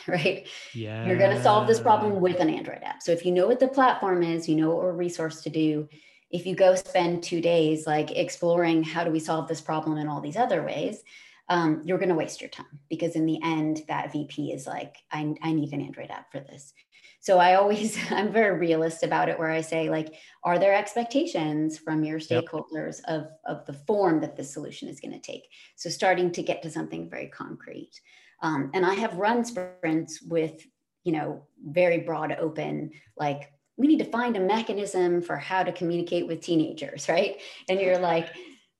right? 0.08 0.46
Yeah. 0.72 1.06
You're 1.06 1.18
going 1.18 1.36
to 1.36 1.42
solve 1.42 1.66
this 1.66 1.80
problem 1.80 2.20
with 2.20 2.40
an 2.40 2.48
Android 2.48 2.82
app. 2.82 3.02
So 3.02 3.12
if 3.12 3.24
you 3.24 3.32
know 3.32 3.46
what 3.46 3.60
the 3.60 3.68
platform 3.68 4.22
is, 4.22 4.48
you 4.48 4.56
know 4.56 4.70
what 4.70 4.96
resource 4.96 5.42
to 5.42 5.50
do. 5.50 5.88
If 6.30 6.46
you 6.46 6.54
go 6.54 6.74
spend 6.74 7.22
two 7.22 7.40
days 7.40 7.86
like 7.86 8.10
exploring 8.12 8.82
how 8.82 9.04
do 9.04 9.10
we 9.10 9.20
solve 9.20 9.48
this 9.48 9.60
problem 9.60 9.96
in 9.98 10.08
all 10.08 10.20
these 10.20 10.36
other 10.36 10.62
ways, 10.62 11.02
um, 11.48 11.82
you're 11.84 11.98
going 11.98 12.08
to 12.08 12.14
waste 12.14 12.40
your 12.40 12.50
time 12.50 12.80
because 12.88 13.14
in 13.14 13.26
the 13.26 13.40
end, 13.42 13.82
that 13.88 14.12
VP 14.12 14.52
is 14.52 14.66
like, 14.66 14.96
I, 15.12 15.34
I 15.42 15.52
need 15.52 15.72
an 15.72 15.80
Android 15.80 16.10
app 16.10 16.32
for 16.32 16.40
this. 16.40 16.72
So 17.20 17.38
I 17.38 17.54
always, 17.54 17.98
I'm 18.10 18.32
very 18.32 18.58
realist 18.58 19.02
about 19.02 19.28
it 19.28 19.38
where 19.38 19.50
I 19.50 19.60
say, 19.60 19.90
like, 19.90 20.14
are 20.44 20.58
there 20.58 20.74
expectations 20.74 21.78
from 21.78 22.04
your 22.04 22.18
stakeholders 22.18 23.00
yep. 23.08 23.08
of, 23.08 23.26
of 23.44 23.66
the 23.66 23.72
form 23.72 24.20
that 24.20 24.36
this 24.36 24.52
solution 24.52 24.88
is 24.88 25.00
going 25.00 25.12
to 25.12 25.20
take? 25.20 25.48
So 25.76 25.90
starting 25.90 26.30
to 26.32 26.42
get 26.42 26.62
to 26.62 26.70
something 26.70 27.08
very 27.08 27.26
concrete. 27.26 28.00
Um, 28.42 28.70
and 28.74 28.84
I 28.84 28.94
have 28.94 29.14
run 29.16 29.44
sprints 29.44 30.22
with, 30.22 30.66
you 31.04 31.12
know, 31.12 31.46
very 31.64 31.98
broad 31.98 32.36
open, 32.38 32.90
like, 33.16 33.52
we 33.78 33.86
need 33.86 33.98
to 33.98 34.06
find 34.06 34.36
a 34.36 34.40
mechanism 34.40 35.20
for 35.20 35.36
how 35.36 35.62
to 35.62 35.70
communicate 35.70 36.26
with 36.26 36.40
teenagers, 36.40 37.10
right? 37.10 37.42
And 37.68 37.78
you're 37.78 37.98
like, 37.98 38.30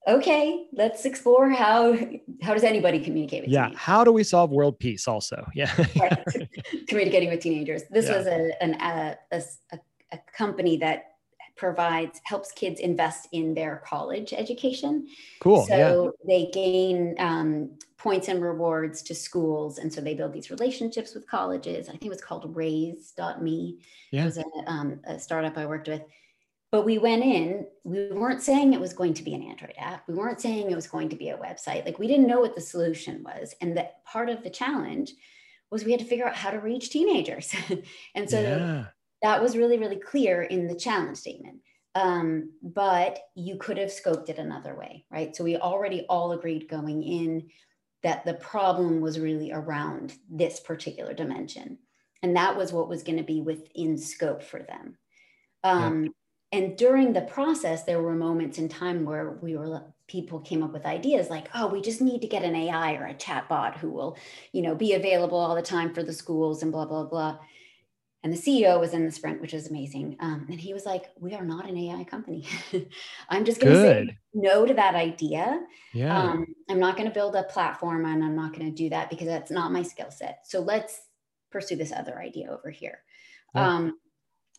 okay, 0.07 0.67
let's 0.73 1.05
explore 1.05 1.49
how 1.49 1.97
how 2.41 2.53
does 2.53 2.63
anybody 2.63 2.99
communicate 2.99 3.41
with 3.41 3.51
yeah 3.51 3.65
teenagers? 3.65 3.81
how 3.81 4.03
do 4.03 4.11
we 4.11 4.23
solve 4.23 4.51
world 4.51 4.79
peace 4.79 5.07
also 5.07 5.45
yeah 5.53 5.71
right. 5.99 6.49
communicating 6.87 7.29
with 7.29 7.39
teenagers 7.39 7.83
this 7.89 8.07
yeah. 8.07 8.17
was 8.17 8.27
a, 8.27 8.63
an, 8.63 8.73
a, 8.75 9.17
a, 9.31 9.41
a 10.13 10.19
company 10.35 10.77
that 10.77 11.11
provides 11.57 12.21
helps 12.23 12.51
kids 12.51 12.79
invest 12.79 13.27
in 13.31 13.53
their 13.53 13.81
college 13.85 14.31
education 14.33 15.07
cool 15.41 15.65
so 15.65 16.15
yeah. 16.25 16.27
they 16.27 16.51
gain 16.51 17.15
um, 17.19 17.69
points 18.07 18.29
and 18.29 18.41
rewards 18.41 19.01
to 19.01 19.13
schools. 19.13 19.79
And 19.79 19.91
so 19.91 19.99
they 19.99 20.13
build 20.13 20.31
these 20.31 20.49
relationships 20.49 21.13
with 21.13 21.27
colleges. 21.27 21.89
I 21.89 21.91
think 21.91 22.05
it 22.05 22.09
was 22.09 22.21
called 22.21 22.55
raise.me. 22.55 23.79
Yeah. 24.11 24.21
It 24.21 24.25
was 24.25 24.37
a, 24.37 24.45
um, 24.65 25.01
a 25.03 25.19
startup 25.19 25.57
I 25.57 25.65
worked 25.65 25.89
with. 25.89 26.03
But 26.71 26.85
we 26.85 26.99
went 26.99 27.21
in, 27.21 27.67
we 27.83 28.07
weren't 28.13 28.41
saying 28.41 28.71
it 28.71 28.79
was 28.79 28.93
going 28.93 29.13
to 29.15 29.23
be 29.23 29.33
an 29.33 29.43
Android 29.43 29.73
app. 29.77 30.07
We 30.07 30.13
weren't 30.13 30.39
saying 30.39 30.71
it 30.71 30.75
was 30.75 30.87
going 30.87 31.09
to 31.09 31.17
be 31.17 31.29
a 31.29 31.37
website. 31.37 31.83
Like 31.83 31.99
we 31.99 32.07
didn't 32.07 32.27
know 32.27 32.39
what 32.39 32.55
the 32.55 32.61
solution 32.61 33.23
was. 33.23 33.53
And 33.59 33.75
that 33.75 34.05
part 34.05 34.29
of 34.29 34.41
the 34.41 34.49
challenge 34.49 35.11
was 35.69 35.83
we 35.83 35.91
had 35.91 35.99
to 35.99 36.05
figure 36.05 36.25
out 36.25 36.35
how 36.35 36.51
to 36.51 36.59
reach 36.59 36.89
teenagers. 36.89 37.53
and 38.15 38.29
so 38.29 38.39
yeah. 38.39 38.85
that 39.21 39.41
was 39.41 39.57
really, 39.57 39.77
really 39.77 39.97
clear 39.97 40.43
in 40.43 40.67
the 40.67 40.75
challenge 40.75 41.17
statement. 41.17 41.59
Um, 41.93 42.51
but 42.61 43.19
you 43.35 43.57
could 43.57 43.77
have 43.77 43.89
scoped 43.89 44.29
it 44.29 44.37
another 44.37 44.75
way, 44.75 45.03
right? 45.11 45.35
So 45.35 45.43
we 45.43 45.57
already 45.57 46.05
all 46.07 46.31
agreed 46.31 46.69
going 46.69 47.03
in 47.03 47.49
that 48.03 48.25
the 48.25 48.35
problem 48.35 49.01
was 49.01 49.19
really 49.19 49.51
around 49.51 50.13
this 50.29 50.59
particular 50.59 51.13
dimension. 51.13 51.77
And 52.23 52.35
that 52.35 52.57
was 52.57 52.73
what 52.73 52.89
was 52.89 53.03
going 53.03 53.17
to 53.17 53.23
be 53.23 53.41
within 53.41 53.97
scope 53.97 54.43
for 54.43 54.61
them. 54.61 54.97
Um, 55.63 56.03
yeah. 56.03 56.09
And 56.53 56.77
during 56.77 57.11
the 57.11 57.21
process, 57.21 57.83
there 57.83 58.01
were 58.01 58.15
moments 58.15 58.57
in 58.57 58.69
time 58.69 59.03
where 59.03 59.37
we 59.41 59.57
were 59.57 59.83
people 60.07 60.39
came 60.39 60.63
up 60.63 60.71
with 60.71 60.85
ideas 60.85 61.29
like, 61.29 61.49
oh, 61.53 61.67
we 61.67 61.81
just 61.81 62.01
need 62.01 62.21
to 62.21 62.27
get 62.27 62.43
an 62.43 62.55
AI 62.55 62.93
or 62.93 63.07
a 63.07 63.13
chatbot 63.13 63.75
who 63.77 63.89
will, 63.89 64.17
you 64.53 64.61
know, 64.61 64.73
be 64.73 64.93
available 64.93 65.37
all 65.37 65.55
the 65.55 65.61
time 65.61 65.93
for 65.93 66.03
the 66.03 66.13
schools 66.13 66.63
and 66.63 66.71
blah, 66.71 66.85
blah, 66.85 67.03
blah. 67.03 67.37
And 68.27 68.35
the 68.35 68.41
CEO 68.41 68.77
was 68.77 68.91
in 68.91 69.05
the 69.05 69.11
sprint, 69.11 69.39
which 69.39 69.53
is 69.53 69.69
amazing. 69.69 70.17
Um, 70.19 70.47
and 70.49 70.59
he 70.59 70.73
was 70.73 70.85
like, 70.85 71.11
we 71.17 71.33
are 71.33 71.45
not 71.45 71.65
an 71.65 71.77
AI 71.77 72.03
company. 72.03 72.45
I'm 73.29 73.45
just 73.45 73.61
going 73.61 73.73
to 73.73 73.81
say 73.81 74.17
no 74.33 74.65
to 74.65 74.73
that 74.73 74.95
idea. 74.95 75.61
Yeah. 75.93 76.23
Um, 76.23 76.45
I'm 76.69 76.77
not 76.77 76.97
going 76.97 77.07
to 77.07 77.13
build 77.13 77.37
a 77.37 77.43
platform 77.43 78.03
and 78.03 78.21
I'm 78.21 78.35
not 78.35 78.51
going 78.51 78.65
to 78.65 78.75
do 78.75 78.89
that 78.89 79.09
because 79.09 79.27
that's 79.27 79.49
not 79.49 79.71
my 79.71 79.81
skill 79.81 80.11
set. 80.11 80.41
So 80.43 80.59
let's 80.59 80.99
pursue 81.53 81.77
this 81.77 81.93
other 81.93 82.19
idea 82.19 82.49
over 82.51 82.69
here. 82.69 82.99
Yeah. 83.55 83.65
Um, 83.65 83.97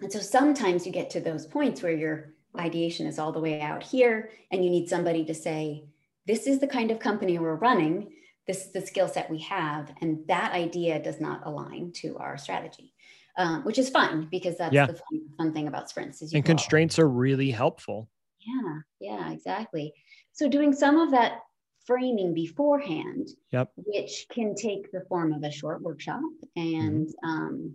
and 0.01 0.11
so 0.11 0.21
sometimes 0.21 0.87
you 0.87 0.93
get 0.93 1.11
to 1.11 1.21
those 1.21 1.47
points 1.47 1.83
where 1.83 1.93
your 1.93 2.33
ideation 2.59 3.07
is 3.07 3.19
all 3.19 3.33
the 3.33 3.41
way 3.41 3.61
out 3.61 3.83
here 3.83 4.31
and 4.51 4.65
you 4.65 4.71
need 4.71 4.89
somebody 4.89 5.27
to 5.27 5.35
say, 5.35 5.85
this 6.27 6.47
is 6.47 6.59
the 6.59 6.67
kind 6.67 6.91
of 6.91 7.01
company 7.01 7.39
we're 7.39 7.55
running. 7.55 8.15
This 8.47 8.65
is 8.65 8.73
the 8.73 8.81
skill 8.81 9.09
set 9.09 9.29
we 9.29 9.41
have. 9.41 9.93
And 10.01 10.27
that 10.27 10.53
idea 10.53 11.03
does 11.03 11.21
not 11.21 11.43
align 11.45 11.93
to 11.97 12.17
our 12.17 12.39
strategy 12.39 12.95
um, 13.39 13.65
which 13.65 13.79
is 13.79 13.89
fun 13.89 14.29
because 14.31 14.59
that's 14.59 14.75
yeah. 14.75 14.87
the 14.87 14.95
fun, 14.95 15.21
fun, 15.39 15.53
thing 15.55 15.69
about 15.69 15.89
sprints. 15.89 16.21
Is 16.21 16.35
and 16.35 16.45
constraints 16.45 16.99
are 16.99 17.09
really 17.09 17.51
helpful. 17.51 18.11
Yeah, 18.41 18.79
yeah, 19.01 19.31
exactly. 19.31 19.95
So 20.33 20.49
doing 20.49 20.73
some 20.73 20.99
of 20.99 21.13
that 21.13 21.41
framing 21.87 22.35
beforehand, 22.35 23.29
yep. 23.51 23.71
which 23.77 24.27
can 24.31 24.55
take 24.55 24.93
the 24.93 25.05
form 25.09 25.33
of 25.33 25.43
a 25.43 25.51
short 25.51 25.81
workshop. 25.81 26.21
And 26.57 27.07
mm-hmm. 27.07 27.29
um, 27.29 27.75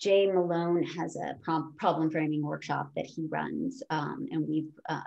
Jay 0.00 0.26
Melone 0.26 0.86
has 0.96 1.16
a 1.16 1.36
problem 1.78 2.10
framing 2.10 2.42
workshop 2.42 2.90
that 2.96 3.06
he 3.06 3.26
runs, 3.30 3.82
um, 3.90 4.26
and 4.30 4.46
we've 4.46 4.72
uh, 4.88 5.00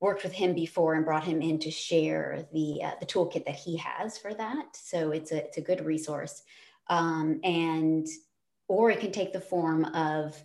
worked 0.00 0.22
with 0.22 0.32
him 0.32 0.54
before 0.54 0.94
and 0.94 1.04
brought 1.04 1.24
him 1.24 1.40
in 1.40 1.58
to 1.60 1.70
share 1.70 2.46
the 2.52 2.82
uh, 2.82 2.92
the 3.00 3.06
toolkit 3.06 3.44
that 3.46 3.56
he 3.56 3.76
has 3.76 4.18
for 4.18 4.34
that. 4.34 4.66
So 4.74 5.12
it's 5.12 5.32
a 5.32 5.44
it's 5.44 5.58
a 5.58 5.62
good 5.62 5.84
resource. 5.84 6.42
Um, 6.88 7.40
and 7.42 8.06
or 8.68 8.90
it 8.90 9.00
can 9.00 9.12
take 9.12 9.32
the 9.32 9.40
form 9.40 9.84
of 9.86 10.40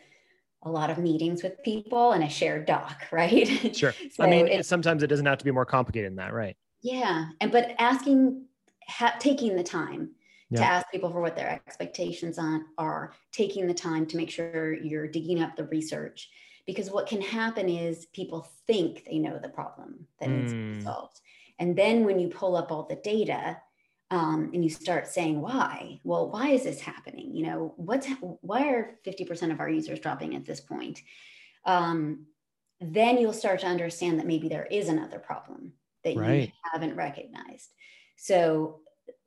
a 0.63 0.69
lot 0.69 0.89
of 0.89 0.97
meetings 0.97 1.41
with 1.41 1.61
people 1.63 2.11
and 2.11 2.23
a 2.23 2.29
shared 2.29 2.65
doc, 2.65 3.03
right? 3.11 3.75
Sure. 3.75 3.93
so 4.11 4.23
I 4.23 4.29
mean, 4.29 4.47
it, 4.47 4.65
sometimes 4.65 5.03
it 5.03 5.07
doesn't 5.07 5.25
have 5.25 5.37
to 5.37 5.45
be 5.45 5.51
more 5.51 5.65
complicated 5.65 6.11
than 6.11 6.17
that, 6.17 6.33
right? 6.33 6.57
Yeah. 6.81 7.29
And 7.41 7.51
but 7.51 7.75
asking, 7.79 8.45
ha- 8.87 9.15
taking 9.19 9.55
the 9.55 9.63
time 9.63 10.11
yeah. 10.49 10.59
to 10.59 10.65
ask 10.65 10.91
people 10.91 11.11
for 11.11 11.21
what 11.21 11.35
their 11.35 11.49
expectations 11.49 12.37
on 12.37 12.65
are, 12.77 13.13
taking 13.31 13.67
the 13.67 13.73
time 13.73 14.05
to 14.07 14.17
make 14.17 14.29
sure 14.29 14.73
you're 14.73 15.07
digging 15.07 15.41
up 15.41 15.55
the 15.55 15.65
research. 15.65 16.29
Because 16.65 16.91
what 16.91 17.07
can 17.07 17.21
happen 17.21 17.67
is 17.67 18.05
people 18.07 18.47
think 18.67 19.03
they 19.05 19.17
know 19.17 19.39
the 19.41 19.49
problem 19.49 20.05
that 20.19 20.29
mm. 20.29 20.39
needs 20.39 20.51
to 20.51 20.57
be 20.57 20.75
hmm. 20.75 20.81
solved. 20.81 21.19
And 21.57 21.75
then 21.75 22.05
when 22.05 22.19
you 22.19 22.27
pull 22.27 22.55
up 22.55 22.71
all 22.71 22.83
the 22.83 22.95
data, 22.97 23.57
um, 24.11 24.51
and 24.53 24.63
you 24.63 24.69
start 24.69 25.07
saying 25.07 25.39
why? 25.39 25.99
Well 26.03 26.29
why 26.29 26.49
is 26.49 26.63
this 26.63 26.81
happening? 26.81 27.35
You 27.35 27.45
know 27.45 27.73
what's 27.77 28.07
why 28.41 28.69
are 28.69 28.97
50% 29.05 29.51
of 29.51 29.59
our 29.59 29.69
users 29.69 29.99
dropping 29.99 30.35
at 30.35 30.45
this 30.45 30.61
point? 30.61 31.01
Um, 31.65 32.25
then 32.81 33.17
you'll 33.17 33.33
start 33.33 33.59
to 33.61 33.67
understand 33.67 34.19
that 34.19 34.27
maybe 34.27 34.47
there 34.47 34.65
is 34.65 34.87
another 34.87 35.19
problem 35.19 35.73
that 36.03 36.15
right. 36.15 36.47
you 36.47 36.51
haven't 36.71 36.95
recognized. 36.95 37.69
So 38.15 38.81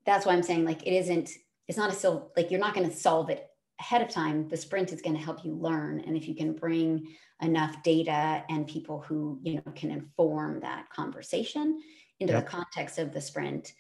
that's 0.05 0.27
why 0.27 0.33
i'm 0.33 0.43
saying 0.43 0.65
like 0.65 0.85
it 0.85 0.93
isn't 0.93 1.31
it's 1.69 1.79
not 1.79 1.91
a 1.91 1.95
still 1.95 2.33
like 2.37 2.51
you're 2.51 2.61
not 2.61 2.75
going 2.75 2.89
to 2.89 2.95
solve 2.95 3.31
it 3.31 3.49
ahead 3.81 4.03
of 4.03 4.09
time. 4.09 4.49
The 4.49 4.57
sprint 4.57 4.93
is 4.93 5.03
going 5.03 5.17
to 5.17 5.23
help 5.23 5.45
you 5.45 5.55
learn 5.55 6.01
and 6.01 6.17
if 6.17 6.29
you 6.29 6.35
can 6.35 6.53
bring 6.53 7.09
enough 7.41 7.83
data 7.83 8.45
and 8.49 8.67
people 8.67 9.01
who 9.01 9.41
you 9.43 9.57
know 9.57 9.73
can 9.75 9.91
inform 9.91 10.61
that 10.61 10.89
conversation 10.91 11.81
into 12.21 12.33
yep. 12.33 12.45
the 12.45 12.51
context 12.51 12.99
of 12.99 13.13
the 13.13 13.21
sprint 13.21 13.73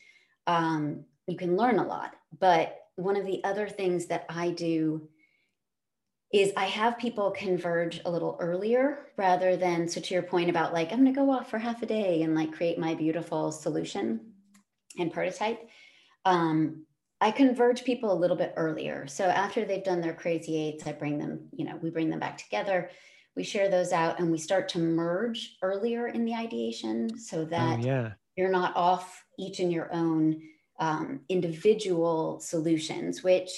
um, 0.47 1.05
you 1.27 1.37
can 1.37 1.57
learn 1.57 1.79
a 1.79 1.87
lot. 1.87 2.15
But 2.39 2.79
one 2.97 3.17
of 3.17 3.27
the 3.27 3.43
other 3.45 3.69
things 3.69 4.07
that 4.07 4.27
I 4.29 4.51
do 4.51 5.09
is 6.33 6.53
I 6.57 6.65
have 6.65 6.99
people 6.99 7.31
converge 7.31 8.01
a 8.05 8.11
little 8.11 8.37
earlier 8.41 9.07
rather 9.17 9.57
than, 9.57 9.87
so 9.87 10.01
to 10.01 10.15
your 10.15 10.23
point 10.23 10.49
about 10.49 10.73
like, 10.73 10.91
I'm 10.91 11.03
going 11.03 11.13
to 11.13 11.21
go 11.21 11.31
off 11.31 11.51
for 11.51 11.59
half 11.59 11.83
a 11.83 11.87
day 11.87 12.23
and 12.23 12.35
like 12.35 12.53
create 12.53 12.79
my 12.79 12.95
beautiful 12.95 13.53
solution 13.53 14.33
and 14.99 15.13
prototype. 15.13 15.69
Um, 16.25 16.87
I 17.21 17.31
converge 17.31 17.85
people 17.85 18.13
a 18.13 18.19
little 18.19 18.37
bit 18.37 18.55
earlier. 18.57 19.07
So 19.07 19.25
after 19.27 19.65
they've 19.65 19.85
done 19.85 20.01
their 20.01 20.15
crazy 20.15 20.57
eights, 20.57 20.87
I 20.87 20.93
bring 20.93 21.19
them, 21.19 21.49
you 21.53 21.67
know, 21.67 21.79
we 21.83 21.91
bring 21.91 22.09
them 22.09 22.19
back 22.19 22.39
together. 22.39 22.91
We 23.37 23.45
share 23.45 23.69
those 23.69 23.93
out 23.93 24.19
and 24.19 24.31
we 24.31 24.39
start 24.39 24.71
to 24.71 24.79
merge 24.79 25.57
earlier 25.63 26.09
in 26.09 26.25
the 26.25 26.35
ideation 26.35 27.19
so 27.19 27.41
oh, 27.41 27.45
that 27.45 27.79
oh, 27.81 27.83
yeah. 27.87 28.13
You're 28.37 28.51
not 28.51 28.77
off 28.77 29.25
each 29.39 29.61
in 29.61 29.71
your 29.71 29.93
own 29.93 30.43
um, 30.79 31.21
individual 31.29 32.41
solutions, 32.41 33.23
which 33.23 33.51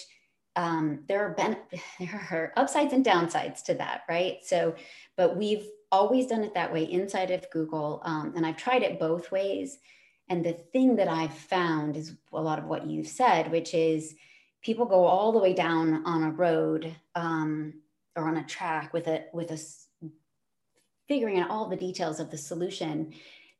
um, 0.56 1.00
there 1.08 1.24
are 1.24 1.34
ben- 1.34 1.58
there 1.98 2.28
are 2.30 2.52
upsides 2.56 2.92
and 2.92 3.04
downsides 3.04 3.62
to 3.64 3.74
that, 3.74 4.02
right? 4.08 4.38
So, 4.42 4.74
but 5.16 5.36
we've 5.36 5.66
always 5.90 6.26
done 6.26 6.42
it 6.42 6.54
that 6.54 6.72
way 6.72 6.84
inside 6.84 7.30
of 7.30 7.50
Google, 7.50 8.02
um, 8.04 8.32
and 8.36 8.44
I've 8.44 8.56
tried 8.56 8.82
it 8.82 9.00
both 9.00 9.30
ways. 9.30 9.78
And 10.28 10.44
the 10.44 10.52
thing 10.52 10.96
that 10.96 11.08
I've 11.08 11.34
found 11.34 11.96
is 11.96 12.14
a 12.32 12.40
lot 12.40 12.58
of 12.58 12.64
what 12.64 12.86
you've 12.86 13.08
said, 13.08 13.50
which 13.50 13.74
is 13.74 14.14
people 14.62 14.86
go 14.86 15.04
all 15.04 15.32
the 15.32 15.38
way 15.38 15.52
down 15.52 16.04
on 16.06 16.22
a 16.22 16.30
road 16.30 16.94
um, 17.14 17.74
or 18.16 18.26
on 18.26 18.38
a 18.38 18.44
track 18.44 18.92
with 18.92 19.06
a 19.06 19.24
with 19.32 19.50
a 19.50 19.60
figuring 21.06 21.38
out 21.38 21.50
all 21.50 21.68
the 21.68 21.76
details 21.76 22.18
of 22.18 22.30
the 22.30 22.38
solution 22.38 23.12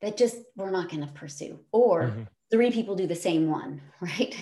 that 0.04 0.16
just 0.16 0.36
we're 0.56 0.70
not 0.70 0.90
going 0.90 1.06
to 1.06 1.12
pursue 1.14 1.58
or 1.72 2.04
mm-hmm. 2.04 2.22
three 2.50 2.70
people 2.70 2.94
do 2.94 3.06
the 3.06 3.14
same 3.14 3.48
one 3.48 3.80
right 4.00 4.36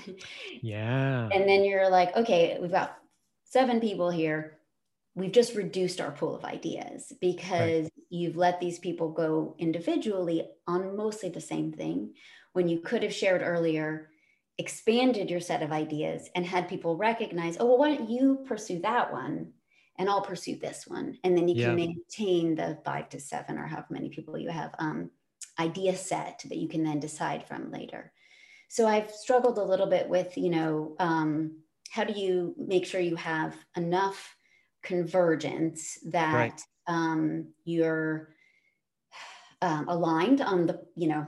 yeah 0.61 1.29
and 1.33 1.49
then 1.49 1.65
you're 1.65 1.89
like 1.89 2.15
okay 2.17 2.59
we've 2.61 2.71
got 2.71 2.99
seven 3.45 3.81
people 3.81 4.11
here 4.11 4.59
we've 5.15 5.33
just 5.33 5.55
reduced 5.55 6.01
our 6.01 6.11
pool 6.11 6.35
of 6.35 6.45
ideas 6.45 7.13
because 7.21 7.85
right. 7.85 7.93
you've 8.11 8.37
let 8.37 8.61
these 8.61 8.79
people 8.79 9.11
go 9.11 9.55
individually 9.59 10.49
on 10.67 10.97
mostly 10.97 11.29
the 11.29 11.41
same 11.41 11.73
thing 11.73 12.13
when 12.55 12.69
you 12.69 12.81
could 12.81 13.03
have 13.03 13.15
shared 13.15 13.43
earlier 13.43 14.09
expanded 14.59 15.31
your 15.31 15.41
set 15.41 15.63
of 15.63 15.73
ideas 15.73 16.29
and 16.35 16.45
had 16.45 16.69
people 16.69 16.97
recognize 16.97 17.57
oh 17.61 17.67
well 17.67 17.79
why 17.79 17.95
don't 17.95 18.11
you 18.11 18.45
pursue 18.47 18.81
that 18.81 19.13
one 19.13 19.53
and 19.99 20.09
I'll 20.09 20.23
pursue 20.23 20.57
this 20.57 20.87
one. 20.87 21.19
And 21.23 21.37
then 21.37 21.49
you 21.49 21.55
yeah. 21.55 21.67
can 21.67 21.77
maintain 21.77 22.55
the 22.55 22.79
five 22.85 23.09
to 23.11 23.21
seven 23.21 23.59
or 23.59 23.67
however 23.67 23.89
many 23.91 24.09
people 24.09 24.39
you 24.39 24.49
have 24.51 24.75
um, 24.79 25.11
idea 25.67 25.95
set 25.97 26.37
that 26.49 26.59
you 26.63 26.69
can 26.69 26.83
then 26.85 27.01
decide 27.01 27.43
from 27.47 27.71
later. 27.71 28.13
So 28.69 28.87
I've 28.87 29.11
struggled 29.11 29.59
a 29.59 29.71
little 29.73 29.87
bit 29.97 30.09
with, 30.09 30.37
you 30.37 30.51
know, 30.57 30.97
um, 30.99 31.31
how 31.91 32.05
do 32.05 32.15
you 32.25 32.55
make 32.57 32.87
sure 32.87 33.01
you 33.01 33.17
have 33.17 33.55
enough 33.77 34.19
convergence 34.83 35.99
that 36.07 36.35
right. 36.35 36.61
um, 36.87 37.49
you're 37.65 38.35
um, 39.61 39.85
aligned 39.89 40.41
on 40.41 40.67
the, 40.67 40.77
you 40.97 41.09
know, 41.09 41.27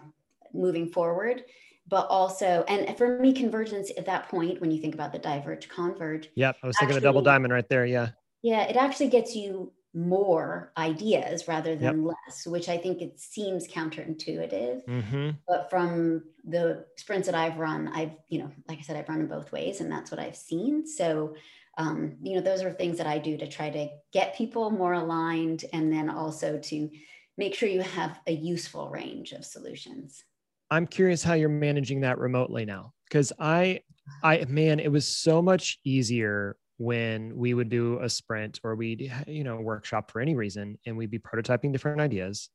moving 0.53 0.89
forward, 0.91 1.45
but 1.87 2.07
also, 2.09 2.65
and 2.67 2.97
for 2.97 3.19
me, 3.19 3.33
convergence 3.33 3.93
at 3.99 4.07
that 4.07 4.29
point, 4.29 4.61
when 4.61 4.71
you 4.71 4.81
think 4.81 4.95
about 4.95 5.13
the 5.13 5.19
diverge 5.19 5.69
converge. 5.69 6.31
Yep. 6.35 6.57
I 6.63 6.67
was 6.67 6.77
thinking 6.79 6.97
actually, 6.97 7.07
a 7.07 7.11
double 7.11 7.23
diamond 7.23 7.53
right 7.53 7.69
there. 7.69 7.85
Yeah. 7.85 8.09
Yeah. 8.43 8.63
It 8.63 8.77
actually 8.77 9.11
gets 9.11 9.37
you 9.37 9.73
more 9.95 10.73
ideas 10.77 11.47
rather 11.47 11.77
than 11.77 12.05
yep. 12.05 12.17
less, 12.27 12.47
which 12.47 12.69
I 12.69 12.77
think 12.77 13.01
it 13.01 13.21
seems 13.21 13.69
counterintuitive. 13.69 14.85
Mm-hmm. 14.87 15.31
But 15.47 15.71
from 15.71 16.25
the 16.45 16.85
sprints 16.97 17.27
that 17.27 17.37
I've 17.37 17.59
run, 17.59 17.89
I've, 17.89 18.13
you 18.29 18.41
know, 18.41 18.51
like 18.69 18.79
I 18.79 18.83
said, 18.83 18.97
I've 18.97 19.09
run 19.09 19.21
in 19.21 19.29
both 19.29 19.53
ways 19.53 19.81
and 19.81 19.91
that's 19.91 20.11
what 20.11 20.19
I've 20.19 20.37
seen. 20.37 20.87
So, 20.87 21.37
um, 21.79 22.17
you 22.23 22.35
know, 22.35 22.41
those 22.41 22.63
are 22.63 22.73
things 22.73 22.99
that 22.99 23.07
I 23.07 23.19
do 23.19 23.37
to 23.37 23.49
try 23.49 23.71
to 23.71 23.89
get 24.13 24.37
people 24.37 24.71
more 24.71 24.95
aligned 24.95 25.65
and 25.73 25.93
then 25.93 26.11
also 26.11 26.59
to 26.59 26.91
make 27.39 27.55
sure 27.55 27.69
you 27.69 27.83
have 27.83 28.19
a 28.27 28.33
useful 28.33 28.89
range 28.91 29.33
of 29.33 29.45
solutions. 29.45 30.25
I'm 30.71 30.87
curious 30.87 31.23
how 31.23 31.35
you're 31.35 31.49
managing 31.49 32.01
that 32.01 32.19
remotely 32.19 32.65
now. 32.65 32.93
Cause 33.11 33.33
I, 33.39 33.81
I, 34.23 34.45
man, 34.49 34.81
it 34.81 34.91
was 34.91 35.07
so 35.07 35.41
much 35.41 35.79
easier 35.85 36.57
when 36.77 37.37
we 37.37 37.55
would 37.55 37.69
do 37.69 37.99
a 38.01 38.09
sprint 38.09 38.61
or 38.65 38.75
we'd, 38.75 39.13
you 39.27 39.45
know, 39.45 39.61
workshop 39.61 40.11
for 40.11 40.21
any 40.21 40.35
reason 40.35 40.79
and 40.87 40.97
we'd 40.97 41.11
be 41.11 41.19
prototyping 41.19 41.73
different 41.73 42.01
ideas 42.01 42.51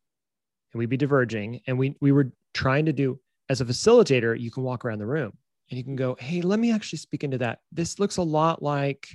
and 0.74 0.80
we'd 0.80 0.90
be 0.90 0.98
diverging 0.98 1.62
and 1.68 1.78
we, 1.78 1.96
we 2.02 2.12
were 2.12 2.32
trying 2.54 2.86
to 2.86 2.94
do 2.94 3.20
as 3.50 3.62
a 3.62 3.66
facilitator, 3.66 4.40
you 4.40 4.52
can 4.52 4.64
walk 4.64 4.86
around 4.86 5.00
the 5.00 5.06
room 5.06 5.32
and 5.70 5.78
you 5.78 5.84
can 5.84 5.96
go, 5.96 6.16
Hey, 6.20 6.42
let 6.42 6.60
me 6.60 6.72
actually 6.72 7.00
speak 7.00 7.24
into 7.24 7.38
that. 7.40 7.60
This 7.72 8.00
looks 8.00 8.18
a 8.18 8.24
lot 8.24 8.62
like 8.62 9.08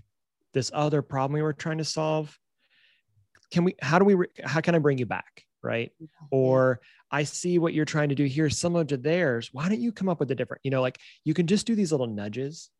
this 0.53 0.71
other 0.75 1.03
problem 1.03 1.35
we 1.35 1.43
were 1.43 1.53
trying 1.53 1.79
to 1.79 1.85
solve. 1.85 2.37
Can 3.51 3.65
we, 3.65 3.75
how 3.81 3.99
do 3.99 4.05
we, 4.05 4.17
how 4.43 4.61
can 4.61 4.75
I 4.75 4.79
bring 4.79 4.99
you 4.99 5.07
back? 5.07 5.45
Right. 5.63 5.93
Mm-hmm. 6.03 6.27
Or 6.31 6.81
I 7.11 7.23
see 7.25 7.59
what 7.59 7.75
you're 7.75 7.85
trying 7.85 8.09
to 8.09 8.15
do 8.15 8.25
here, 8.25 8.51
similar 8.51 8.85
to 8.87 8.97
theirs. 8.97 9.51
Why 9.53 9.69
don't 9.69 9.81
you 9.81 9.93
come 9.93 10.09
up 10.09 10.21
with 10.21 10.31
a 10.31 10.35
different, 10.35 10.61
you 10.65 10.71
know, 10.71 10.83
like 10.83 10.99
you 11.25 11.33
can 11.33 11.47
just 11.47 11.67
do 11.67 11.75
these 11.75 11.93
little 11.93 12.07
nudges 12.07 12.71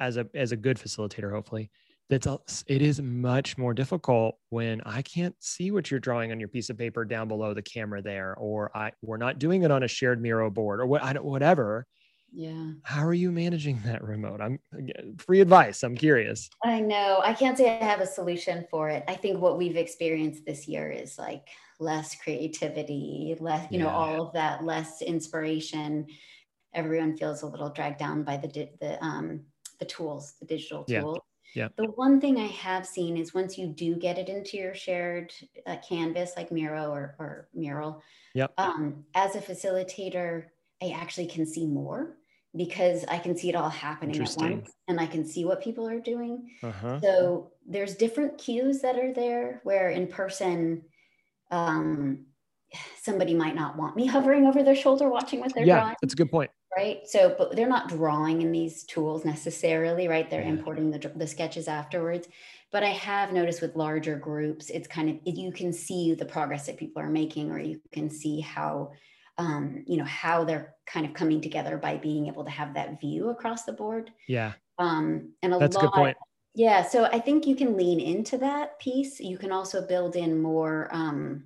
as 0.00 0.16
a, 0.16 0.26
as 0.34 0.52
a 0.52 0.56
good 0.56 0.78
facilitator, 0.78 1.30
hopefully 1.30 1.70
that's 2.10 2.26
a, 2.26 2.38
it 2.66 2.82
is 2.82 3.00
much 3.00 3.56
more 3.56 3.72
difficult 3.72 4.36
when 4.50 4.82
I 4.84 5.00
can't 5.00 5.34
see 5.38 5.70
what 5.70 5.90
you're 5.90 6.00
drawing 6.00 6.32
on 6.32 6.40
your 6.40 6.48
piece 6.48 6.68
of 6.68 6.76
paper 6.76 7.04
down 7.04 7.28
below 7.28 7.54
the 7.54 7.62
camera 7.62 8.02
there, 8.02 8.34
or 8.34 8.76
I 8.76 8.90
we're 9.00 9.16
not 9.16 9.38
doing 9.38 9.62
it 9.62 9.70
on 9.70 9.84
a 9.84 9.88
shared 9.88 10.20
Miro 10.20 10.50
board 10.50 10.80
or 10.80 10.86
what 10.86 11.02
I 11.04 11.12
don't 11.12 11.24
whatever. 11.24 11.86
Yeah. 12.32 12.72
How 12.82 13.04
are 13.04 13.14
you 13.14 13.32
managing 13.32 13.80
that 13.84 14.04
remote? 14.04 14.40
I'm 14.40 14.58
free 15.18 15.40
advice. 15.40 15.82
I'm 15.82 15.96
curious. 15.96 16.48
I 16.64 16.80
know. 16.80 17.20
I 17.24 17.32
can't 17.32 17.56
say 17.56 17.68
I 17.68 17.84
have 17.84 18.00
a 18.00 18.06
solution 18.06 18.66
for 18.70 18.88
it. 18.88 19.04
I 19.08 19.14
think 19.14 19.40
what 19.40 19.58
we've 19.58 19.76
experienced 19.76 20.44
this 20.46 20.68
year 20.68 20.90
is 20.90 21.18
like 21.18 21.48
less 21.80 22.14
creativity, 22.14 23.36
less, 23.40 23.66
you 23.70 23.78
yeah. 23.78 23.84
know, 23.84 23.90
all 23.90 24.26
of 24.26 24.32
that, 24.34 24.64
less 24.64 25.02
inspiration. 25.02 26.06
Everyone 26.72 27.16
feels 27.16 27.42
a 27.42 27.46
little 27.46 27.70
dragged 27.70 27.98
down 27.98 28.22
by 28.22 28.36
the 28.36 28.68
the 28.80 29.04
um 29.04 29.42
the 29.80 29.86
tools, 29.86 30.34
the 30.38 30.46
digital 30.46 30.84
tools. 30.84 31.16
Yeah. 31.16 31.22
Yeah. 31.54 31.68
The 31.76 31.86
one 31.86 32.20
thing 32.20 32.38
I 32.38 32.46
have 32.46 32.86
seen 32.86 33.16
is 33.16 33.34
once 33.34 33.58
you 33.58 33.66
do 33.66 33.96
get 33.96 34.18
it 34.18 34.28
into 34.28 34.56
your 34.56 34.72
shared 34.72 35.32
uh, 35.66 35.78
canvas 35.86 36.34
like 36.36 36.52
Miro 36.52 36.92
or, 36.92 37.16
or 37.18 37.48
Mural, 37.54 38.02
yep. 38.34 38.52
um, 38.56 39.04
as 39.16 39.34
a 39.34 39.40
facilitator, 39.40 40.44
I 40.80 40.90
actually 40.90 41.26
can 41.26 41.44
see 41.44 41.66
more 41.66 42.16
because 42.56 43.04
I 43.08 43.18
can 43.18 43.36
see 43.36 43.48
it 43.48 43.56
all 43.56 43.68
happening 43.68 44.22
at 44.22 44.34
once 44.36 44.70
and 44.88 45.00
I 45.00 45.06
can 45.06 45.24
see 45.24 45.44
what 45.44 45.62
people 45.62 45.88
are 45.88 45.98
doing. 45.98 46.50
Uh-huh. 46.62 47.00
So 47.00 47.52
there's 47.66 47.96
different 47.96 48.38
cues 48.38 48.80
that 48.82 48.96
are 48.96 49.12
there 49.12 49.60
where 49.64 49.90
in 49.90 50.06
person, 50.06 50.82
um, 51.50 52.26
somebody 53.02 53.34
might 53.34 53.56
not 53.56 53.76
want 53.76 53.96
me 53.96 54.06
hovering 54.16 54.46
over 54.46 54.62
their 54.62 54.76
shoulder 54.76 55.08
watching 55.08 55.40
what 55.40 55.52
they're 55.52 55.66
yeah, 55.66 55.80
drawing. 55.80 55.96
That's 56.00 56.14
a 56.14 56.16
good 56.16 56.30
point 56.30 56.50
right? 56.76 57.06
So 57.06 57.34
but 57.36 57.56
they're 57.56 57.68
not 57.68 57.88
drawing 57.88 58.42
in 58.42 58.52
these 58.52 58.84
tools 58.84 59.24
necessarily 59.24 60.08
right? 60.08 60.28
They're 60.28 60.42
yeah. 60.42 60.48
importing 60.48 60.90
the, 60.90 61.12
the 61.16 61.26
sketches 61.26 61.68
afterwards. 61.68 62.28
But 62.72 62.84
i 62.84 62.90
have 62.90 63.32
noticed 63.32 63.62
with 63.62 63.74
larger 63.74 64.16
groups 64.16 64.70
it's 64.70 64.86
kind 64.86 65.10
of 65.10 65.16
you 65.24 65.52
can 65.52 65.72
see 65.72 66.14
the 66.14 66.24
progress 66.24 66.66
that 66.66 66.76
people 66.76 67.02
are 67.02 67.10
making 67.10 67.50
or 67.50 67.58
you 67.58 67.80
can 67.92 68.08
see 68.08 68.40
how 68.40 68.92
um, 69.38 69.84
you 69.86 69.96
know 69.96 70.04
how 70.04 70.44
they're 70.44 70.74
kind 70.86 71.06
of 71.06 71.14
coming 71.14 71.40
together 71.40 71.76
by 71.78 71.96
being 71.96 72.26
able 72.26 72.44
to 72.44 72.50
have 72.50 72.74
that 72.74 73.00
view 73.00 73.30
across 73.30 73.64
the 73.64 73.72
board. 73.72 74.12
Yeah. 74.28 74.52
Um, 74.78 75.32
and 75.42 75.54
a 75.54 75.58
that's 75.58 75.76
lot, 75.76 75.84
a 75.84 75.86
good 75.88 75.94
point. 75.94 76.16
Yeah 76.54 76.82
so 76.82 77.04
i 77.04 77.18
think 77.18 77.46
you 77.46 77.54
can 77.54 77.76
lean 77.76 78.00
into 78.00 78.38
that 78.38 78.78
piece. 78.78 79.20
You 79.20 79.38
can 79.38 79.52
also 79.52 79.86
build 79.86 80.16
in 80.16 80.40
more 80.40 80.88
um, 80.92 81.44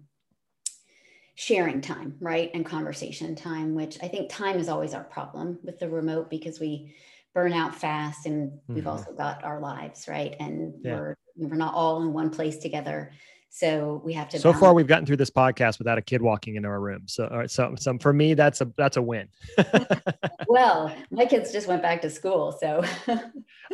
sharing 1.35 1.81
time, 1.81 2.17
right? 2.21 2.51
And 2.55 2.65
conversation 2.65 3.35
time, 3.35 3.75
which 3.75 3.99
I 4.03 4.09
think 4.09 4.31
time 4.31 4.59
is 4.59 4.69
always 4.69 4.95
our 4.95 5.05
problem 5.05 5.59
with 5.63 5.79
the 5.79 5.89
remote 5.89 6.31
because 6.31 6.61
we 6.61 6.95
burn 7.35 7.53
out 7.53 7.75
fast 7.75 8.27
and 8.27 8.53
mm-hmm. 8.53 8.75
we've 8.75 8.87
also 8.87 9.13
got 9.13 9.45
our 9.45 9.61
lives, 9.61 10.07
right? 10.09 10.37
And 10.39 10.75
yeah. 10.83 10.95
we're 10.95 11.17
we're 11.37 11.57
not 11.57 11.75
all 11.75 12.01
in 12.03 12.13
one 12.13 12.31
place 12.31 12.59
together. 12.59 13.13
So 13.57 14.03
we 14.05 14.13
have 14.15 14.29
to. 14.31 14.39
So 14.41 14.49
balance. 14.49 14.61
far, 14.61 14.75
we've 14.75 14.89
gotten 14.89 15.07
through 15.07 15.19
this 15.19 15.31
podcast 15.31 15.79
without 15.79 15.97
a 15.97 16.03
kid 16.03 16.21
walking 16.21 16.57
into 16.57 16.69
our 16.69 16.81
room. 16.81 17.03
So, 17.07 17.45
so, 17.47 17.73
so 17.79 17.97
for 17.99 18.13
me, 18.13 18.35
that's 18.35 18.61
a 18.61 18.69
that's 18.77 18.97
a 18.97 19.03
win. 19.03 19.29
well, 20.49 20.93
my 21.13 21.25
kids 21.25 21.53
just 21.53 21.69
went 21.69 21.81
back 21.81 22.03
to 22.03 22.11
school, 22.11 22.59
so. 22.61 22.83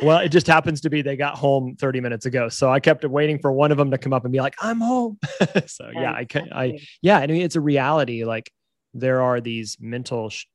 well, 0.03 0.19
it 0.19 0.29
just 0.29 0.45
happens 0.45 0.81
to 0.81 0.91
be 0.91 1.01
they 1.01 1.15
got 1.15 1.35
home 1.35 1.75
30 1.77 1.99
minutes 1.99 2.27
ago, 2.27 2.47
so 2.47 2.71
I 2.71 2.79
kept 2.79 3.03
waiting 3.05 3.39
for 3.39 3.51
one 3.51 3.71
of 3.71 3.79
them 3.79 3.89
to 3.89 3.97
come 3.97 4.13
up 4.13 4.23
and 4.23 4.31
be 4.31 4.39
like, 4.39 4.53
"I'm 4.61 4.81
home." 4.81 5.17
so 5.65 5.89
yeah, 5.91 6.13
I 6.13 6.25
can, 6.25 6.53
I 6.53 6.77
yeah, 7.01 7.17
I 7.17 7.25
mean, 7.25 7.41
it's 7.41 7.55
a 7.55 7.61
reality. 7.61 8.23
Like 8.23 8.51
there 8.93 9.23
are 9.23 9.41
these 9.41 9.77
mental 9.79 10.29
sh- 10.29 10.45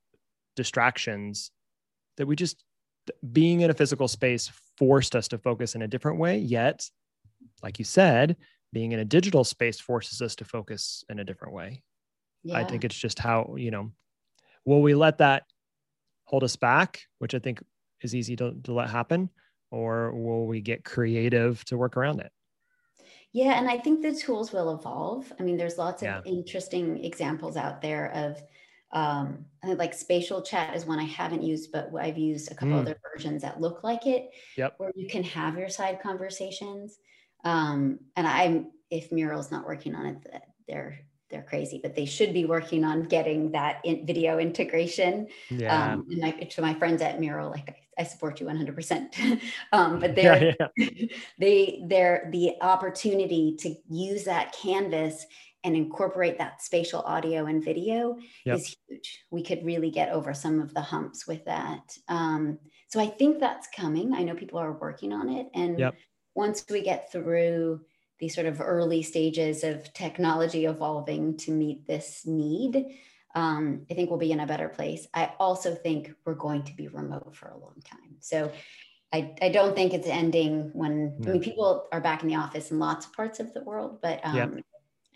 distractions 0.55 1.51
that 2.16 2.29
we 2.29 2.37
just 2.37 2.62
being 3.33 3.62
in 3.62 3.70
a 3.70 3.74
physical 3.74 4.07
space 4.07 4.53
forced 4.79 5.16
us 5.16 5.27
to 5.29 5.39
focus 5.39 5.74
in 5.74 5.83
a 5.83 5.89
different 5.89 6.20
way. 6.20 6.39
Yet, 6.39 6.89
like 7.61 7.81
you 7.81 7.85
said 7.85 8.37
being 8.73 8.93
in 8.93 8.99
a 8.99 9.05
digital 9.05 9.45
space 9.45 9.81
forces 9.81 10.21
us 10.21 10.35
to 10.37 10.45
focus 10.45 11.05
in 11.09 11.19
a 11.19 11.25
different 11.25 11.55
way. 11.55 11.83
Yeah. 12.45 12.59
I 12.59 12.64
think 12.64 12.85
it's 12.85 12.97
just 12.97 13.19
how, 13.19 13.55
you 13.57 13.71
know, 13.71 13.93
will 14.64 14.83
we 14.83 14.95
let 14.95 15.19
that 15.19 15.45
hold 16.25 16.45
us 16.45 16.57
back, 16.57 17.03
which 17.19 17.35
I 17.35 17.39
think 17.39 17.62
is 18.03 18.14
easy 18.14 18.37
to, 18.37 18.55
to 18.64 18.73
let 18.73 18.91
happen, 18.91 19.31
or 19.71 20.12
will 20.12 20.47
we 20.47 20.61
get 20.61 20.85
creative 20.85 21.64
to 21.67 21.77
work 21.77 21.97
around 21.97 22.21
it? 22.21 22.31
Yeah, 23.33 23.59
and 23.59 23.69
I 23.69 23.79
think 23.79 24.03
the 24.03 24.14
tools 24.14 24.53
will 24.53 24.75
evolve. 24.75 25.33
I 25.39 25.43
mean, 25.43 25.57
there's 25.57 25.79
lots 25.79 26.03
of 26.03 26.07
yeah. 26.07 26.21
interesting 26.25 27.05
examples 27.05 27.57
out 27.57 27.83
there 27.83 28.11
of 28.12 28.43
um, 28.93 29.45
like 29.62 29.93
spatial 29.93 30.41
chat 30.43 30.75
is 30.75 30.87
one 30.87 30.99
I 30.99 31.05
haven't 31.05 31.43
used, 31.43 31.71
but 31.73 31.91
I've 31.99 32.17
used 32.17 32.51
a 32.51 32.55
couple 32.55 32.77
mm. 32.77 32.81
other 32.81 32.99
versions 33.12 33.43
that 33.43 33.61
look 33.61 33.85
like 33.85 34.07
it, 34.07 34.31
yep. 34.57 34.75
where 34.79 34.93
you 34.95 35.09
can 35.09 35.23
have 35.25 35.59
your 35.59 35.69
side 35.69 36.01
conversations. 36.01 36.99
Um, 37.47 38.01
and 38.17 38.27
I'm, 38.27 38.73
if 38.91 39.13
Mural's 39.13 39.53
not 39.53 39.65
working 39.65 39.95
on 39.95 40.07
it, 40.07 40.19
they're 40.69 40.99
they're 41.31 41.43
crazy, 41.43 41.81
but 41.83 41.95
they 41.97 42.05
should 42.05 42.33
be 42.33 42.45
working 42.45 42.85
on 42.85 43.03
getting 43.03 43.51
that 43.53 43.81
in 43.85 44.07
video 44.07 44.39
integration. 44.39 45.27
Yeah. 45.51 45.95
Um, 45.95 46.07
and 46.11 46.21
like 46.21 46.49
to 46.51 46.61
my 46.63 46.75
friends 46.75 47.03
at 47.03 47.19
Mural, 47.19 47.51
like 47.51 47.85
I, 47.99 48.03
I 48.03 48.05
support 48.05 48.41
you 48.41 48.47
100%. 48.47 49.41
um, 49.73 49.99
but 49.99 50.15
they're, 50.15 50.55
yeah, 50.61 50.67
yeah. 50.77 51.07
they, 51.39 51.83
they're 51.87 52.29
the 52.31 52.53
opportunity 52.61 53.57
to 53.59 53.75
use 53.89 54.23
that 54.25 54.55
canvas 54.55 55.27
and 55.65 55.75
incorporate 55.75 56.39
that 56.39 56.63
spatial 56.63 57.01
audio 57.01 57.47
and 57.47 57.65
video 57.65 58.17
yep. 58.45 58.59
is 58.59 58.77
huge. 58.87 59.25
We 59.33 59.43
could 59.43 59.65
really 59.65 59.91
get 59.91 60.11
over 60.11 60.33
some 60.33 60.61
of 60.61 60.75
the 60.75 60.81
humps 60.81 61.27
with 61.27 61.45
that. 61.47 61.99
Um, 62.07 62.61
so 62.87 63.01
I 63.01 63.09
think 63.09 63.41
that's 63.41 63.67
coming. 63.75 64.15
I 64.15 64.23
know 64.23 64.37
people 64.37 64.61
are 64.61 64.75
working 64.75 65.13
on 65.13 65.29
it. 65.29 65.49
And 65.55 65.77
yep 65.77 65.97
once 66.37 66.64
we 66.70 66.82
get 66.82 67.11
through 67.11 67.80
the 68.20 68.28
sort 68.28 68.47
of 68.47 68.61
early 68.61 69.03
stages 69.03 69.64
of 69.64 69.93
technology 69.93 70.66
evolving 70.66 71.37
to 71.39 71.51
meet 71.51 71.87
this 71.87 72.24
need, 72.26 72.87
um, 73.34 73.87
I 73.91 73.95
think 73.95 74.09
we'll 74.09 74.18
be 74.18 74.32
in 74.32 74.41
a 74.41 74.47
better 74.47 74.68
place. 74.68 75.07
I 75.12 75.32
also 75.39 75.74
think 75.74 76.14
we're 76.24 76.34
going 76.34 76.62
to 76.64 76.74
be 76.74 76.89
remote 76.89 77.34
for 77.34 77.49
a 77.49 77.59
long 77.59 77.82
time. 77.84 78.16
So 78.20 78.53
I, 79.12 79.34
I 79.43 79.49
don't 79.51 79.74
think 79.74 79.93
it's 79.93 80.07
ending 80.07 80.70
when, 80.72 81.16
no. 81.18 81.30
I 81.30 81.32
mean, 81.32 81.43
people 81.43 81.87
are 81.93 82.01
back 82.01 82.22
in 82.22 82.28
the 82.28 82.37
office 82.37 82.70
in 82.70 82.78
lots 82.78 83.07
of 83.07 83.12
parts 83.12 83.41
of 83.41 83.53
the 83.53 83.64
world, 83.64 83.99
but 84.03 84.20
um. 84.24 84.61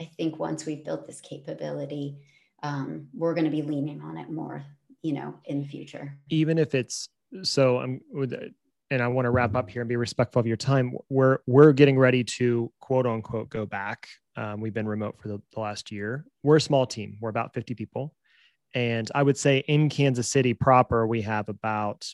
I 0.01 0.11
think 0.17 0.39
once 0.39 0.65
we've 0.65 0.83
built 0.83 1.07
this 1.07 1.21
capability, 1.21 2.17
um, 2.63 3.09
we're 3.13 3.35
going 3.35 3.45
to 3.45 3.51
be 3.51 3.61
leaning 3.61 4.01
on 4.01 4.17
it 4.17 4.31
more, 4.31 4.65
you 5.03 5.13
know, 5.13 5.35
in 5.45 5.61
the 5.61 5.69
future. 5.69 6.17
Even 6.31 6.57
if 6.57 6.75
it's 6.75 7.11
so, 7.43 7.79
I'm 7.79 8.01
with 8.11 8.33
and 8.91 9.03
I 9.03 9.09
want 9.09 9.27
to 9.27 9.31
wrap 9.31 9.55
up 9.55 9.71
here 9.71 9.83
and 9.83 9.89
be 9.89 9.97
respectful 9.97 10.41
of 10.41 10.47
your 10.47 10.57
time. 10.57 10.97
We're 11.09 11.39
we're 11.47 11.73
getting 11.73 11.99
ready 11.99 12.25
to 12.25 12.73
quote 12.81 13.07
unquote 13.07 13.49
go 13.49 13.65
back. 13.65 14.09
Um, 14.37 14.61
we've 14.61 14.75
been 14.75 14.89
remote 14.89 15.17
for 15.21 15.29
the, 15.29 15.41
the, 15.55 15.61
last 15.61 15.93
year. 15.93 16.25
We're 16.43 16.57
a 16.57 16.61
small 16.61 16.87
team. 16.87 17.19
We're 17.21 17.31
about 17.31 17.53
50 17.55 17.75
people, 17.75 18.15
and 18.75 19.11
I 19.15 19.23
would 19.23 19.37
say 19.37 19.59
in 19.69 19.89
Kansas 19.89 20.29
City 20.29 20.55
proper, 20.55 21.07
we 21.07 21.23
have 21.23 21.49
about 21.49 22.07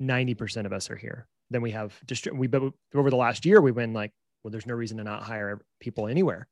90% 0.00 0.66
of 0.66 0.72
us 0.72 0.90
are 0.90 0.96
here. 0.96 1.28
Then 1.50 1.62
we 1.62 1.70
have 1.70 1.98
distri- 2.04 2.36
we 2.36 2.46
but 2.46 2.72
over 2.94 3.10
the 3.10 3.16
last 3.16 3.46
year 3.46 3.60
we've 3.60 3.74
been 3.74 3.92
like, 3.92 4.12
well, 4.42 4.50
there's 4.50 4.66
no 4.66 4.74
reason 4.74 4.98
to 4.98 5.04
not 5.04 5.22
hire 5.22 5.60
people 5.80 6.08
anywhere. 6.08 6.48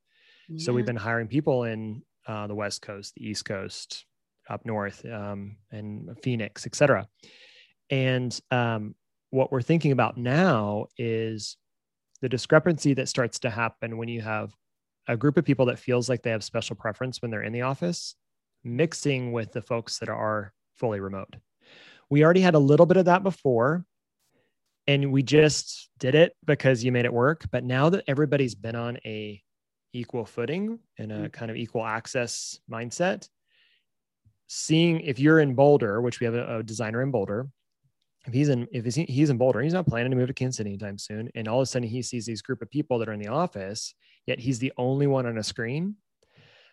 Yeah. 0.49 0.65
So 0.65 0.73
we've 0.73 0.87
been 0.87 0.97
hiring 0.97 1.29
people 1.29 1.65
in 1.65 2.03
uh, 2.27 2.47
the 2.47 2.55
West 2.55 2.83
Coast, 2.83 3.15
the 3.15 3.29
East 3.29 3.45
Coast, 3.45 4.07
up 4.49 4.65
north, 4.65 5.05
um, 5.05 5.57
and 5.71 6.17
Phoenix, 6.23 6.67
et 6.67 6.75
cetera. 6.75 7.07
And 7.91 8.39
um, 8.51 8.95
what 9.31 9.53
we're 9.53 9.63
thinking 9.63 9.93
about 9.93 10.17
now 10.17 10.87
is 10.99 11.57
the 12.21 12.29
discrepancy 12.29 12.95
that 12.95 13.09
starts 13.09 13.41
to 13.41 13.51
happen 13.51 13.99
when 13.99 14.09
you 14.09 14.21
have 14.23 14.55
a 15.09 15.17
group 15.17 15.37
of 15.37 15.45
people 15.45 15.67
that 15.67 15.79
feels 15.79 16.09
like 16.09 16.23
they 16.23 16.31
have 16.31 16.43
special 16.43 16.77
preference 16.77 17.21
when 17.21 17.31
they're 17.31 17.43
in 17.43 17.53
the 17.53 17.63
office 17.63 18.15
mixing 18.65 19.33
with 19.33 19.53
the 19.53 19.63
folks 19.63 19.99
that 19.99 20.09
are 20.09 20.53
fully 20.75 20.99
remote. 20.99 21.37
We 22.11 22.25
already 22.25 22.41
had 22.41 22.55
a 22.55 22.61
little 22.61 22.87
bit 22.87 22.97
of 22.97 23.05
that 23.05 23.23
before 23.23 23.85
and 24.87 25.13
we 25.13 25.23
just 25.23 25.89
did 25.99 26.15
it 26.15 26.35
because 26.45 26.85
you 26.85 26.93
made 26.93 27.05
it 27.05 27.13
work, 27.13 27.45
but 27.51 27.65
now 27.65 27.91
that 27.91 28.05
everybody's 28.07 28.55
been 28.55 28.77
on 28.77 28.99
a 29.05 29.43
equal 29.93 30.25
footing 30.25 30.79
and 30.99 31.11
a 31.11 31.29
mm. 31.29 31.33
kind 31.33 31.51
of 31.51 31.57
equal 31.57 31.85
access 31.85 32.61
mindset, 32.71 33.29
seeing 34.47 35.01
if 35.01 35.19
you're 35.19 35.41
in 35.41 35.55
Boulder, 35.55 36.01
which 36.01 36.21
we 36.21 36.27
have 36.27 36.35
a, 36.35 36.59
a 36.59 36.63
designer 36.63 37.03
in 37.03 37.11
Boulder, 37.11 37.49
if 38.27 38.33
he's 38.33 38.49
in 38.49 38.67
if 38.73 38.85
he's, 38.85 38.95
he's 38.95 39.31
in 39.31 39.39
Boulder, 39.39 39.61
he's 39.61 39.73
not 39.73 39.87
planning 39.87 40.11
to 40.11 40.17
move 40.17 40.29
to 40.29 40.35
Kansas 40.35 40.57
City 40.57 40.71
anytime 40.71 40.99
soon, 40.99 41.31
and 41.35 41.49
all 41.49 41.61
of 41.61 41.63
a 41.63 41.67
sudden 41.67 41.89
he 41.89 42.03
sees 42.03 42.27
these 42.27 42.43
group 42.43 42.63
of 42.63 42.71
people 42.71 42.99
that 42.99 43.09
are 43.09 43.13
in 43.13 43.21
the 43.21 43.29
office, 43.29 43.95
yet 44.27 44.39
he's 44.39 44.59
the 44.59 44.73
only 44.77 45.07
one 45.07 45.27
on 45.27 45.39
a 45.39 45.43
screen. 45.43 45.97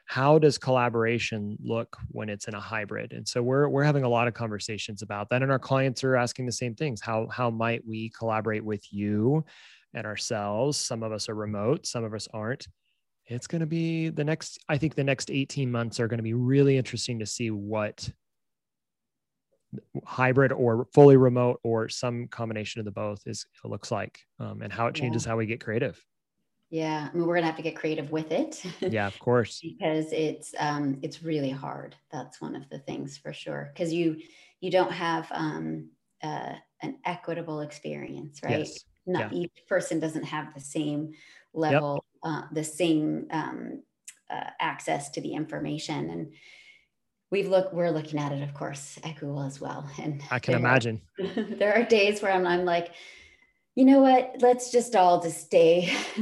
How 0.06 0.38
does 0.38 0.58
collaboration 0.58 1.58
look 1.64 1.96
when 2.10 2.28
it's 2.28 2.50
in 2.50 2.56
a 2.56 2.60
hybrid? 2.60 3.14
And 3.14 3.26
so 3.26 3.42
we're 3.42 3.70
we're 3.70 3.84
having 3.84 4.04
a 4.04 4.10
lot 4.10 4.28
of 4.28 4.34
conversations 4.34 5.02
about 5.02 5.30
that, 5.30 5.42
and 5.42 5.52
our 5.52 5.60
clients 5.60 6.04
are 6.04 6.18
asking 6.18 6.46
the 6.46 6.52
same 6.52 6.76
things. 6.76 7.00
How 7.00 7.28
how 7.28 7.50
might 7.50 7.88
we 7.88 8.10
collaborate 8.10 8.66
with 8.66 8.84
you 8.92 9.46
and 9.94 10.06
ourselves? 10.06 10.78
Some 10.78 11.04
of 11.04 11.14
us 11.14 11.30
are 11.30 11.36
remote, 11.36 11.86
some 11.86 12.04
of 12.04 12.14
us 12.14 12.28
aren't. 12.34 12.68
It's 13.28 13.48
going 13.48 13.62
to 13.62 13.66
be 13.66 14.10
the 14.10 14.26
next. 14.26 14.60
I 14.68 14.78
think 14.78 14.96
the 14.96 15.04
next 15.06 15.32
eighteen 15.32 15.72
months 15.72 16.02
are 16.02 16.10
going 16.10 16.18
to 16.18 16.24
be 16.24 16.34
really 16.34 16.78
interesting 16.78 17.20
to 17.20 17.26
see 17.26 17.52
what 17.52 18.10
hybrid 20.06 20.52
or 20.52 20.88
fully 20.94 21.18
remote 21.18 21.60
or 21.64 21.90
some 21.90 22.28
combination 22.28 22.80
of 22.80 22.86
the 22.86 22.92
both 22.92 23.22
is 23.26 23.46
it 23.64 23.68
looks 23.68 23.92
like 23.92 24.20
um, 24.40 24.62
and 24.62 24.72
how 24.72 24.88
it 24.88 24.96
changes 24.96 25.26
yeah. 25.26 25.32
how 25.32 25.38
we 25.38 25.46
get 25.46 25.64
creative 25.64 26.04
yeah 26.70 27.10
i 27.12 27.16
mean 27.16 27.28
we're 27.28 27.36
gonna 27.36 27.46
have 27.46 27.56
to 27.56 27.62
get 27.62 27.76
creative 27.76 28.12
with 28.12 28.32
it 28.32 28.64
yeah 28.82 29.08
of 29.08 29.18
course 29.20 29.62
because 29.62 30.12
it's 30.12 30.54
um 30.60 30.98
it's 31.02 31.24
really 31.24 31.52
hard 31.52 31.96
that's 32.12 32.42
one 32.42 32.56
of 32.56 32.68
the 32.70 32.80
things 32.80 33.18
for 33.18 33.34
sure 33.34 33.72
because 33.74 33.94
you 33.94 34.18
you 34.60 34.72
don't 34.72 34.92
have 34.92 35.28
um 35.32 35.90
uh, 36.24 36.54
an 36.82 36.98
equitable 37.06 37.60
experience 37.60 38.40
right 38.44 38.60
yes. 38.60 38.86
not 39.06 39.34
yeah. 39.34 39.40
each 39.42 39.64
person 39.68 40.00
doesn't 40.00 40.24
have 40.24 40.54
the 40.54 40.62
same 40.62 41.12
level 41.54 42.06
yep. 42.24 42.32
uh, 42.32 42.48
the 42.54 42.64
same 42.64 43.28
um, 43.32 43.84
uh, 44.30 44.50
access 44.60 45.10
to 45.10 45.22
the 45.22 45.34
information 45.34 46.10
and 46.10 46.34
we've 47.34 47.50
looked 47.50 47.74
we're 47.74 47.90
looking 47.90 48.20
at 48.20 48.32
it 48.32 48.44
of 48.44 48.54
course 48.54 49.00
at 49.04 49.16
google 49.20 49.44
as 49.44 49.60
well. 49.60 49.90
And 50.02 50.22
i 50.32 50.40
can 50.40 50.54
imagine 50.54 51.02
are, 51.20 51.44
there 51.60 51.74
are 51.76 51.84
days 51.84 52.22
where 52.22 52.32
i'm, 52.32 52.46
I'm 52.48 52.64
like 52.64 52.92
you 53.76 53.86
know 53.86 54.02
what? 54.02 54.36
Let's 54.40 54.72
just 54.72 54.96
all 54.96 55.20
just 55.20 55.42
stay 55.42 55.92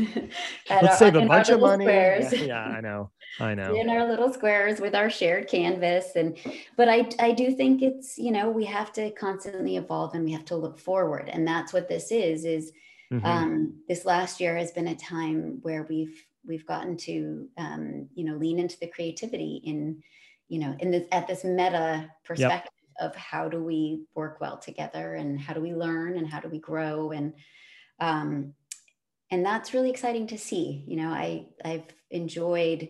at 0.70 0.84
let's 0.84 1.02
our, 1.02 1.12
save 1.12 1.16
a 1.16 1.26
bunch 1.26 1.50
of 1.50 1.60
money. 1.60 1.84
yeah, 1.84 2.34
yeah, 2.34 2.64
i 2.64 2.80
know 2.80 3.12
i 3.42 3.54
know. 3.60 3.76
In 3.76 3.90
our 3.90 4.08
little 4.08 4.32
squares 4.32 4.80
with 4.80 4.96
our 4.96 5.10
shared 5.10 5.50
canvas. 5.50 6.16
And 6.16 6.38
but 6.78 6.88
i 6.88 7.10
i 7.20 7.32
do 7.34 7.54
think 7.54 7.82
it's 7.82 8.18
you 8.18 8.32
know 8.32 8.50
we 8.50 8.64
have 8.66 8.94
to 8.94 9.12
constantly 9.12 9.76
evolve 9.76 10.16
and 10.16 10.24
we 10.24 10.32
have 10.32 10.46
to 10.46 10.56
look 10.56 10.80
forward. 10.80 11.28
And 11.28 11.46
that's 11.46 11.74
what 11.74 11.90
this 11.90 12.10
is 12.10 12.46
is 12.46 12.72
mm-hmm. 13.12 13.26
um, 13.26 13.74
this 13.90 14.06
last 14.06 14.40
year 14.40 14.56
has 14.56 14.72
been 14.72 14.88
a 14.88 14.96
time 14.96 15.60
where 15.62 15.86
we've 15.90 16.26
we've 16.46 16.66
gotten 16.66 16.96
to 16.98 17.50
um, 17.58 18.08
you 18.16 18.24
know 18.24 18.38
lean 18.38 18.60
into 18.60 18.80
the 18.80 18.88
creativity 18.88 19.62
in 19.66 20.02
you 20.52 20.60
know, 20.60 20.76
in 20.80 20.92
this 20.92 21.08
at 21.14 21.28
this 21.28 21.46
meta 21.46 22.12
perspective 22.26 22.74
yep. 23.00 23.10
of 23.10 23.16
how 23.16 23.48
do 23.48 23.64
we 23.64 24.04
work 24.16 24.42
well 24.42 24.58
together 24.58 25.16
and 25.16 25.40
how 25.40 25.54
do 25.54 25.62
we 25.62 25.74
learn 25.74 26.18
and 26.18 26.28
how 26.28 26.42
do 26.42 26.50
we 26.50 26.60
grow 26.60 27.12
and 27.12 27.34
um, 28.02 28.54
and 29.32 29.46
that's 29.46 29.74
really 29.74 29.90
exciting 29.90 30.28
to 30.28 30.38
see. 30.38 30.84
You 30.86 30.98
know, 30.98 31.08
I 31.08 31.46
I've 31.64 31.86
enjoyed 32.10 32.90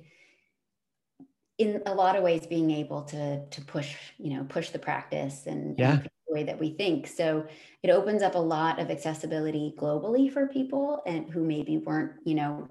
in 1.59 1.83
a 1.85 1.93
lot 1.93 2.15
of 2.15 2.23
ways 2.23 2.47
being 2.47 2.71
able 2.71 3.03
to 3.03 3.45
to 3.45 3.61
push 3.61 3.95
you 4.17 4.33
know 4.33 4.43
push 4.49 4.71
the 4.71 4.79
practice 4.79 5.45
and, 5.45 5.77
yeah. 5.77 5.91
and 5.91 6.09
the 6.27 6.33
way 6.33 6.43
that 6.43 6.59
we 6.59 6.71
think 6.71 7.05
so 7.05 7.45
it 7.83 7.91
opens 7.91 8.23
up 8.23 8.33
a 8.33 8.39
lot 8.39 8.79
of 8.79 8.89
accessibility 8.89 9.75
globally 9.77 10.31
for 10.33 10.47
people 10.47 11.03
and 11.05 11.29
who 11.29 11.43
maybe 11.43 11.77
weren't 11.77 12.13
you 12.23 12.33
know 12.33 12.67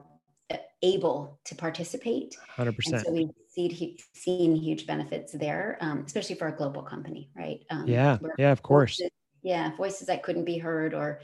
able 0.82 1.38
to 1.45 1.55
participate 1.55 2.36
100% 2.57 2.74
and 2.86 3.01
so 3.03 3.12
we've 3.12 3.28
seen, 3.51 3.96
seen 4.14 4.55
huge 4.57 4.86
benefits 4.86 5.32
there 5.32 5.78
um, 5.80 6.05
especially 6.07 6.36
for 6.36 6.48
a 6.48 6.57
global 6.57 6.82
company 6.82 7.30
right? 7.36 7.64
Um, 7.70 7.86
yeah 7.86 8.18
yeah 8.38 8.53
of 8.53 8.62
course. 8.62 8.98
voices, 8.98 9.11
yeah 9.42 9.76
voices 9.76 10.07
that 10.07 10.22
couldn't 10.22 10.44
be 10.44 10.59
heard 10.59 10.94
or 10.94 11.20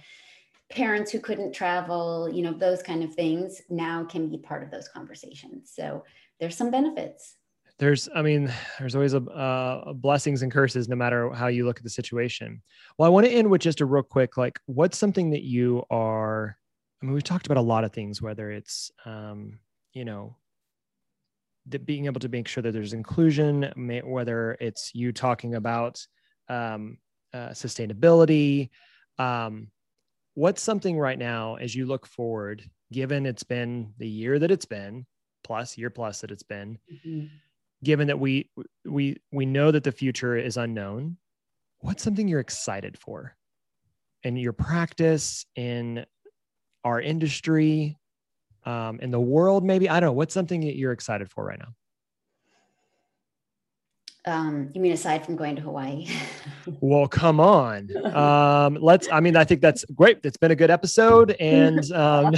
parents 0.71 1.13
who 1.13 1.21
couldn't 1.21 1.53
travel 1.53 2.29
you 2.29 2.43
know 2.43 2.53
those 2.53 2.83
kind 2.83 3.03
of 3.05 3.15
things 3.15 3.63
now 3.71 4.05
can 4.05 4.29
be 4.29 4.39
part 4.39 4.63
of 4.63 4.71
those 4.71 4.89
conversations. 4.89 5.73
So 5.75 6.05
there's 6.41 6.57
some 6.57 6.71
benefits. 6.71 7.37
There's 7.79 8.09
i 8.15 8.23
mean 8.23 8.51
there's 8.79 8.95
always 8.95 9.13
a 9.13 9.21
uh, 9.21 9.93
blessings 9.93 10.43
and 10.43 10.51
curses 10.51 10.89
no 10.89 10.97
matter 10.97 11.31
how 11.31 11.49
you 11.49 11.67
look 11.67 11.77
at 11.77 11.85
the 11.85 11.91
situation. 11.91 12.63
Well 12.99 13.07
i 13.07 13.11
want 13.11 13.27
to 13.27 13.33
end 13.33 13.51
with 13.51 13.61
just 13.61 13.81
a 13.81 13.87
real 13.87 14.03
quick 14.03 14.37
like 14.37 14.59
what's 14.67 14.99
something 14.99 15.31
that 15.31 15.43
you 15.43 15.85
are 15.91 16.57
I 17.03 17.07
mean, 17.07 17.15
we've 17.15 17.23
talked 17.23 17.47
about 17.47 17.59
a 17.59 17.63
lot 17.63 17.85
of 17.85 17.93
things, 17.93 18.23
whether 18.23 18.51
it's, 18.51 18.91
um, 19.05 19.59
you 19.93 20.05
know, 20.05 20.37
being 21.85 22.07
able 22.07 22.21
to 22.21 22.29
make 22.29 22.49
sure 22.49 22.63
that 22.63 22.73
there's 22.73 22.93
inclusion, 22.93 23.73
may, 23.77 24.01
whether 24.01 24.57
it's 24.61 24.91
you 24.95 25.13
talking 25.13 25.55
about 25.55 26.05
um, 26.49 26.99
uh, 27.33 27.49
sustainability. 27.49 28.71
Um, 29.19 29.69
what's 30.35 30.63
something 30.63 30.99
right 30.99 31.19
now 31.19 31.57
as 31.57 31.75
you 31.75 31.87
look 31.87 32.07
forward, 32.07 32.63
given 32.93 33.27
it's 33.27 33.45
been 33.45 33.93
the 33.99 34.09
year 34.09 34.39
that 34.39 34.51
it's 34.51 34.67
been, 34.67 35.07
plus 35.45 35.77
year 35.77 35.91
plus 35.91 36.21
that 36.21 36.31
it's 36.31 36.43
been, 36.43 36.79
mm-hmm. 36.93 37.27
given 37.83 38.07
that 38.09 38.21
we 38.21 38.51
we 38.85 39.17
we 39.33 39.47
know 39.47 39.71
that 39.71 39.85
the 39.85 39.93
future 39.93 40.37
is 40.37 40.57
unknown, 40.57 41.17
what's 41.81 42.03
something 42.03 42.29
you're 42.29 42.41
excited 42.41 42.99
for? 42.99 43.37
in 44.27 44.37
your 44.37 44.53
practice 44.53 45.47
in 45.55 46.05
our 46.83 47.01
industry, 47.01 47.97
um, 48.67 49.01
in 49.01 49.11
the 49.11 49.21
world, 49.21 49.65
maybe? 49.65 49.89
I 49.89 50.01
don't 50.01 50.09
know. 50.09 50.13
What's 50.13 50.35
something 50.35 50.61
that 50.63 50.77
you're 50.77 50.93
excited 50.93 51.31
for 51.31 51.45
right 51.45 51.59
now? 51.59 51.75
Um, 54.29 54.71
you 54.75 54.81
mean 54.81 54.91
aside 54.91 55.25
from 55.25 55.37
going 55.37 55.55
to 55.55 55.63
Hawaii? 55.63 56.09
well, 56.81 57.07
come 57.07 57.39
on. 57.39 57.89
Um, 58.07 58.77
let's. 58.81 59.09
I 59.13 59.21
mean, 59.21 59.37
I 59.37 59.45
think 59.45 59.61
that's 59.61 59.85
great. 59.95 60.19
It's 60.25 60.37
been 60.37 60.51
a 60.51 60.57
good 60.57 60.71
episode, 60.71 61.37
and 61.39 61.79
um, 61.93 62.35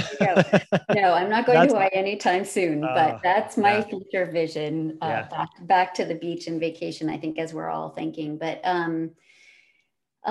no, 0.93 1.13
I'm 1.13 1.31
not 1.31 1.47
going 1.47 1.67
to 1.67 1.73
Hawaii 1.73 1.89
anytime 1.91 2.45
soon. 2.45 2.83
Uh, 2.83 2.93
but 2.93 3.23
that's 3.23 3.57
my 3.57 3.77
yeah. 3.77 3.85
future 3.85 4.25
vision. 4.27 4.99
Uh, 5.01 5.07
yeah. 5.07 5.27
back, 5.29 5.49
back 5.61 5.93
to 5.95 6.05
the 6.05 6.13
beach 6.13 6.45
and 6.45 6.59
vacation. 6.59 7.09
I 7.09 7.17
think, 7.17 7.39
as 7.39 7.55
we're 7.55 7.69
all 7.69 7.89
thinking. 7.89 8.37
But 8.37 8.61
um, 8.63 9.09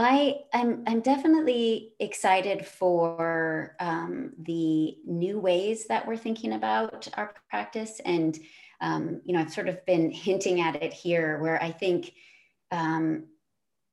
I 0.00 0.42
I'm 0.54 0.84
I'm 0.86 1.00
definitely 1.00 1.94
excited 1.98 2.64
for 2.64 3.74
um, 3.80 4.32
the 4.38 4.96
new 5.04 5.40
ways 5.40 5.88
that 5.88 6.06
we're 6.06 6.16
thinking 6.16 6.52
about 6.52 7.08
our 7.14 7.34
practice, 7.50 8.00
and 8.04 8.38
um, 8.80 9.20
you 9.24 9.34
know 9.34 9.40
I've 9.40 9.52
sort 9.52 9.68
of 9.68 9.84
been 9.86 10.12
hinting 10.12 10.60
at 10.60 10.80
it 10.84 10.92
here, 10.92 11.38
where 11.40 11.60
I 11.60 11.72
think 11.72 12.12
um, 12.70 13.24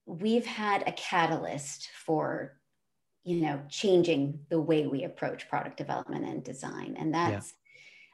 we've 0.06 0.46
had 0.46 0.88
a 0.88 0.92
catalyst 0.92 1.90
for 2.06 2.60
you 3.24 3.42
know 3.42 3.60
changing 3.68 4.42
the 4.50 4.62
way 4.62 4.86
we 4.86 5.06
approach 5.06 5.50
product 5.50 5.76
development 5.76 6.24
and 6.26 6.44
design, 6.44 6.98
and 7.00 7.16
that's 7.16 7.56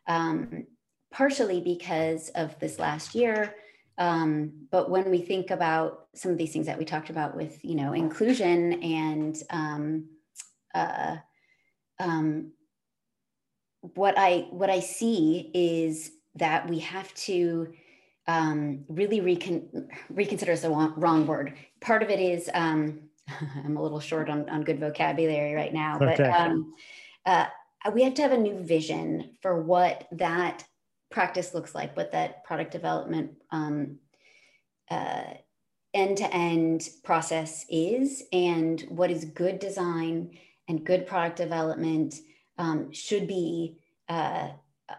yeah. 0.08 0.18
Um, 0.18 0.66
partially 1.12 1.60
because 1.60 2.30
of 2.30 2.58
this 2.60 2.80
last 2.80 3.16
year 3.16 3.54
um, 4.02 4.52
but 4.72 4.90
when 4.90 5.12
we 5.12 5.22
think 5.22 5.52
about 5.52 6.08
some 6.16 6.32
of 6.32 6.38
these 6.40 6.52
things 6.52 6.66
that 6.66 6.80
we 6.80 6.86
talked 6.86 7.12
about 7.12 7.38
with, 7.38 7.64
you 7.64 7.76
know, 7.76 7.94
inclusion 7.94 8.82
and 8.82 9.38
um, 9.52 10.10
uh, 10.74 11.18
um, 12.00 12.52
what 13.82 14.16
I 14.18 14.48
what 14.50 14.72
I 14.72 14.80
see 14.80 15.52
is 15.54 16.14
that 16.34 16.68
we 16.68 16.80
have 16.80 17.14
to 17.14 17.72
um, 18.28 18.86
really 18.88 19.22
recon- 19.22 19.88
reconsider 20.10 20.52
is 20.52 20.64
the 20.64 20.70
wrong 20.72 21.28
word. 21.28 21.54
Part 21.80 22.02
of 22.02 22.10
it 22.10 22.20
is 22.20 22.50
um, 22.56 23.02
I'm 23.64 23.78
a 23.78 23.84
little 23.84 24.00
short 24.00 24.32
on, 24.32 24.50
on 24.50 24.64
good 24.64 24.80
vocabulary 24.80 25.54
right 25.54 25.74
now, 25.74 25.98
okay. 25.98 26.16
but 26.18 26.20
um, 26.22 26.74
uh, 27.28 27.46
we 27.94 28.02
have 28.02 28.16
to 28.16 28.24
have 28.24 28.32
a 28.32 28.38
new 28.38 28.64
vision 28.64 29.38
for 29.44 29.62
what 29.62 30.08
that 30.14 30.64
practice 31.12 31.54
looks 31.54 31.76
like, 31.76 31.96
what 31.96 32.12
that 32.14 32.44
product 32.44 32.72
development 32.72 33.32
um, 33.52 33.98
uh, 34.90 35.24
end-to-end 35.94 36.90
process 37.04 37.66
is, 37.70 38.24
and 38.32 38.82
what 38.90 39.12
is 39.12 39.26
good 39.26 39.60
design 39.60 40.38
and 40.68 40.86
good 40.86 41.06
product 41.06 41.36
development 41.36 42.16
um, 42.58 42.92
should 42.94 43.28
be 43.28 43.78
uh, 44.10 44.50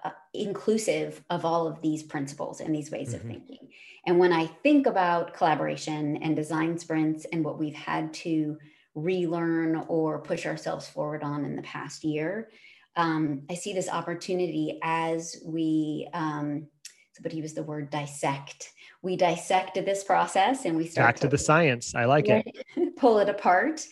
uh, 0.04 0.10
inclusive 0.34 1.22
of 1.30 1.44
all 1.44 1.66
of 1.66 1.80
these 1.80 2.02
principles 2.02 2.60
and 2.60 2.74
these 2.74 2.90
ways 2.90 3.08
mm-hmm. 3.08 3.16
of 3.16 3.22
thinking. 3.22 3.68
And 4.06 4.18
when 4.18 4.32
I 4.32 4.46
think 4.46 4.86
about 4.86 5.34
collaboration 5.34 6.18
and 6.18 6.34
design 6.34 6.78
sprints 6.78 7.24
and 7.32 7.44
what 7.44 7.58
we've 7.58 7.74
had 7.74 8.12
to 8.14 8.58
relearn 8.94 9.84
or 9.88 10.20
push 10.20 10.44
ourselves 10.44 10.88
forward 10.88 11.22
on 11.22 11.44
in 11.44 11.56
the 11.56 11.62
past 11.62 12.04
year, 12.04 12.50
um, 12.96 13.42
I 13.50 13.54
see 13.54 13.72
this 13.72 13.88
opportunity 13.88 14.78
as 14.82 15.36
we, 15.44 16.08
um, 16.12 16.66
somebody 17.12 17.36
used 17.36 17.56
the 17.56 17.62
word 17.62 17.90
dissect. 17.90 18.72
We 19.02 19.16
dissected 19.16 19.84
this 19.84 20.04
process 20.04 20.64
and 20.64 20.76
we 20.76 20.86
start 20.86 21.08
back 21.08 21.16
to, 21.16 21.22
to 21.22 21.28
the 21.28 21.38
science. 21.38 21.94
I 21.94 22.04
like 22.04 22.28
it. 22.28 22.46
Pull 22.96 23.18
it 23.18 23.28
apart. 23.28 23.86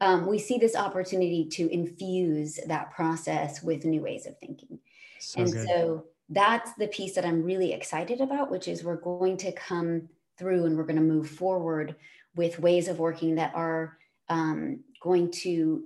Um, 0.00 0.26
we 0.26 0.38
see 0.38 0.58
this 0.58 0.76
opportunity 0.76 1.46
to 1.52 1.72
infuse 1.72 2.58
that 2.66 2.92
process 2.92 3.62
with 3.62 3.84
new 3.84 4.02
ways 4.02 4.26
of 4.26 4.38
thinking. 4.38 4.78
So 5.20 5.40
and 5.40 5.52
good. 5.52 5.68
so 5.68 6.04
that's 6.28 6.72
the 6.74 6.88
piece 6.88 7.14
that 7.14 7.24
I'm 7.24 7.42
really 7.42 7.72
excited 7.72 8.20
about, 8.20 8.50
which 8.50 8.68
is 8.68 8.82
we're 8.82 8.96
going 8.96 9.36
to 9.38 9.52
come 9.52 10.08
through 10.38 10.66
and 10.66 10.76
we're 10.76 10.84
going 10.84 10.96
to 10.96 11.02
move 11.02 11.30
forward 11.30 11.96
with 12.34 12.58
ways 12.58 12.88
of 12.88 12.98
working 12.98 13.36
that 13.36 13.54
are 13.54 13.98
um, 14.28 14.80
going 15.00 15.30
to 15.30 15.84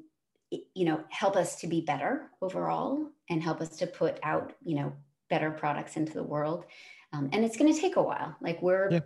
you 0.51 0.85
know 0.85 1.03
help 1.11 1.37
us 1.37 1.57
to 1.57 1.67
be 1.67 1.81
better 1.81 2.31
overall 2.41 3.09
and 3.29 3.43
help 3.43 3.61
us 3.61 3.77
to 3.77 3.87
put 3.87 4.19
out 4.23 4.55
you 4.65 4.77
know 4.77 4.93
better 5.29 5.51
products 5.51 5.97
into 5.97 6.15
the 6.15 6.23
world 6.23 6.65
um, 7.13 7.29
and 7.33 7.45
it's 7.45 7.57
going 7.57 7.73
to 7.73 7.81
take 7.81 7.97
a 7.97 8.03
while 8.03 8.35
like 8.41 8.61
we're 8.63 8.91
yeah. 8.91 9.01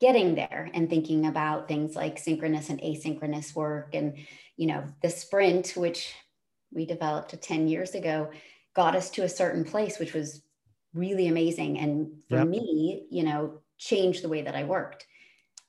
getting 0.00 0.34
there 0.34 0.70
and 0.74 0.88
thinking 0.88 1.26
about 1.26 1.68
things 1.68 1.94
like 1.94 2.18
synchronous 2.18 2.70
and 2.70 2.80
asynchronous 2.80 3.54
work 3.54 3.94
and 3.94 4.16
you 4.56 4.66
know 4.66 4.84
the 5.02 5.10
sprint 5.10 5.74
which 5.76 6.14
we 6.72 6.86
developed 6.86 7.40
10 7.40 7.68
years 7.68 7.94
ago 7.94 8.30
got 8.74 8.96
us 8.96 9.10
to 9.10 9.22
a 9.22 9.28
certain 9.28 9.64
place 9.64 9.98
which 9.98 10.14
was 10.14 10.42
really 10.94 11.28
amazing 11.28 11.78
and 11.78 12.10
for 12.28 12.38
yep. 12.38 12.48
me 12.48 13.06
you 13.10 13.22
know 13.22 13.60
changed 13.76 14.24
the 14.24 14.28
way 14.28 14.40
that 14.40 14.56
i 14.56 14.64
worked 14.64 15.06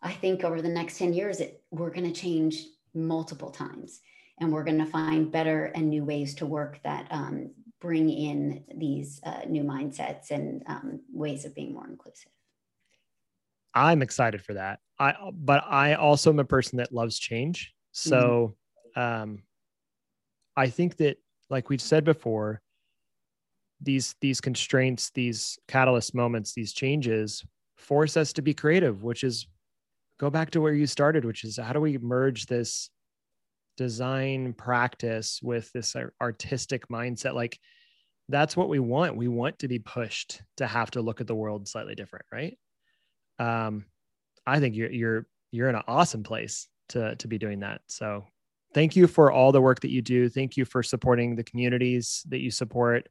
i 0.01 0.11
think 0.11 0.45
over 0.45 0.61
the 0.61 0.69
next 0.69 0.97
10 0.97 1.11
years 1.11 1.41
it, 1.41 1.61
we're 1.71 1.89
going 1.89 2.11
to 2.11 2.17
change 2.17 2.63
multiple 2.93 3.51
times 3.51 3.99
and 4.39 4.51
we're 4.51 4.63
going 4.63 4.79
to 4.79 4.85
find 4.85 5.31
better 5.31 5.65
and 5.75 5.89
new 5.89 6.03
ways 6.03 6.35
to 6.35 6.45
work 6.45 6.79
that 6.83 7.07
um, 7.09 7.51
bring 7.79 8.09
in 8.09 8.63
these 8.75 9.19
uh, 9.23 9.41
new 9.47 9.63
mindsets 9.63 10.31
and 10.31 10.63
um, 10.67 11.01
ways 11.11 11.45
of 11.45 11.55
being 11.55 11.73
more 11.73 11.87
inclusive. 11.87 12.31
I'm 13.73 14.01
excited 14.01 14.41
for 14.41 14.53
that. 14.53 14.79
I 14.99 15.13
but 15.31 15.63
i 15.67 15.93
also 15.93 16.31
am 16.31 16.39
a 16.39 16.45
person 16.45 16.77
that 16.77 16.91
loves 16.91 17.19
change. 17.19 17.75
So 17.91 18.55
mm-hmm. 18.97 19.01
um, 19.01 19.43
i 20.55 20.67
think 20.67 20.97
that 20.97 21.17
like 21.49 21.69
we've 21.69 21.81
said 21.81 22.03
before 22.03 22.61
these 23.81 24.15
these 24.21 24.41
constraints 24.41 25.11
these 25.11 25.59
catalyst 25.67 26.15
moments 26.15 26.53
these 26.53 26.73
changes 26.73 27.45
force 27.77 28.17
us 28.17 28.33
to 28.33 28.41
be 28.41 28.53
creative 28.53 29.03
which 29.03 29.23
is 29.23 29.47
go 30.19 30.29
back 30.29 30.49
to 30.49 30.59
where 30.59 30.73
you 30.73 30.87
started 30.87 31.23
which 31.23 31.43
is 31.43 31.57
how 31.57 31.73
do 31.73 31.79
we 31.79 31.97
merge 31.99 32.47
this 32.47 32.89
design 33.77 34.53
practice 34.53 35.39
with 35.41 35.71
this 35.71 35.95
artistic 36.21 36.87
mindset 36.89 37.33
like 37.33 37.59
that's 38.29 38.57
what 38.57 38.67
we 38.67 38.79
want. 38.79 39.15
We 39.15 39.29
want 39.29 39.59
to 39.59 39.69
be 39.69 39.79
pushed 39.79 40.41
to 40.57 40.67
have 40.67 40.91
to 40.91 41.01
look 41.01 41.21
at 41.21 41.27
the 41.27 41.35
world 41.35 41.67
slightly 41.67 41.95
different 41.95 42.25
right? 42.31 42.57
Um 43.39 43.85
i 44.45 44.59
think 44.59 44.75
you're 44.75 44.91
you're 44.91 45.27
you're 45.51 45.69
in 45.69 45.75
an 45.75 45.83
awesome 45.87 46.23
place 46.23 46.67
to 46.89 47.15
to 47.15 47.27
be 47.27 47.37
doing 47.37 47.59
that. 47.61 47.81
So 47.87 48.25
thank 48.73 48.95
you 48.95 49.07
for 49.07 49.31
all 49.31 49.51
the 49.51 49.61
work 49.61 49.79
that 49.81 49.91
you 49.91 50.01
do. 50.01 50.29
Thank 50.29 50.57
you 50.57 50.65
for 50.65 50.83
supporting 50.83 51.35
the 51.35 51.43
communities 51.43 52.23
that 52.29 52.39
you 52.39 52.51
support. 52.51 53.07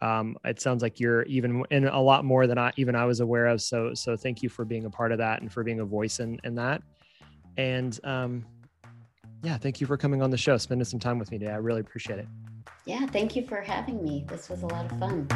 Um, 0.00 0.36
it 0.44 0.60
sounds 0.60 0.82
like 0.82 0.98
you're 0.98 1.22
even 1.24 1.64
in 1.70 1.86
a 1.86 2.00
lot 2.00 2.24
more 2.24 2.46
than 2.46 2.58
I 2.58 2.72
even 2.76 2.96
I 2.96 3.04
was 3.04 3.20
aware 3.20 3.46
of. 3.46 3.60
So 3.60 3.94
so 3.94 4.16
thank 4.16 4.42
you 4.42 4.48
for 4.48 4.64
being 4.64 4.84
a 4.84 4.90
part 4.90 5.12
of 5.12 5.18
that 5.18 5.40
and 5.42 5.52
for 5.52 5.62
being 5.62 5.80
a 5.80 5.84
voice 5.84 6.20
in 6.20 6.40
in 6.44 6.54
that. 6.56 6.82
And 7.56 7.98
um, 8.04 8.44
yeah, 9.42 9.58
thank 9.58 9.80
you 9.80 9.86
for 9.86 9.96
coming 9.96 10.22
on 10.22 10.30
the 10.30 10.36
show, 10.36 10.56
spending 10.56 10.84
some 10.84 11.00
time 11.00 11.18
with 11.18 11.30
me 11.32 11.38
today. 11.38 11.50
I 11.50 11.56
really 11.56 11.80
appreciate 11.80 12.20
it. 12.20 12.28
Yeah, 12.86 13.06
thank 13.06 13.34
you 13.34 13.44
for 13.44 13.60
having 13.60 14.02
me. 14.02 14.24
This 14.28 14.48
was 14.48 14.62
a 14.62 14.66
lot 14.66 14.90
of 14.90 14.98
fun. 14.98 15.28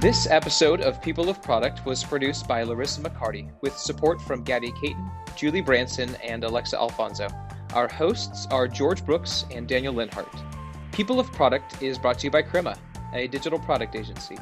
This 0.00 0.26
episode 0.28 0.82
of 0.82 1.00
People 1.02 1.28
of 1.28 1.42
Product 1.42 1.84
was 1.86 2.04
produced 2.04 2.46
by 2.46 2.62
Larissa 2.62 3.00
McCarty 3.00 3.50
with 3.60 3.76
support 3.76 4.20
from 4.20 4.42
Gabby 4.42 4.72
Caton, 4.72 5.10
Julie 5.36 5.62
Branson, 5.62 6.14
and 6.16 6.44
Alexa 6.44 6.76
Alfonso. 6.76 7.28
Our 7.74 7.88
hosts 7.88 8.46
are 8.50 8.68
George 8.68 9.04
Brooks 9.04 9.44
and 9.52 9.66
Daniel 9.66 9.94
Linhart. 9.94 10.28
People 10.92 11.18
of 11.18 11.32
Product 11.32 11.82
is 11.82 11.98
brought 11.98 12.18
to 12.20 12.26
you 12.26 12.30
by 12.30 12.42
Crema, 12.42 12.76
a 13.12 13.26
digital 13.28 13.58
product 13.58 13.96
agency. 13.96 14.36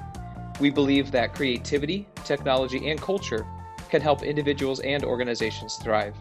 We 0.60 0.70
believe 0.70 1.10
that 1.10 1.34
creativity, 1.34 2.06
technology, 2.24 2.90
and 2.90 3.00
culture 3.00 3.46
can 3.88 4.00
help 4.00 4.22
individuals 4.22 4.80
and 4.80 5.04
organizations 5.04 5.76
thrive. 5.76 6.14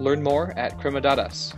Learn 0.00 0.22
more 0.22 0.52
at 0.58 0.78
crema.us. 0.78 1.52